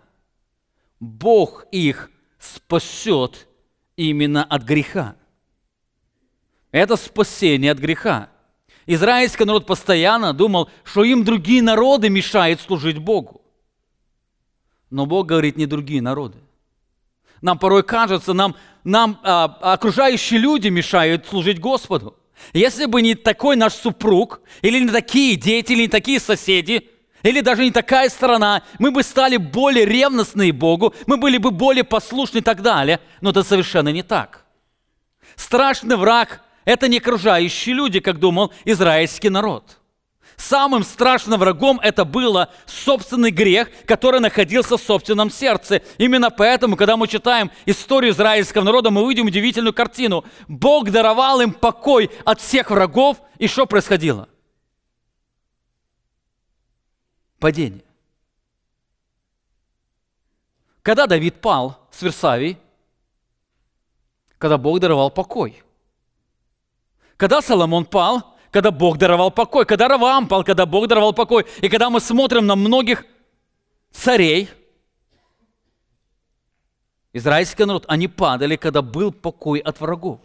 Бог 1.00 1.66
их 1.72 2.10
спасет 2.40 3.48
именно 3.96 4.44
от 4.44 4.64
греха. 4.64 5.16
Это 6.72 6.96
спасение 6.96 7.72
от 7.72 7.80
греха. 7.80 8.30
Израильский 8.86 9.46
народ 9.46 9.66
постоянно 9.66 10.34
думал, 10.34 10.70
что 10.84 11.04
им 11.04 11.24
другие 11.24 11.62
народы 11.62 12.10
мешают 12.10 12.62
служить 12.62 12.98
Богу. 12.98 13.42
Но 14.90 15.06
Бог 15.06 15.28
говорит, 15.28 15.58
не 15.58 15.66
другие 15.66 16.02
народы. 16.02 16.40
Нам 17.42 17.58
порой 17.58 17.84
кажется, 17.84 18.34
нам, 18.34 18.56
нам 18.84 19.20
а, 19.24 19.46
окружающие 19.74 20.40
люди 20.40 20.70
мешают 20.70 21.28
служить 21.28 21.60
Господу. 21.60 22.16
Если 22.54 22.86
бы 22.86 23.02
не 23.02 23.16
такой 23.16 23.56
наш 23.56 23.74
супруг, 23.74 24.42
или 24.62 24.80
не 24.80 24.90
такие 24.90 25.36
дети, 25.36 25.74
или 25.74 25.84
не 25.84 25.88
такие 25.88 26.20
соседи, 26.20 26.90
или 27.24 27.42
даже 27.42 27.64
не 27.64 27.72
такая 27.72 28.10
страна, 28.10 28.64
мы 28.80 28.92
бы 28.92 29.04
стали 29.04 29.38
более 29.38 29.86
ревностны 29.86 30.52
Богу, 30.54 30.94
мы 31.08 31.18
были 31.18 31.38
бы 31.38 31.52
более 31.52 31.84
послушны 31.84 32.40
и 32.40 32.42
так 32.42 32.62
далее. 32.62 33.00
Но 33.22 33.32
это 33.32 33.44
совершенно 33.44 33.90
не 33.90 34.04
так. 34.04 34.46
Страшный 35.36 35.98
враг– 35.98 36.42
это 36.66 36.88
не 36.88 36.98
окружающие 36.98 37.76
люди, 37.76 38.00
как 38.00 38.20
думал 38.20 38.54
израильский 38.66 39.30
народ. 39.30 39.77
Самым 40.38 40.84
страшным 40.84 41.40
врагом 41.40 41.80
это 41.80 42.06
было 42.06 42.54
собственный 42.68 43.32
грех, 43.32 43.70
который 43.86 44.20
находился 44.20 44.78
в 44.78 44.82
собственном 44.82 45.32
сердце. 45.32 45.82
Именно 45.98 46.30
поэтому, 46.30 46.78
когда 46.78 46.96
мы 46.96 47.08
читаем 47.08 47.52
историю 47.66 48.14
израильского 48.14 48.64
народа, 48.64 48.92
мы 48.92 49.02
увидим 49.02 49.26
удивительную 49.26 49.74
картину. 49.74 50.24
Бог 50.48 50.92
даровал 50.92 51.42
им 51.42 51.54
покой 51.54 52.12
от 52.24 52.40
всех 52.40 52.70
врагов, 52.70 53.18
и 53.40 53.48
что 53.48 53.66
происходило? 53.66 54.30
Падение. 57.40 57.84
Когда 60.84 61.08
Давид 61.08 61.42
пал 61.42 61.90
с 61.92 62.02
Версавией, 62.04 62.58
когда 64.38 64.60
Бог 64.60 64.80
даровал 64.80 65.10
покой. 65.10 65.64
Когда 67.18 67.42
Соломон 67.42 67.86
пал, 67.86 68.37
когда 68.52 68.72
Бог 68.72 68.98
даровал 68.98 69.32
покой, 69.32 69.66
когда 69.66 69.88
Равам 69.88 70.28
пал, 70.28 70.44
когда 70.44 70.66
Бог 70.66 70.88
даровал 70.88 71.14
покой. 71.14 71.46
И 71.62 71.70
когда 71.70 71.90
мы 71.90 72.00
смотрим 72.00 72.46
на 72.46 72.56
многих 72.56 73.06
царей, 73.92 74.50
израильский 77.14 77.66
народ, 77.66 77.86
они 77.88 78.08
падали, 78.08 78.56
когда 78.56 78.82
был 78.82 79.12
покой 79.12 79.60
от 79.60 79.80
врагов. 79.80 80.20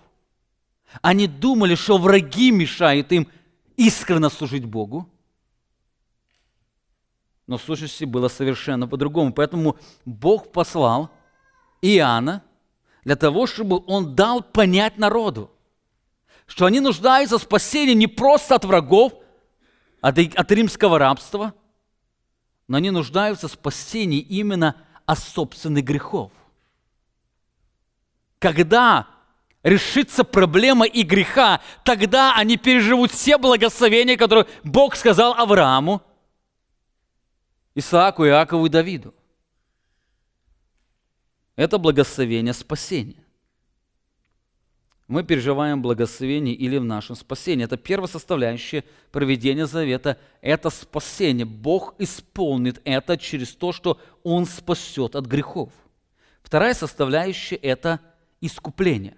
Они 1.01 1.27
думали, 1.27 1.75
что 1.75 1.99
враги 1.99 2.51
мешают 2.51 3.13
им 3.13 3.29
искренне 3.77 4.29
служить 4.31 4.65
Богу. 4.65 5.09
Но 7.47 7.59
в 7.59 7.63
сущности 7.63 8.05
было 8.05 8.29
совершенно 8.29 8.87
по-другому. 8.87 9.33
Поэтому 9.33 9.77
Бог 10.05 10.53
послал 10.53 11.11
Иоанна 11.81 12.43
для 13.05 13.17
того, 13.17 13.47
чтобы 13.47 13.83
он 13.87 14.15
дал 14.15 14.43
понять 14.43 14.97
народу, 14.99 15.51
что 16.47 16.67
они 16.67 16.81
нуждаются 16.81 17.39
в 17.39 17.43
спасении 17.43 17.95
не 17.95 18.07
просто 18.07 18.55
от 18.55 18.65
врагов, 18.65 19.15
от, 20.01 20.19
от 20.19 20.53
римского 20.53 20.99
рабства, 20.99 21.55
но 22.69 22.77
они 22.77 22.91
нуждаются 22.91 23.49
в 23.49 23.53
спасении 23.53 24.21
именно 24.21 24.77
от 25.07 25.19
собственных 25.19 25.85
грехов. 25.85 26.33
Когда 28.39 29.07
решится 29.63 30.25
проблема 30.25 30.87
и 30.87 31.03
греха, 31.03 31.61
тогда 31.85 32.35
они 32.35 32.57
переживут 32.57 33.13
все 33.13 33.39
благословения, 33.39 34.17
которые 34.17 34.47
Бог 34.65 34.97
сказал 34.97 35.35
Аврааму, 35.35 36.03
Исааку, 37.75 38.27
Иакову 38.27 38.67
и 38.67 38.69
Давиду. 38.69 39.15
Это 41.57 41.79
благословение 41.79 42.53
спасения 42.53 43.22
мы 45.09 45.25
переживаем 45.25 45.83
благословение 45.83 46.55
или 46.55 46.79
в 46.79 46.85
нашем 46.85 47.17
спасении. 47.17 47.65
Это 47.65 47.77
первая 47.77 48.09
составляющая 48.09 48.85
проведения 49.11 49.67
завета– 49.67 50.19
это 50.41 50.71
спасение. 50.71 51.45
Бог 51.45 51.95
исполнит 51.99 52.81
это 52.85 53.19
через 53.19 53.55
то, 53.55 53.73
что 53.73 54.01
Он 54.23 54.47
спасет 54.47 55.17
от 55.17 55.27
грехов. 55.27 55.71
Вторая 56.43 56.75
составляющая– 56.75 57.57
это 57.63 58.01
искупление. 58.41 59.17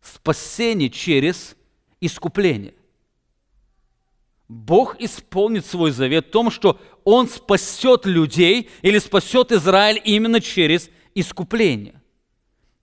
Спасение 0.00 0.90
через 0.90 1.56
искупление. 2.00 2.74
Бог 4.48 5.00
исполнит 5.00 5.64
свой 5.64 5.90
завет 5.90 6.28
в 6.28 6.30
том, 6.30 6.50
что 6.50 6.78
Он 7.04 7.28
спасет 7.28 8.06
людей 8.06 8.70
или 8.82 8.98
спасет 8.98 9.52
Израиль 9.52 10.00
именно 10.04 10.40
через 10.40 10.90
искупление. 11.14 12.00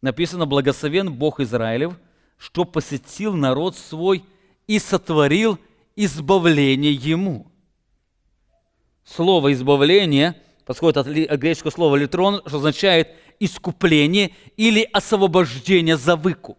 Написано, 0.01 0.45
благословен 0.45 1.13
Бог 1.13 1.39
Израилев– 1.39 1.93
что 2.41 2.65
посетил 2.65 3.35
народ 3.35 3.77
свой 3.77 4.25
и 4.65 4.79
сотворил 4.79 5.59
избавление 5.95 6.91
ему. 6.91 7.51
Слово 9.03 9.53
«избавление» 9.53 10.41
подходит 10.65 10.97
от 10.97 11.07
греческого 11.39 11.69
слова 11.69 11.95
«литрон», 11.97 12.41
что 12.47 12.57
означает 12.57 13.11
искупление 13.39 14.33
или 14.57 14.89
освобождение 14.91 15.97
за 15.97 16.15
выкуп. 16.15 16.57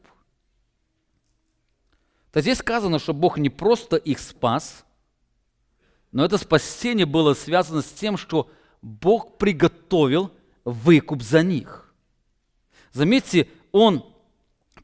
То 2.31 2.41
здесь 2.41 2.59
сказано, 2.59 3.01
что 3.01 3.13
Бог 3.13 3.37
не 3.39 3.51
просто 3.51 3.97
их 3.97 4.21
спас, 4.21 4.85
но 6.13 6.25
это 6.25 6.39
спасение 6.39 7.07
было 7.07 7.35
связано 7.35 7.83
с 7.83 7.91
тем, 7.91 8.17
что 8.17 8.49
Бог 8.83 9.37
приготовил 9.37 10.31
выкуп 10.65 11.23
за 11.23 11.43
них. 11.43 11.82
Заметьте, 12.93 13.49
Он 13.73 14.05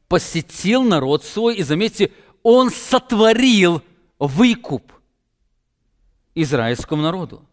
посетил 0.09 0.83
народ 0.83 1.25
свой, 1.25 1.57
и 1.57 1.63
заметьте, 1.63 2.11
он 2.43 2.71
сотворил 2.71 3.83
выкуп 4.19 4.93
израильскому 6.35 7.03
народу. 7.03 7.45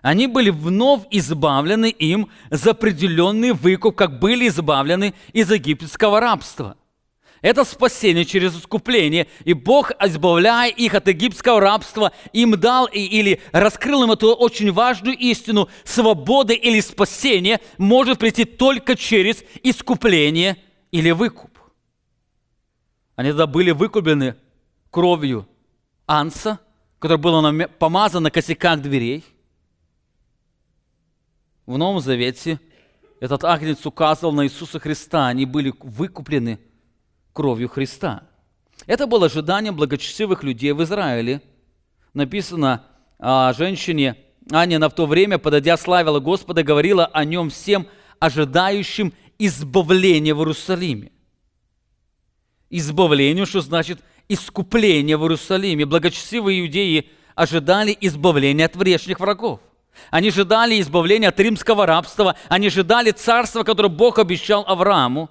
Они 0.00 0.26
были 0.26 0.50
вновь 0.50 1.02
избавлены 1.10 1.90
им 1.90 2.30
за 2.50 2.72
определенный 2.72 3.52
выкуп, 3.52 3.96
как 3.96 4.18
были 4.18 4.48
избавлены 4.48 5.14
из 5.32 5.50
египетского 5.50 6.20
рабства. 6.20 6.76
Это 7.44 7.64
спасение 7.64 8.24
через 8.24 8.56
искупление, 8.56 9.28
и 9.44 9.52
Бог, 9.52 9.92
избавляя 10.00 10.70
их 10.70 10.94
от 10.94 11.06
египетского 11.06 11.60
рабства, 11.60 12.10
им 12.32 12.58
дал 12.58 12.86
или 12.86 13.40
раскрыл 13.52 14.02
им 14.02 14.10
эту 14.10 14.34
очень 14.34 14.72
важную 14.72 15.16
истину, 15.16 15.68
свобода 15.84 16.54
или 16.54 16.80
спасение 16.80 17.60
может 17.78 18.18
прийти 18.18 18.44
только 18.44 18.96
через 18.96 19.44
искупление– 19.62 20.56
или 20.94 21.10
выкуп. 21.10 21.58
Они 23.16 23.30
тогда 23.30 23.48
были 23.48 23.72
выкуплены 23.72 24.36
кровью 24.92 25.48
анса, 26.06 26.60
который 27.00 27.18
был 27.18 27.66
помазан 27.80 28.22
на 28.22 28.30
косяках 28.30 28.80
дверей. 28.80 29.24
В 31.66 31.76
Новом 31.78 31.98
Завете 31.98 32.60
этот 33.18 33.42
агнец 33.42 33.84
указывал 33.84 34.32
на 34.32 34.46
Иисуса 34.46 34.78
Христа. 34.78 35.26
Они 35.26 35.46
были 35.46 35.74
выкуплены 35.80 36.60
кровью 37.34 37.68
Христа. 37.68 38.22
Это 38.86 39.06
было 39.06 39.26
ожидание 39.26 39.72
благочестивых 39.72 40.42
людей 40.42 40.72
в 40.72 40.82
Израиле. 40.82 41.42
Написано 42.14 42.84
о 43.18 43.52
женщине 43.52 44.16
Анне 44.50 44.78
в 44.78 44.90
то 44.90 45.06
время, 45.06 45.38
подойдя, 45.38 45.76
славила 45.76 46.20
Господа, 46.20 46.62
говорила 46.62 47.06
о 47.06 47.24
нем 47.24 47.50
всем 47.50 47.86
ожидающим 48.18 49.12
избавление 49.38 50.34
в 50.34 50.38
Иерусалиме. 50.38 51.10
Избавление, 52.70 53.46
что 53.46 53.60
значит 53.60 54.00
искупление 54.28 55.16
в 55.16 55.22
Иерусалиме. 55.22 55.86
Благочестивые 55.86 56.60
иудеи 56.60 57.10
ожидали 57.34 57.96
избавления 58.00 58.66
от 58.66 58.76
внешних 58.76 59.20
врагов. 59.20 59.60
Они 60.10 60.28
ожидали 60.28 60.80
избавления 60.80 61.28
от 61.28 61.38
римского 61.38 61.86
рабства, 61.86 62.36
они 62.48 62.66
ожидали 62.66 63.10
царства, 63.12 63.62
которое 63.62 63.88
Бог 63.88 64.18
обещал 64.18 64.64
Аврааму. 64.66 65.30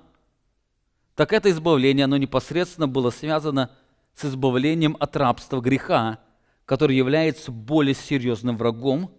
Так 1.16 1.32
это 1.32 1.50
избавление, 1.52 2.06
оно 2.06 2.18
непосредственно 2.18 2.88
было 2.88 3.12
связано 3.12 3.72
с 4.16 4.26
избавлением 4.26 4.98
от 5.00 5.16
рабства 5.16 5.62
греха, 5.62 6.20
который 6.66 6.96
является 6.96 7.52
более 7.52 7.94
серьезным 7.94 8.58
врагом, 8.58 9.12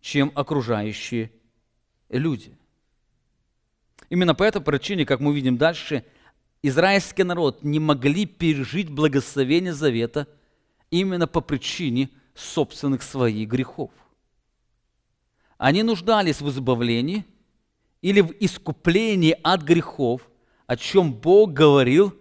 чем 0.00 0.30
окружающие 0.34 1.32
люди. 2.08 2.56
Именно 4.08 4.34
по 4.34 4.42
этой 4.42 4.60
причине, 4.60 5.06
как 5.06 5.20
мы 5.20 5.34
видим 5.34 5.56
дальше, 5.56 6.04
израильский 6.62 7.24
народ 7.24 7.64
не 7.64 7.80
могли 7.80 8.26
пережить 8.26 8.90
благословение 8.90 9.72
завета 9.72 10.28
именно 10.90 11.26
по 11.26 11.40
причине 11.40 12.10
собственных 12.34 13.02
своих 13.02 13.48
грехов. 13.48 13.90
Они 15.56 15.82
нуждались 15.82 16.40
в 16.40 16.48
избавлении 16.50 17.24
или 18.02 18.20
в 18.20 18.32
искуплении 18.38 19.36
от 19.42 19.62
грехов, 19.62 20.28
о 20.66 20.76
чем 20.76 21.12
Бог 21.12 21.52
говорил 21.52 22.14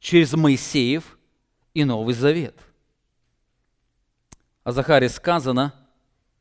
через 0.00 0.32
Моисеев 0.32 1.18
и 1.74 1.84
Новый 1.84 2.14
Завет. 2.14 2.58
О 4.62 4.72
Захаре 4.72 5.08
сказано, 5.08 5.74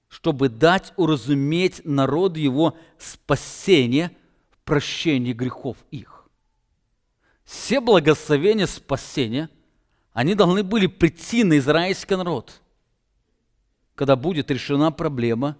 чтобы 0.07 0.47
дать 0.47 0.93
уразуметь 0.95 1.81
народу 1.83 2.39
его 2.39 2.77
спасение 2.97 4.15
в 4.51 4.59
прощении 4.59 5.33
грехов 5.33 5.77
их. 5.91 6.29
Все 7.43 7.81
благословения 7.81 8.67
спасения, 8.67 9.49
они 10.13 10.35
должны 10.35 10.63
были 10.63 10.87
прийти 10.87 11.43
на 11.43 11.57
израильский 11.57 12.15
народ, 12.15 12.61
когда 13.95 14.15
будет 14.15 14.49
решена 14.51 14.91
проблема 14.91 15.57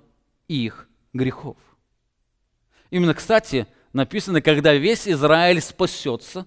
их 0.48 0.88
грехов. 1.12 1.58
Именно, 2.90 3.16
кстати, 3.16 3.68
написано, 3.94 4.41
когда 4.41 4.74
весь 4.74 5.08
Израиль 5.08 5.62
спасется, 5.62 6.46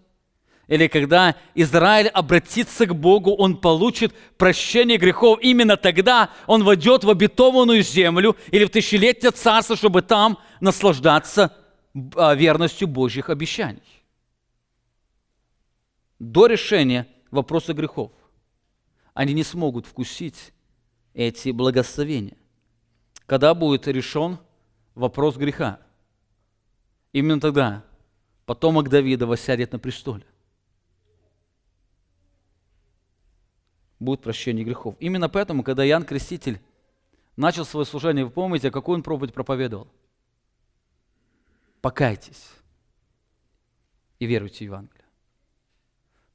или 0.66 0.88
когда 0.88 1.36
Израиль 1.54 2.08
обратится 2.08 2.86
к 2.86 2.94
Богу, 2.94 3.32
он 3.34 3.56
получит 3.56 4.12
прощение 4.36 4.98
грехов. 4.98 5.38
Именно 5.40 5.76
тогда 5.76 6.30
он 6.48 6.64
войдет 6.64 7.04
в 7.04 7.10
обетованную 7.10 7.82
землю 7.82 8.36
или 8.50 8.64
в 8.64 8.70
тысячелетие 8.70 9.30
царства, 9.30 9.76
чтобы 9.76 10.02
там 10.02 10.38
наслаждаться 10.60 11.56
а, 12.16 12.34
верностью 12.34 12.88
Божьих 12.88 13.30
обещаний. 13.30 14.02
До 16.18 16.46
решения 16.46 17.06
вопроса 17.30 17.72
грехов 17.72 18.10
они 19.14 19.34
не 19.34 19.44
смогут 19.44 19.86
вкусить 19.86 20.52
эти 21.14 21.50
благословения. 21.50 22.36
Когда 23.26 23.54
будет 23.54 23.86
решен 23.86 24.38
вопрос 24.94 25.36
греха, 25.36 25.80
именно 27.18 27.40
тогда 27.40 27.84
потомок 28.44 28.88
Давида 28.88 29.26
воссядет 29.26 29.72
на 29.72 29.78
престоле. 29.78 30.24
будет 33.98 34.22
прощение 34.22 34.64
грехов. 34.64 34.94
Именно 35.00 35.28
поэтому, 35.28 35.62
когда 35.62 35.86
Иоанн 35.86 36.04
Креститель 36.04 36.60
начал 37.36 37.64
свое 37.64 37.86
служение, 37.86 38.24
вы 38.24 38.30
помните, 38.30 38.70
какую 38.70 38.96
он 38.96 39.02
проповедь 39.02 39.34
проповедовал? 39.34 39.88
Покайтесь 41.80 42.50
и 44.18 44.26
веруйте 44.26 44.58
в 44.58 44.68
Евангелие. 44.68 45.04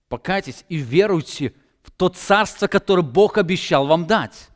Покайтесь 0.07 0.65
и 0.69 0.77
веруйте 0.77 1.53
в 1.83 1.91
то 1.91 2.09
царство, 2.09 2.67
которое 2.67 3.03
Бог 3.03 3.37
обещал 3.37 3.87
вам 3.87 4.05
дать. 4.05 4.49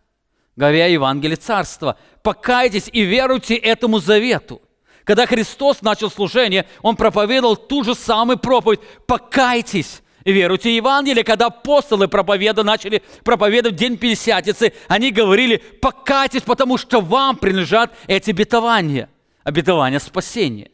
Говоря 0.55 0.85
Евангелие 0.87 1.37
царства, 1.37 1.97
покайтесь 2.23 2.89
и 2.91 3.03
веруйте 3.03 3.55
этому 3.55 3.99
завету. 3.99 4.61
Когда 5.05 5.25
Христос 5.25 5.81
начал 5.81 6.11
служение, 6.11 6.65
Он 6.81 6.97
проповедовал 6.97 7.55
ту 7.55 7.83
же 7.83 7.95
самую 7.95 8.37
проповедь. 8.37 8.81
Покайтесь 9.05 10.01
веруйте 10.25 10.69
в 10.69 10.75
Евангелие. 10.75 11.23
Когда 11.23 11.47
апостолы 11.47 12.07
проповеда 12.07 12.63
начали 12.63 13.03
проповедовать 13.23 13.77
день 13.77 13.97
Пятидесятницы, 13.97 14.73
они 14.87 15.11
говорили, 15.11 15.57
покайтесь, 15.57 16.41
потому 16.41 16.77
что 16.77 16.99
вам 16.99 17.37
принадлежат 17.37 17.95
эти 18.07 18.31
обетования, 18.31 19.09
обетования 19.43 19.99
спасения. 19.99 20.71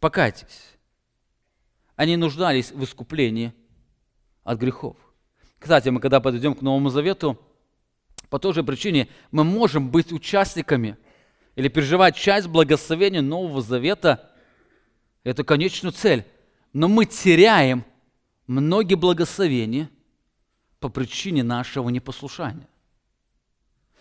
Покайтесь. 0.00 0.76
Они 1.96 2.16
нуждались 2.16 2.70
в 2.70 2.84
искуплении 2.84 3.52
от 4.44 4.58
грехов. 4.58 4.96
Кстати, 5.58 5.88
мы 5.88 6.00
когда 6.00 6.20
подойдем 6.20 6.54
к 6.54 6.62
Новому 6.62 6.90
Завету, 6.90 7.36
по 8.30 8.38
той 8.38 8.54
же 8.54 8.62
причине 8.62 9.08
мы 9.32 9.42
можем 9.42 9.90
быть 9.90 10.12
участниками 10.12 10.96
или 11.58 11.68
переживать 11.68 12.16
часть 12.16 12.46
благословения 12.46 13.20
Нового 13.20 13.60
Завета, 13.60 14.30
это 15.24 15.44
конечную 15.44 15.92
цель– 15.92 16.24
но 16.72 16.88
мы 16.88 17.06
теряем 17.06 17.84
многие 18.46 18.94
благословения 18.94 19.90
по 20.80 20.88
причине 20.88 21.42
нашего 21.42 21.88
непослушания. 21.88 22.68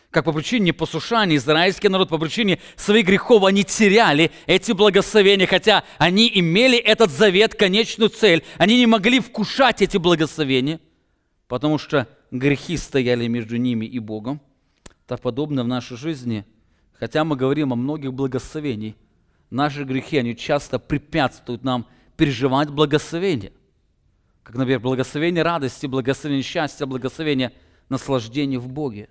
Как 0.09 0.25
по 0.25 0.31
причине 0.31 0.67
непослушания 0.67 1.35
израильский 1.37 1.89
народ, 1.89 2.09
по 2.09 2.17
причине 2.17 2.59
своих 2.75 3.05
грехов, 3.05 3.43
они 3.43 3.63
теряли 3.63 4.31
эти 4.45 4.71
благословения, 4.71 5.47
хотя 5.47 5.83
они 5.97 6.31
имели 6.33 6.77
этот 6.77 7.11
завет, 7.11 7.55
конечную 7.55 8.09
цель. 8.09 8.43
Они 8.57 8.77
не 8.77 8.85
могли 8.85 9.19
вкушать 9.19 9.81
эти 9.81 9.97
благословения, 9.97 10.79
потому 11.47 11.77
что 11.77 12.07
грехи 12.31 12.77
стояли 12.77 13.27
между 13.27 13.57
ними 13.57 13.85
и 13.85 13.99
Богом. 13.99 14.39
Так 15.07 15.21
подобно 15.21 15.63
в 15.63 15.67
нашей 15.67 15.97
жизни, 15.97 16.45
хотя 16.99 17.23
мы 17.23 17.35
говорим 17.35 17.73
о 17.73 17.75
многих 17.75 18.13
благословениях, 18.13 18.95
наши 19.49 19.83
грехи, 19.83 20.17
они 20.17 20.35
часто 20.35 20.79
препятствуют 20.79 21.63
нам 21.63 21.87
переживать 22.15 22.69
благословение. 22.69 23.53
Как, 24.43 24.55
например, 24.55 24.79
благословение 24.79 25.43
радости, 25.43 25.85
благословение 25.85 26.43
счастья, 26.43 26.85
благословение 26.85 27.53
наслаждения 27.89 28.59
в 28.59 28.67
Боге. 28.67 29.09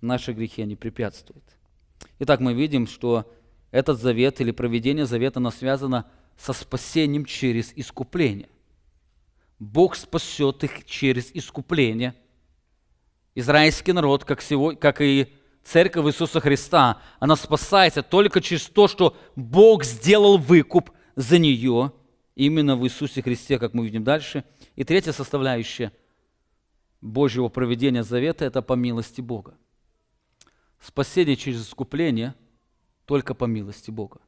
Наши 0.00 0.32
грехи, 0.32 0.62
они 0.62 0.76
препятствуют. 0.76 1.44
Итак, 2.18 2.40
мы 2.40 2.54
видим, 2.54 2.86
что 2.86 3.32
этот 3.70 4.00
завет 4.00 4.40
или 4.40 4.50
проведение 4.50 5.06
завета, 5.06 5.40
оно 5.40 5.50
связано 5.50 6.06
со 6.36 6.52
спасением 6.52 7.24
через 7.24 7.72
искупление. 7.74 8.48
Бог 9.58 9.96
спасет 9.96 10.64
их 10.64 10.84
через 10.84 11.30
искупление. 11.32 12.14
Израильский 13.34 13.92
народ, 13.92 14.24
как, 14.24 14.42
сегодня, 14.42 14.78
как 14.78 15.00
и 15.00 15.32
Церковь 15.66 16.06
Иисуса 16.06 16.38
Христа, 16.38 17.02
она 17.18 17.34
спасается 17.34 18.04
только 18.04 18.40
через 18.40 18.66
то, 18.66 18.86
что 18.86 19.16
Бог 19.34 19.82
сделал 19.82 20.38
выкуп 20.38 20.92
за 21.16 21.38
нее 21.38 21.92
именно 22.36 22.76
в 22.76 22.86
Иисусе 22.86 23.20
Христе, 23.20 23.58
как 23.58 23.74
мы 23.74 23.84
видим 23.84 24.04
дальше. 24.04 24.44
И 24.76 24.84
третья 24.84 25.10
составляющая 25.10 25.92
Божьего 27.00 27.48
проведения 27.48 28.04
завета– 28.04 28.44
это 28.46 28.62
по 28.62 28.74
милости 28.74 29.20
Бога. 29.20 29.58
Спасение 30.80 31.34
через 31.34 31.66
искупление 31.66 32.36
только 33.04 33.34
по 33.34 33.46
милости 33.46 33.90
Бога. 33.90 34.20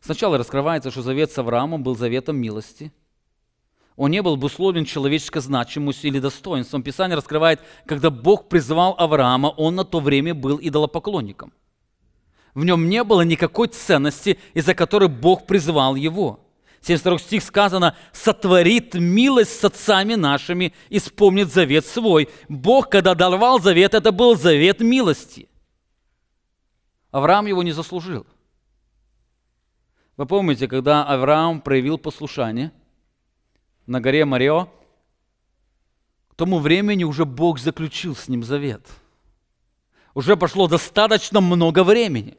Сначала 0.00 0.38
раскрывается, 0.38 0.90
что 0.90 1.02
завет 1.02 1.32
с 1.32 1.38
Авраамом 1.38 1.82
был 1.82 1.94
заветом 1.94 2.38
милости. 2.38 2.94
Он 4.00 4.10
не 4.10 4.22
был 4.22 4.32
обусловлен 4.32 4.86
человеческой 4.86 5.42
значимостью 5.42 6.08
или 6.08 6.20
достоинством. 6.20 6.82
Писание 6.82 7.16
раскрывает, 7.18 7.60
когда 7.84 8.08
Бог 8.08 8.48
призвал 8.48 8.94
Авраама, 8.96 9.48
он 9.48 9.74
на 9.74 9.84
то 9.84 10.00
время 10.00 10.34
был 10.34 10.58
идолопоклонником. 10.58 11.52
В 12.54 12.64
нем 12.64 12.88
не 12.88 13.04
было 13.04 13.20
никакой 13.20 13.68
ценности, 13.68 14.38
из-за 14.54 14.74
которой 14.74 15.10
Бог 15.10 15.46
призвал 15.46 15.96
его. 15.96 16.40
72 16.80 17.18
стих 17.18 17.42
сказано, 17.42 17.94
«Сотворит 18.10 18.94
милость 18.94 19.60
с 19.60 19.64
отцами 19.66 20.14
нашими, 20.14 20.72
и 20.88 20.98
вспомнит 20.98 21.52
завет 21.52 21.84
свой». 21.84 22.30
Бог, 22.48 22.88
когда 22.88 23.14
давал 23.14 23.60
завет, 23.60 23.92
это 23.92 24.12
был 24.12 24.34
завет 24.34 24.80
милости. 24.80 25.46
Авраам 27.10 27.44
его 27.44 27.62
не 27.62 27.72
заслужил. 27.72 28.26
Вы 30.16 30.24
помните, 30.24 30.68
когда 30.68 31.04
Авраам 31.04 31.60
проявил 31.60 31.98
послушание 31.98 32.72
на 33.86 34.00
горе 34.00 34.24
Марио, 34.24 34.68
к 36.28 36.34
тому 36.36 36.58
времени 36.58 37.04
уже 37.04 37.24
Бог 37.24 37.58
заключил 37.58 38.16
с 38.16 38.28
ним 38.28 38.42
завет. 38.42 38.86
Уже 40.14 40.36
прошло 40.36 40.68
достаточно 40.68 41.40
много 41.40 41.84
времени. 41.84 42.36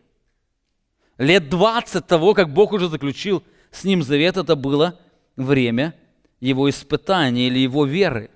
Лет 1.17 1.49
20 1.49 2.05
того, 2.05 2.33
как 2.33 2.51
Бог 2.51 2.73
уже 2.73 2.89
заключил 2.89 3.43
с 3.69 3.83
ним 3.83 4.01
завет, 4.01 4.37
это 4.37 4.55
было 4.55 4.99
время 5.35 5.93
его 6.39 6.69
испытания 6.69 7.47
или 7.47 7.59
его 7.59 7.85
веры. 7.85 8.31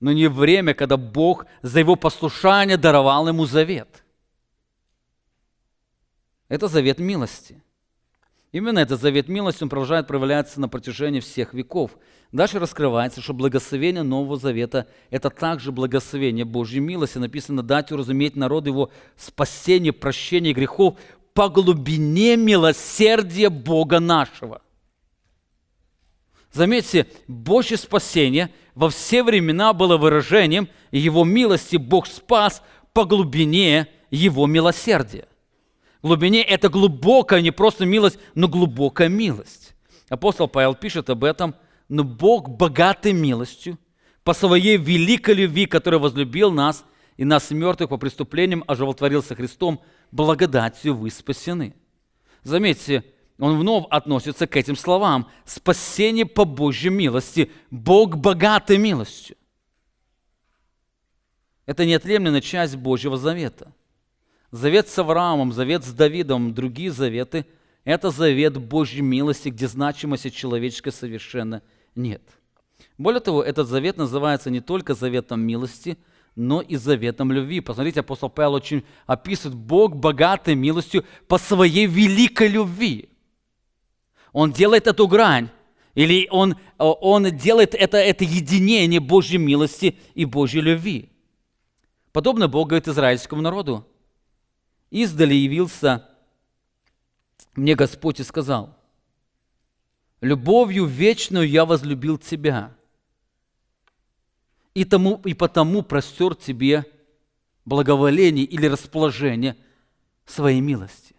Но 0.00 0.12
не 0.12 0.28
время, 0.28 0.74
когда 0.74 0.96
Бог 0.96 1.46
за 1.60 1.78
его 1.78 1.94
послушание 1.94 2.76
даровал 2.76 3.28
ему 3.28 3.46
завет. 3.46 4.02
Это 6.48 6.66
завет 6.68 6.98
милости. 6.98 7.62
Именно 8.52 8.80
этот 8.80 9.00
завет 9.00 9.28
милости, 9.28 9.62
он 9.62 9.70
продолжает 9.70 10.06
проявляться 10.06 10.60
на 10.60 10.68
протяжении 10.68 11.20
всех 11.20 11.54
веков. 11.54 11.92
Дальше 12.32 12.58
раскрывается, 12.58 13.22
что 13.22 13.32
благословение 13.32 14.02
Нового 14.02 14.36
Завета– 14.36 14.86
это 15.10 15.30
также 15.30 15.72
благословение 15.72 16.44
Божьей 16.44 16.80
милости. 16.80 17.16
Написано, 17.16 17.62
дать 17.62 17.90
уразуметь 17.92 18.36
народ 18.36 18.66
его 18.66 18.90
спасение, 19.16 19.94
прощение 19.94 20.52
грехов 20.52 20.98
по 21.32 21.48
глубине 21.48 22.36
милосердия 22.36 23.48
Бога 23.48 24.00
нашего. 24.00 24.60
Заметьте, 26.52 27.06
Божье 27.26 27.78
спасение 27.78 28.50
во 28.74 28.90
все 28.90 29.22
времена 29.22 29.72
было 29.72 29.96
выражением 29.96 30.68
Его 30.90 31.24
милости. 31.24 31.76
Бог 31.76 32.06
спас 32.06 32.62
по 32.92 33.06
глубине 33.06 33.88
Его 34.10 34.46
милосердия. 34.46 35.26
Глубине– 36.02 36.42
это 36.44 36.68
глубокая, 36.68 37.40
не 37.40 37.52
просто 37.52 37.86
милость, 37.86 38.18
но 38.34 38.48
глубокая 38.48 39.08
милость. 39.08 39.74
Апостол 40.08 40.48
Павел 40.48 40.74
пишет 40.74 41.08
об 41.10 41.22
этом, 41.22 41.54
но 41.88 42.02
Бог 42.02 42.48
богатый 42.48 43.12
милостью, 43.12 43.78
по 44.24 44.34
своей 44.34 44.76
великой 44.76 45.34
любви, 45.34 45.66
который 45.66 45.98
возлюбил 45.98 46.50
нас, 46.50 46.84
и 47.16 47.24
нас 47.24 47.50
мертвых 47.50 47.90
по 47.90 47.98
преступлениям 47.98 48.64
оживотворился 48.66 49.34
Христом, 49.34 49.80
благодатью 50.10 50.96
вы 50.96 51.10
спасены. 51.10 51.74
Заметьте, 52.42 53.04
он 53.38 53.58
вновь 53.58 53.86
относится 53.90 54.46
к 54.46 54.56
этим 54.56 54.76
словам. 54.76 55.30
Спасение 55.44 56.26
по 56.26 56.44
Божьей 56.44 56.90
милости. 56.90 57.50
Бог 57.70 58.16
богатой 58.16 58.78
милостью. 58.78 59.36
Это 61.66 61.84
неотъемлемая 61.84 62.40
часть 62.40 62.76
Божьего 62.76 63.16
завета. 63.16 63.72
Завет 64.52 64.88
с 64.88 64.98
Авраамом, 64.98 65.52
завет 65.52 65.82
с 65.82 65.92
Давидом, 65.92 66.54
другие 66.54 66.92
заветы– 66.92 67.46
это 67.84 68.10
завет 68.10 68.58
Божьей 68.58 69.00
милости, 69.00 69.48
где 69.48 69.66
значимости 69.66 70.30
человеческой 70.30 70.92
совершенно 70.92 71.62
нет. 71.96 72.22
Более 72.98 73.20
того, 73.20 73.42
этот 73.42 73.66
завет 73.66 73.96
называется 73.96 74.50
не 74.50 74.60
только 74.60 74.94
заветом 74.94 75.40
милости, 75.40 75.98
но 76.36 76.60
и 76.60 76.76
заветом 76.76 77.32
любви. 77.32 77.60
Посмотрите, 77.60 78.00
апостол 78.00 78.30
Павел 78.30 78.54
очень 78.54 78.84
описывает 79.06 79.58
Бог 79.58 79.96
богатой 79.96 80.54
милостью 80.54 81.04
по 81.26 81.38
своей 81.38 81.86
великой 81.86 82.48
любви. 82.48 83.08
Он 84.32 84.52
делает 84.52 84.86
эту 84.86 85.08
грань, 85.08 85.50
или 85.94 86.28
он, 86.30 86.56
он 86.78 87.36
делает 87.36 87.74
это, 87.74 87.96
это 87.96 88.24
единение 88.24 89.00
Божьей 89.00 89.38
милости 89.38 89.98
и 90.14 90.24
Божьей 90.24 90.60
любви. 90.60 91.10
Подобно 92.12 92.48
Бог 92.48 92.68
говорит 92.68 92.88
израильскому 92.88 93.42
народу. 93.42 93.86
Издали 94.92 95.32
явился 95.32 96.06
мне 97.54 97.74
Господь 97.74 98.20
и 98.20 98.24
сказал, 98.24 98.78
«Любовью 100.20 100.84
вечную 100.84 101.48
я 101.48 101.64
возлюбил 101.64 102.18
тебя, 102.18 102.76
и, 104.74 104.84
тому, 104.84 105.18
и 105.24 105.32
потому 105.32 105.80
простер 105.80 106.34
тебе 106.34 106.84
благоволение 107.64 108.44
или 108.44 108.66
расположение 108.66 109.56
своей 110.26 110.60
милости. 110.60 111.16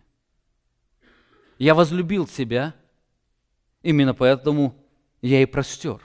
Я 1.57 1.73
возлюбил 1.73 2.27
тебя, 2.27 2.75
именно 3.81 4.13
поэтому 4.13 4.75
я 5.23 5.41
и 5.41 5.47
простер. 5.47 5.99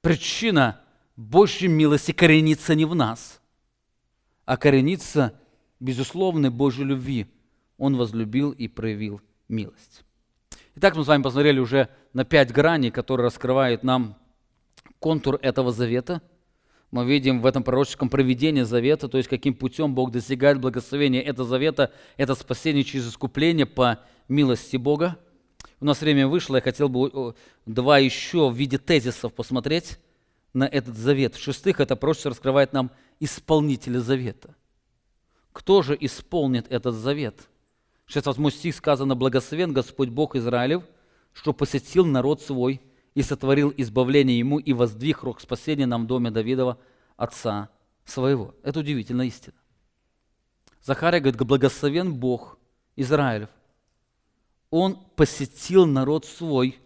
Причина 0.00 0.80
Божьей 1.14 1.68
милости 1.68 2.12
коренится 2.12 2.74
не 2.74 2.86
в 2.86 2.94
нас, 2.94 3.38
а 4.46 4.56
коренится 4.56 5.38
безусловной 5.84 6.50
Божьей 6.50 6.84
любви. 6.84 7.26
Он 7.76 7.96
возлюбил 7.96 8.50
и 8.50 8.68
проявил 8.68 9.20
милость. 9.48 10.02
Итак, 10.76 10.96
мы 10.96 11.04
с 11.04 11.06
вами 11.06 11.22
посмотрели 11.22 11.58
уже 11.58 11.88
на 12.12 12.24
пять 12.24 12.52
граней, 12.52 12.90
которые 12.90 13.26
раскрывают 13.26 13.84
нам 13.84 14.16
контур 14.98 15.38
этого 15.42 15.70
завета. 15.70 16.22
Мы 16.90 17.04
видим 17.04 17.40
в 17.40 17.46
этом 17.46 17.62
пророческом 17.62 18.08
проведении 18.08 18.62
завета, 18.62 19.08
то 19.08 19.18
есть 19.18 19.28
каким 19.28 19.54
путем 19.54 19.94
Бог 19.94 20.10
достигает 20.10 20.60
благословения 20.60 21.20
этого 21.20 21.46
завета, 21.46 21.92
это 22.16 22.34
спасение 22.34 22.84
через 22.84 23.08
искупление 23.08 23.66
по 23.66 24.00
милости 24.28 24.76
Бога. 24.76 25.18
У 25.80 25.84
нас 25.84 26.00
время 26.00 26.28
вышло, 26.28 26.56
я 26.56 26.62
хотел 26.62 26.88
бы 26.88 27.34
два 27.66 27.98
еще 27.98 28.48
в 28.48 28.56
виде 28.56 28.78
тезисов 28.78 29.34
посмотреть 29.34 29.98
на 30.52 30.64
этот 30.64 30.96
завет. 30.96 31.34
В-шестых, 31.34 31.80
это 31.80 31.96
пророчество 31.96 32.30
раскрывает 32.30 32.72
нам 32.72 32.90
исполнителя 33.18 33.98
завета. 33.98 34.54
Кто 35.54 35.80
же 35.80 35.96
исполнит 35.98 36.66
этот 36.70 36.94
завет? 36.94 37.48
68 38.04 38.50
стих 38.50 38.74
сказано, 38.74 39.14
«Благословен 39.14 39.72
Господь 39.72 40.10
Бог 40.10 40.36
Израилев, 40.36 40.82
что 41.32 41.54
посетил 41.54 42.04
народ 42.04 42.42
свой 42.42 42.82
и 43.14 43.22
сотворил 43.22 43.72
избавление 43.74 44.38
ему 44.38 44.58
и 44.58 44.74
воздвиг 44.74 45.22
рог 45.22 45.40
спасения 45.40 45.86
нам 45.86 46.04
в 46.04 46.06
доме 46.06 46.30
Давидова, 46.30 46.78
отца 47.16 47.70
своего». 48.04 48.54
Это 48.62 48.80
удивительная 48.80 49.24
истина. 49.24 49.54
Захария 50.82 51.20
говорит, 51.20 51.40
благословен 51.40 52.12
Бог 52.12 52.58
Израилев. 52.96 53.48
Он 54.68 54.98
посетил 55.16 55.86
народ 55.86 56.26
свой, 56.26 56.78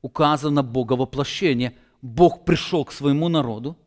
указано 0.00 0.62
Бога 0.62 0.94
воплощение– 0.94 1.76
Бог 2.04 2.44
пришел 2.44 2.84
к 2.84 2.92
своему 2.92 3.30
народу. 3.30 3.78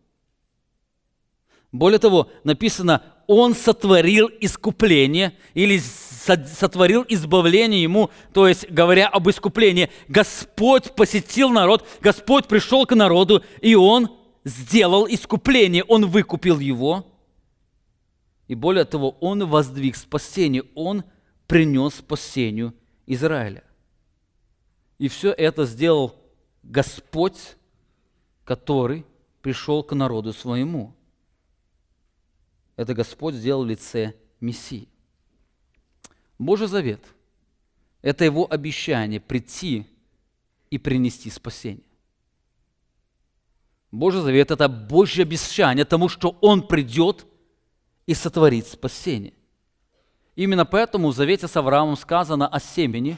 Более 1.72 2.00
того, 2.00 2.32
написано, 2.44 3.04
Он 3.28 3.54
сотворил 3.54 4.30
искупление 4.40 5.38
или 5.54 5.80
сотворил 5.80 7.06
избавление 7.08 7.84
ему, 7.84 8.10
то 8.34 8.48
есть 8.48 8.70
говоря 8.70 9.08
об 9.08 9.30
искуплении. 9.30 9.90
Господь 10.08 10.96
посетил 10.96 11.50
народ, 11.50 11.88
Господь 12.02 12.48
пришел 12.48 12.86
к 12.86 12.96
народу, 12.96 13.44
и 13.62 13.76
Он 13.76 14.10
сделал 14.44 15.08
искупление, 15.08 15.84
Он 15.84 16.06
выкупил 16.06 16.60
его. 16.60 17.06
И 18.48 18.56
более 18.56 18.86
того, 18.86 19.12
Он 19.20 19.46
воздвиг 19.46 19.96
спасение, 19.96 20.64
Он 20.74 21.04
принес 21.48 21.96
спасению 21.96 22.74
Израиля. 23.06 23.64
И 24.98 25.10
все 25.10 25.32
это 25.32 25.66
сделал 25.66 26.16
Господь 26.64 27.58
который 28.48 29.06
пришел 29.42 29.84
к 29.84 29.94
народу 29.94 30.32
своему. 30.32 30.96
Это 32.78 32.94
Господь 32.94 33.36
сделал 33.36 33.66
в 33.66 33.68
лице 33.68 34.14
Мессии. 34.40 34.88
Божий 36.40 36.68
завет– 36.68 37.02
это 38.02 38.24
его 38.24 38.48
обещание 38.50 39.20
прийти 39.20 39.86
и 40.70 40.78
принести 40.78 41.30
спасение. 41.30 41.84
Божий 43.92 44.22
завет– 44.22 44.52
это 44.52 44.70
Божье 44.70 45.24
обещание 45.24 45.84
тому, 45.84 46.08
что 46.08 46.38
Он 46.40 46.66
придет 46.66 47.26
и 48.06 48.14
сотворит 48.14 48.68
спасение. 48.68 49.34
Именно 50.36 50.66
поэтому 50.66 51.10
в 51.10 51.16
завете 51.16 51.48
с 51.48 51.58
Авраамом 51.58 51.98
сказано 51.98 52.48
о 52.48 52.60
семени, 52.60 53.18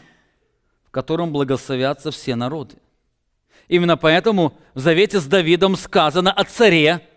в 0.85 0.91
котором 0.91 1.33
благословятся 1.33 2.11
все 2.11 2.35
народы. 2.35 2.77
Именно 3.67 3.97
поэтому 3.97 4.57
в 4.73 4.79
Завете 4.79 5.19
с 5.19 5.25
Давидом 5.27 5.75
сказано 5.75 6.31
о 6.33 6.43
царе, 6.43 7.07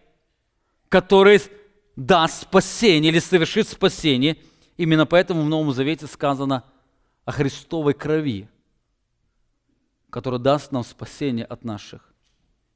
который 0.91 1.41
даст 1.97 2.43
спасение 2.43 3.13
или 3.13 3.19
совершит 3.19 3.69
спасение. 3.69 4.37
Именно 4.77 5.07
поэтому 5.07 5.43
в 5.43 5.49
Новом 5.49 5.73
Завете 5.73 6.07
сказано 6.07 6.65
о 7.25 7.33
Христовой 7.33 7.95
крови, 7.95 8.49
которая 10.11 10.41
даст 10.41 10.73
нам 10.73 10.85
спасение 10.85 11.45
от 11.45 11.65
наших 11.65 12.13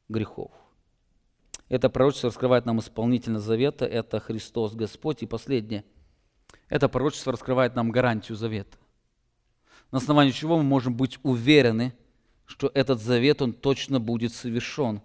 грехов. 0.08 0.52
Это 1.68 1.88
пророчество 1.90 2.28
раскрывает 2.28 2.64
нам 2.64 2.78
исполнительность 2.78 3.44
завета, 3.44 3.86
это 3.86 4.20
Христос 4.20 4.74
Господь. 4.74 5.22
И 5.22 5.26
последнее, 5.26 5.84
это 6.68 6.88
пророчество 6.88 7.32
раскрывает 7.32 7.74
нам 7.74 7.90
гарантию 7.90 8.36
завета. 8.36 8.76
На 9.90 9.98
основании 9.98 10.30
чего 10.30 10.58
мы 10.58 10.62
можем 10.62 10.94
быть 10.94 11.18
уверены– 11.22 11.94
что 12.46 12.70
этот 12.72 13.02
завет, 13.02 13.42
он 13.42 13.52
точно 13.52 14.00
будет 14.00 14.32
совершен. 14.32 15.02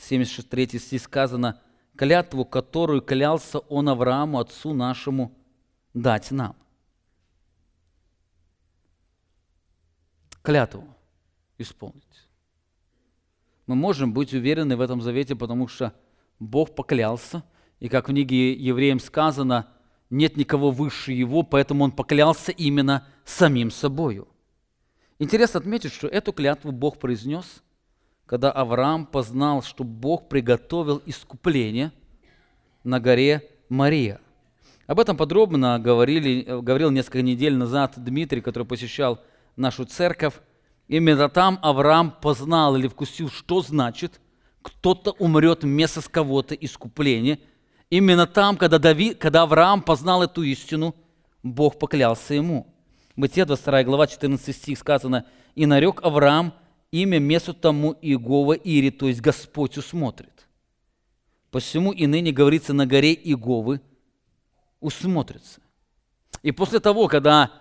73 0.00 0.78
стих 0.78 1.02
сказано, 1.02 1.60
клятву, 1.96 2.44
которую 2.44 3.02
клялся 3.02 3.58
он 3.58 3.88
Аврааму, 3.88 4.38
отцу 4.38 4.74
нашему, 4.74 5.36
дать 5.94 6.30
нам. 6.30 6.56
Клятву 10.42 10.84
исполнить. 11.58 12.28
Мы 13.66 13.76
можем 13.76 14.12
быть 14.12 14.34
уверены 14.34 14.76
в 14.76 14.80
этом 14.80 15.00
завете, 15.00 15.36
потому 15.36 15.68
что 15.68 15.94
Бог 16.38 16.74
поклялся, 16.74 17.44
и 17.78 17.88
как 17.88 18.04
в 18.04 18.06
книге 18.08 18.52
евреям 18.52 18.98
сказано, 18.98 19.68
нет 20.10 20.36
никого 20.36 20.70
выше 20.70 21.12
его, 21.12 21.42
поэтому 21.42 21.84
он 21.84 21.92
поклялся 21.92 22.52
именно 22.52 23.06
самим 23.24 23.70
собою. 23.70 24.28
Интересно 25.18 25.60
отметить, 25.60 25.92
что 25.92 26.08
эту 26.08 26.32
клятву 26.32 26.72
Бог 26.72 26.98
произнес, 26.98 27.62
когда 28.26 28.50
Авраам 28.50 29.06
познал, 29.06 29.62
что 29.62 29.84
Бог 29.84 30.28
приготовил 30.28 31.02
искупление 31.06 31.92
на 32.84 33.00
горе 33.00 33.48
Мария. 33.68 34.20
Об 34.86 35.00
этом 35.00 35.16
подробно 35.16 35.78
говорили, 35.78 36.42
говорил 36.60 36.90
несколько 36.90 37.22
недель 37.22 37.54
назад 37.54 37.94
Дмитрий, 37.96 38.40
который 38.40 38.64
посещал 38.64 39.20
нашу 39.56 39.84
церковь. 39.84 40.34
Именно 40.88 41.28
там 41.28 41.58
Авраам 41.62 42.10
познал 42.10 42.76
или 42.76 42.88
вкусил, 42.88 43.30
что 43.30 43.62
значит 43.62 44.20
кто-то 44.62 45.12
умрет 45.12 45.64
вместо 45.64 46.00
с 46.00 46.08
кого-то 46.08 46.54
искупление. 46.54 47.38
Именно 47.90 48.26
там, 48.26 48.56
когда, 48.56 48.78
Давид, 48.78 49.18
когда 49.18 49.42
Авраам 49.42 49.82
познал 49.82 50.22
эту 50.22 50.42
истину, 50.42 50.94
Бог 51.42 51.78
поклялся 51.78 52.34
ему– 52.34 52.66
Бытие 53.14 53.44
22 53.44 53.84
глава 53.84 54.06
14 54.06 54.56
стих 54.56 54.78
сказано, 54.78 55.26
«И 55.54 55.66
нарек 55.66 56.02
Авраам 56.02 56.54
имя 56.92 57.18
месту 57.18 57.54
тому 57.54 57.96
Иегова 58.00 58.52
Ири, 58.52 58.90
то 58.90 59.08
есть 59.08 59.20
Господь 59.20 59.76
усмотрит». 59.76 60.46
Посему 61.50 61.92
и 61.92 62.06
ныне 62.06 62.32
говорится 62.32 62.72
на 62.72 62.86
горе 62.86 63.12
Иеговы 63.12 63.80
усмотрится. 64.80 65.60
И 66.42 66.50
после 66.50 66.80
того, 66.80 67.08
когда 67.08 67.52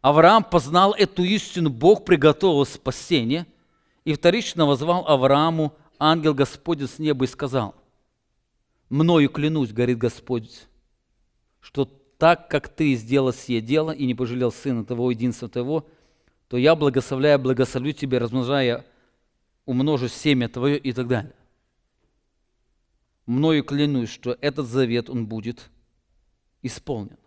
Авраам 0.00 0.42
познал 0.42 0.94
эту 0.94 1.22
истину, 1.24 1.68
Бог 1.68 2.04
приготовил 2.04 2.64
спасение, 2.64 3.46
и 4.04 4.14
вторично 4.14 4.64
возвал 4.64 5.06
Аврааму 5.06 5.74
ангел 5.98 6.32
Господень 6.32 6.88
с 6.88 6.98
неба 6.98 7.26
и 7.26 7.28
сказал, 7.28 7.74
Мною 8.88 9.28
клянусь, 9.28 9.70
говорит 9.70 9.98
Господь, 9.98 10.66
что 11.60 11.84
так, 11.84 12.48
как 12.48 12.68
ты 12.68 12.94
сделал 12.94 13.32
сие 13.32 13.60
дело 13.60 13.92
и 13.92 14.04
не 14.04 14.14
пожалел 14.14 14.50
сына 14.50 14.84
твоего, 14.84 15.10
единственного 15.10 15.52
твоего, 15.52 15.88
то 16.50 16.56
я 16.56 16.74
благословляю, 16.74 17.38
благословлю 17.38 17.92
тебя, 17.92 18.18
размножая, 18.18 18.84
умножу 19.66 20.08
семя 20.08 20.48
твое 20.48 20.78
и 20.78 20.92
так 20.92 21.06
далее. 21.06 21.32
Мною 23.24 23.62
клянусь, 23.62 24.10
что 24.10 24.36
этот 24.40 24.66
завет, 24.66 25.08
он 25.08 25.28
будет 25.28 25.70
исполнен. 26.62 27.18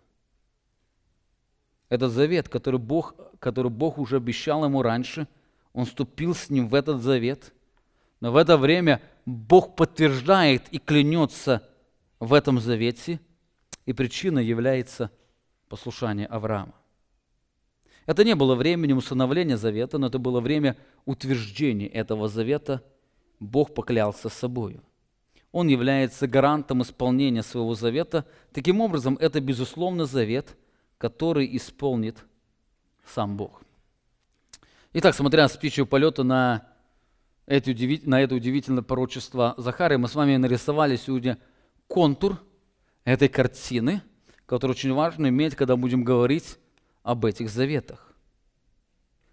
Этот 1.88 2.12
завет, 2.12 2.50
который 2.50 2.78
Бог, 2.78 3.14
который 3.38 3.70
Бог 3.70 3.96
уже 3.96 4.18
обещал 4.18 4.62
ему 4.62 4.82
раньше, 4.82 5.26
он 5.72 5.86
вступил 5.86 6.34
с 6.34 6.50
ним 6.50 6.68
в 6.68 6.74
этот 6.74 7.00
завет. 7.00 7.54
Но 8.20 8.30
в 8.30 8.36
это 8.36 8.58
время 8.58 9.00
Бог 9.24 9.74
подтверждает 9.74 10.68
и 10.70 10.78
клянется 10.78 11.66
в 12.20 12.34
этом 12.34 12.60
завете, 12.60 13.20
и 13.86 13.94
причиной 13.94 14.44
является 14.44 15.10
послушание 15.70 16.26
Авраама. 16.26 16.74
Это 18.06 18.24
не 18.24 18.34
было 18.34 18.54
временем 18.54 18.98
установления 18.98 19.56
завета, 19.56 19.98
но 19.98 20.08
это 20.08 20.18
было 20.18 20.40
время 20.40 20.76
утверждения 21.04 21.88
этого 21.88 22.28
завета. 22.28 22.82
Бог 23.40 23.74
поклялся 23.74 24.28
собою. 24.28 24.82
Он 25.52 25.68
является 25.68 26.26
гарантом 26.26 26.82
исполнения 26.82 27.42
своего 27.42 27.74
завета. 27.74 28.24
Таким 28.52 28.80
образом, 28.80 29.16
это, 29.20 29.40
безусловно, 29.40 30.04
завет– 30.04 30.56
который 31.04 31.54
исполнит 31.56 32.24
сам 33.04 33.36
Бог. 33.36 33.62
Итак, 34.94 35.14
смотря 35.14 35.48
с 35.48 35.56
птичьего 35.56 35.84
полета 35.84 36.22
на, 36.22 36.66
эти, 37.46 38.00
на 38.08 38.22
это 38.22 38.34
удивительное 38.34 38.82
пророчество 38.82 39.54
Захария, 39.58 39.98
мы 39.98 40.08
с 40.08 40.14
вами 40.14 40.36
нарисовали 40.36 40.96
сегодня 40.96 41.38
контур 41.88 42.42
этой 43.04 43.28
картины, 43.28 44.02
который 44.46 44.72
очень 44.72 44.94
важно 44.94 45.28
иметь, 45.28 45.56
когда 45.56 45.76
будем 45.76 46.04
говорить 46.04 46.58
об 47.04 47.24
этих 47.26 47.50
заветах. 47.50 48.12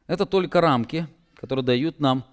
Это 0.05 0.27
только 0.27 0.61
рамки, 0.61 1.07
которые 1.35 1.65
дают 1.65 1.99
нам 1.99 2.25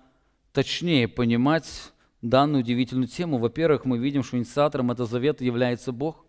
точнее 0.53 1.09
понимать 1.09 1.93
данную 2.21 2.63
удивительную 2.63 3.07
тему. 3.07 3.39
Во-первых, 3.39 3.85
мы 3.85 3.99
видим, 3.99 4.25
что 4.25 4.37
инициатором 4.37 4.91
этого 4.91 5.09
завета 5.09 5.45
является 5.45 5.93
Бог. 5.93 6.27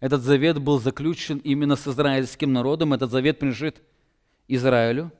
Этот 0.00 0.22
завет 0.22 0.58
был 0.58 0.80
заключен 0.80 1.38
именно 1.38 1.76
с 1.76 1.86
израильским 1.86 2.52
народом. 2.52 2.92
Этот 2.92 3.12
завет 3.12 3.38
принадлежит 3.38 3.80
Израилю. 4.48 5.12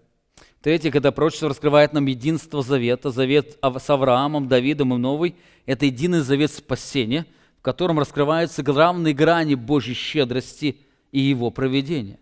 Третье, 0.60 0.90
когда 0.90 1.12
пророчество 1.12 1.48
раскрывает 1.48 1.92
нам 1.92 2.06
единство 2.06 2.62
завета, 2.62 3.10
завет 3.10 3.58
с 3.62 3.90
Авраамом, 3.90 4.48
Давидом 4.48 4.94
и 4.94 4.98
Новый, 4.98 5.36
это 5.66 5.86
единый 5.86 6.20
завет 6.20 6.50
спасения, 6.50 7.26
в 7.58 7.62
котором 7.62 7.98
раскрываются 8.00 8.62
главные 8.62 9.14
грани 9.14 9.54
Божьей 9.54 9.94
щедрости 9.94 10.80
и 11.12 11.20
его 11.20 11.50
проведения. 11.50 12.18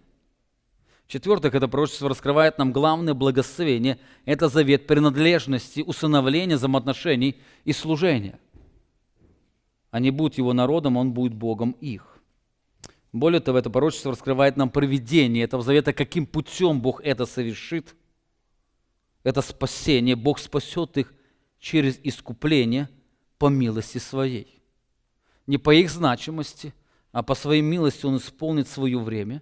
Четвертое, 1.09 1.51
когда 1.51 1.69
пророчество 1.69 2.11
раскрывает 2.11 2.59
нам 2.59 2.71
главное 2.71 3.15
благословение, 3.15 3.99
это 4.27 4.49
завет 4.49 4.87
принадлежности, 4.87 5.81
усыновления, 5.81 6.57
взаимоотношений 6.57 7.41
и 7.65 7.73
служения. 7.73 8.39
Они 9.91 10.11
будут 10.11 10.37
его 10.37 10.53
народом, 10.53 10.99
он 10.99 11.13
будет 11.13 11.33
Богом 11.33 11.73
их. 11.81 12.19
Более 13.11 13.41
того, 13.41 13.57
это 13.57 13.71
пророчество 13.71 14.13
раскрывает 14.13 14.59
нам 14.59 14.69
проведение 14.69 15.45
этого 15.45 15.63
завета, 15.63 15.95
каким 15.95 16.27
путем 16.27 16.83
Бог 16.83 17.01
это 17.03 17.25
совершит. 17.25 17.97
Это 19.23 19.41
спасение. 19.41 20.15
Бог 20.15 20.39
спасет 20.39 20.99
их 20.99 21.15
через 21.59 21.99
искупление 22.03 22.91
по 23.39 23.47
милости 23.47 23.97
своей. 23.97 24.63
Не 25.47 25.57
по 25.57 25.75
их 25.75 25.89
значимости, 25.91 26.75
а 27.13 27.23
по 27.23 27.35
своей 27.35 27.63
милости 27.63 28.05
Он 28.05 28.19
исполнит 28.19 28.69
свое 28.69 28.99
время. 28.99 29.41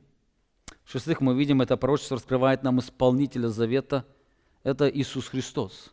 В-шестых, 0.87 1.21
мы 1.21 1.35
видим, 1.35 1.61
это 1.61 1.77
пророчество 1.77 2.17
раскрывает 2.17 2.63
нам 2.63 2.81
исполнителя 2.81 3.49
завета. 3.49 4.07
Это 4.63 4.89
Иисус 4.89 5.29
Христос. 5.29 5.93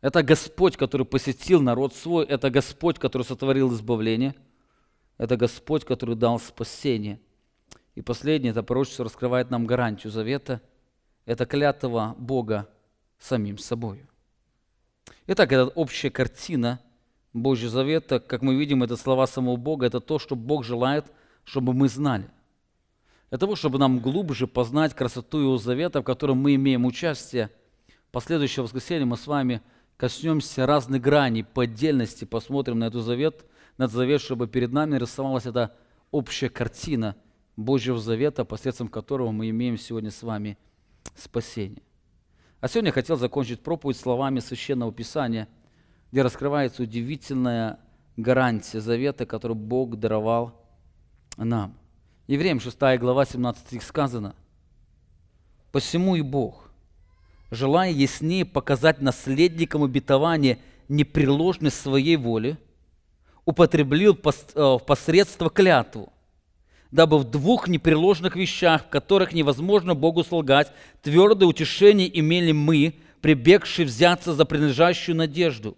Это 0.00 0.22
Господь, 0.22 0.78
который 0.78 1.04
посетил 1.04 1.60
народ 1.60 1.94
свой. 1.94 2.24
Это 2.24 2.48
Господь, 2.48 2.98
который 2.98 3.24
сотворил 3.24 3.70
избавление– 3.74 4.34
это 5.18 5.36
Господь, 5.36 5.84
который 5.84 6.16
дал 6.16 6.38
спасение. 6.40 7.20
И 7.94 8.02
последнее, 8.02 8.50
это 8.50 8.62
пророчество 8.62 9.04
раскрывает 9.04 9.50
нам 9.50 9.66
гарантию 9.66 10.10
завета. 10.10 10.60
Это 11.24 11.46
клятва 11.46 12.14
Бога 12.18 12.68
самим 13.18 13.58
собой. 13.58 14.04
Итак, 15.26 15.52
это 15.52 15.68
общая 15.68 16.10
картина 16.10 16.80
Божьего 17.32 17.70
завета. 17.70 18.18
Как 18.18 18.42
мы 18.42 18.56
видим, 18.56 18.82
это 18.82 18.96
слова 18.96 19.26
самого 19.26 19.56
Бога. 19.56 19.86
Это 19.86 20.00
то, 20.00 20.18
что 20.18 20.34
Бог 20.34 20.64
желает, 20.64 21.06
чтобы 21.44 21.72
мы 21.72 21.88
знали. 21.88 22.28
Для 23.34 23.38
того, 23.40 23.56
чтобы 23.56 23.80
нам 23.80 23.98
глубже 23.98 24.46
познать 24.46 24.94
красоту 24.94 25.40
Его 25.40 25.58
завета, 25.58 26.02
в 26.02 26.04
котором 26.04 26.38
мы 26.38 26.54
имеем 26.54 26.84
участие, 26.84 27.50
в 28.08 28.12
последующее 28.12 28.62
воскресенье 28.62 29.06
мы 29.06 29.16
с 29.16 29.26
вами 29.26 29.60
коснемся 29.96 30.66
разных 30.66 31.02
граней 31.02 31.42
по 31.42 31.64
отдельности, 31.64 32.24
посмотрим 32.24 32.78
на 32.78 32.84
этот 32.84 33.02
завет– 33.02 33.44
над 33.76 33.90
завет, 33.90 34.20
чтобы 34.20 34.46
перед 34.46 34.72
нами 34.72 34.96
рисовалась 34.98 35.46
эта 35.46 35.74
общая 36.12 36.48
картина 36.48 37.16
Божьего 37.56 37.98
завета, 37.98 38.44
посредством 38.44 38.86
которого 38.86 39.32
мы 39.32 39.50
имеем 39.50 39.78
сегодня 39.78 40.12
с 40.12 40.22
вами 40.22 40.56
спасение. 41.16 41.82
А 42.60 42.68
сегодня 42.68 42.90
я 42.90 42.92
хотел 42.92 43.16
закончить 43.16 43.64
проповедь 43.64 43.96
словами 43.96 44.38
Священного 44.38 44.92
Писания, 44.92 45.48
где 46.12 46.22
раскрывается 46.22 46.84
удивительная 46.84 47.80
гарантия 48.16 48.80
завета, 48.80 49.26
который 49.26 49.56
Бог 49.56 49.96
даровал 49.96 50.54
нам. 51.36 51.76
Евреям 52.26 52.58
6 52.58 52.78
глава 52.98 53.26
17 53.26 53.66
стих 53.66 53.82
сказано, 53.82 54.34
«Посему 55.72 56.16
и 56.16 56.22
Бог, 56.22 56.70
желая 57.50 57.90
яснее 57.90 58.46
показать 58.46 59.02
наследникам 59.02 59.84
обетования 59.84 60.58
непреложность 60.88 61.78
своей 61.78 62.16
воли, 62.16 62.56
употребил 63.44 64.14
э, 64.14 64.78
посредство 64.86 65.50
клятву, 65.50 66.14
дабы 66.90 67.18
в 67.18 67.24
двух 67.24 67.68
непреложных 67.68 68.36
вещах, 68.36 68.86
в 68.86 68.88
которых 68.88 69.34
невозможно 69.34 69.94
Богу 69.94 70.24
солгать, 70.24 70.72
твердое 71.02 71.46
утешение 71.46 72.18
имели 72.18 72.52
мы, 72.52 72.94
прибегшие 73.20 73.84
взяться 73.84 74.32
за 74.32 74.46
принадлежащую 74.46 75.16
надежду, 75.16 75.76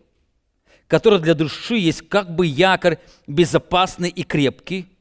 которая 0.87 1.19
для 1.19 1.35
души 1.35 1.75
есть 1.75 2.09
как 2.09 2.37
бы 2.37 2.47
якорь 2.47 2.99
безопасный 3.27 4.11
и 4.11 4.23
крепкий, 4.23 4.96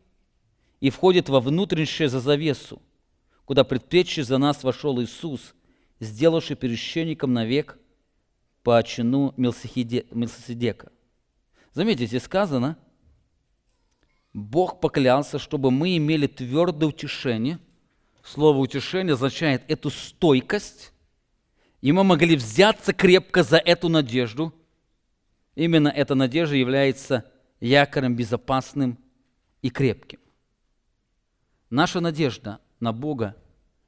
и 0.85 0.91
входит 0.91 1.29
во 1.29 1.39
внутреннее 1.39 2.07
за 2.07 2.19
завесу, 2.19 2.79
куда 3.45 3.63
предпечий 3.63 4.21
за 4.21 4.37
нас 4.37 4.63
вошел 4.63 5.01
Иисус, 5.01 5.55
сделавший 5.99 6.55
перещенником 6.55 7.33
навек 7.33 7.79
по 8.61 8.79
чину 8.83 9.33
Мелсиседека. 9.35 10.91
Заметьте, 11.73 12.05
здесь 12.05 12.21
сказано, 12.21 12.77
Бог 14.31 14.79
поклялся, 14.79 15.39
чтобы 15.39 15.71
мы 15.71 15.97
имели 15.97 16.27
твердое 16.27 16.89
утешение. 16.89 17.57
Слово 18.23 18.59
утешение 18.59 19.13
означает 19.13 19.63
эту 19.67 19.89
стойкость, 19.89 20.93
и 21.81 21.91
мы 21.91 22.03
могли 22.03 22.35
взяться 22.35 22.93
крепко 22.93 23.41
за 23.41 23.57
эту 23.57 23.89
надежду. 23.89 24.53
Именно 25.55 25.87
эта 25.87 26.13
надежда 26.13 26.55
является 26.55 27.25
якорем 27.59 28.15
безопасным 28.15 28.99
и 29.63 29.71
крепким. 29.71 30.19
Наша 31.69 31.99
надежда 31.99 32.59
на 32.79 32.93
Бога 32.93 33.35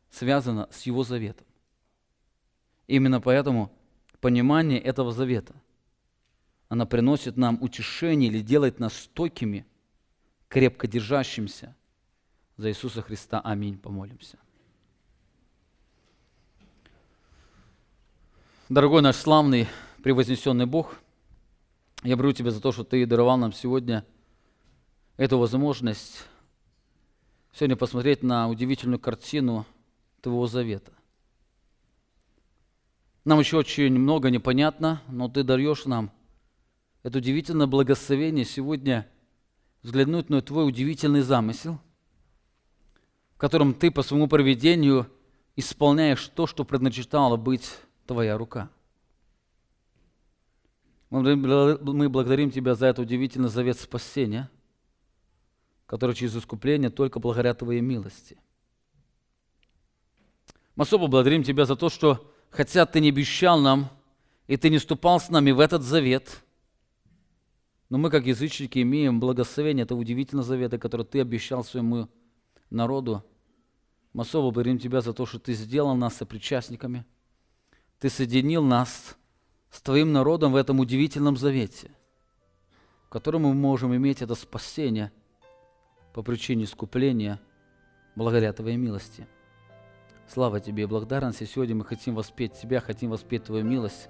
связана 0.09 0.67
с 0.71 0.83
Его 0.83 1.03
заветом. 1.03 1.45
Именно 2.87 3.21
поэтому 3.21 3.71
понимание 4.19 4.79
этого 4.79 5.11
завета– 5.11 5.55
она 6.69 6.85
приносит 6.85 7.37
нам 7.37 7.61
утешение 7.61 8.29
или 8.29 8.41
делает 8.41 8.79
нас 8.79 8.93
стойкими, 8.93 9.65
крепко 10.49 10.87
держащимся 10.87 11.75
за 12.57 12.69
Иисуса 12.69 13.01
Христа. 13.01 13.39
Аминь. 13.39 13.77
Помолимся. 13.77 14.37
Дорогой 18.67 19.01
наш 19.01 19.15
славный, 19.15 19.67
превознесенный 20.03 20.65
Бог, 20.65 20.99
я 22.03 22.17
благодарю 22.17 22.33
Тебя 22.33 22.51
за 22.51 22.59
то, 22.59 22.73
что 22.73 22.83
Ты 22.83 23.05
даровал 23.05 23.37
нам 23.37 23.53
сегодня 23.53 24.05
эту 25.15 25.37
возможность 25.37 26.25
сегодня 27.57 27.75
посмотреть 27.75 28.21
на 28.21 28.47
удивительную 28.49 28.99
картину 28.99 29.65
Твоего 30.21 30.45
завета. 30.45 30.93
Нам 33.25 33.39
еще 33.39 33.57
очень 33.57 33.91
много 33.91 34.29
непонятно, 34.29 35.01
но 35.07 35.27
Ты 35.27 35.43
даешь 35.43 35.85
нам 35.85 36.11
это 37.07 37.19
удивительное 37.19 37.67
благословение 37.67 38.43
сегодня 38.43 39.09
взглянуть 39.81 40.29
на 40.29 40.41
твой 40.41 40.67
удивительный 40.67 41.21
замысел, 41.21 41.79
в 43.35 43.37
котором 43.37 43.73
ты 43.73 43.91
по 43.91 44.03
своему 44.03 44.27
проведению 44.27 45.07
исполняешь 45.55 46.27
то, 46.27 46.47
что 46.47 46.65
предначертала 46.65 47.37
быть 47.37 47.71
твоя 48.05 48.37
рука. 48.37 48.69
Мы 51.09 52.09
благодарим 52.09 52.51
Тебя 52.51 52.75
за 52.75 52.87
этот 52.87 53.05
удивительный 53.05 53.47
завет 53.47 53.79
спасения, 53.79 54.49
который 55.87 56.13
через 56.15 56.35
искупление 56.35 56.91
только 56.91 57.19
благодаря 57.19 57.53
Твоей 57.53 57.81
милости. 57.81 58.37
Мы 60.75 60.83
особо 60.83 61.07
благодарим 61.07 61.43
Тебя 61.43 61.65
за 61.65 61.75
то, 61.75 61.89
что 61.89 62.31
хотя 62.51 62.85
Ты 62.85 62.99
не 62.99 63.09
обещал 63.09 63.59
нам, 63.59 63.89
и 64.45 64.57
Ты 64.57 64.69
не 64.69 64.77
ступал 64.77 65.19
с 65.19 65.29
нами 65.29 65.51
в 65.51 65.59
этот 65.59 65.81
завет, 65.81 66.43
но 67.89 67.97
мы, 67.97 68.09
как 68.09 68.25
язычники, 68.25 68.81
имеем 68.81 69.21
благословение 69.21 69.83
этого 69.83 69.99
удивительного 69.99 70.45
завета, 70.45 70.77
который 70.77 71.05
Ты 71.05 71.21
обещал 71.21 71.63
своему 71.63 72.09
народу. 72.69 73.23
Мы 74.11 74.23
особо 74.23 74.51
благодарим 74.51 74.77
Тебя 74.77 74.99
за 74.99 75.13
то, 75.13 75.25
что 75.25 75.39
Ты 75.39 75.53
сделал 75.53 75.95
нас 75.95 76.17
сопричастниками. 76.17 77.05
Ты 77.99 78.09
соединил 78.09 78.61
нас 78.61 79.15
с 79.71 79.81
Твоим 79.81 80.11
народом 80.11 80.51
в 80.51 80.57
этом 80.57 80.81
удивительном 80.81 81.37
завете, 81.37 81.91
в 83.05 83.09
котором 83.09 83.43
мы 83.43 83.53
можем 83.53 83.95
иметь 83.95 84.21
это 84.21 84.35
спасение 84.35 85.13
по 86.17 86.23
причине 86.23 86.63
искупления 86.63 87.39
благодаря 88.15 88.51
Твоей 88.51 88.75
милости. 88.75 89.27
Слава 90.27 90.59
Тебе 90.59 90.81
и 90.81 90.85
благодарности. 90.87 91.43
Сегодня 91.43 91.75
мы 91.75 91.85
хотим 91.85 92.15
воспеть 92.15 92.53
Тебя, 92.53 92.79
хотим 92.81 93.11
воспеть 93.11 93.43
Твою 93.43 93.63
милость, 93.63 94.09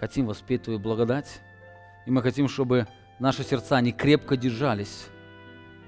хотим 0.00 0.26
воспеть 0.26 0.64
Твою 0.64 0.80
благодать. 0.80 1.40
И 2.06 2.10
мы 2.10 2.22
хотим, 2.22 2.48
чтобы 2.48 2.88
наши 3.20 3.44
сердца 3.44 3.80
не 3.80 3.92
крепко 3.92 4.36
держались 4.36 5.06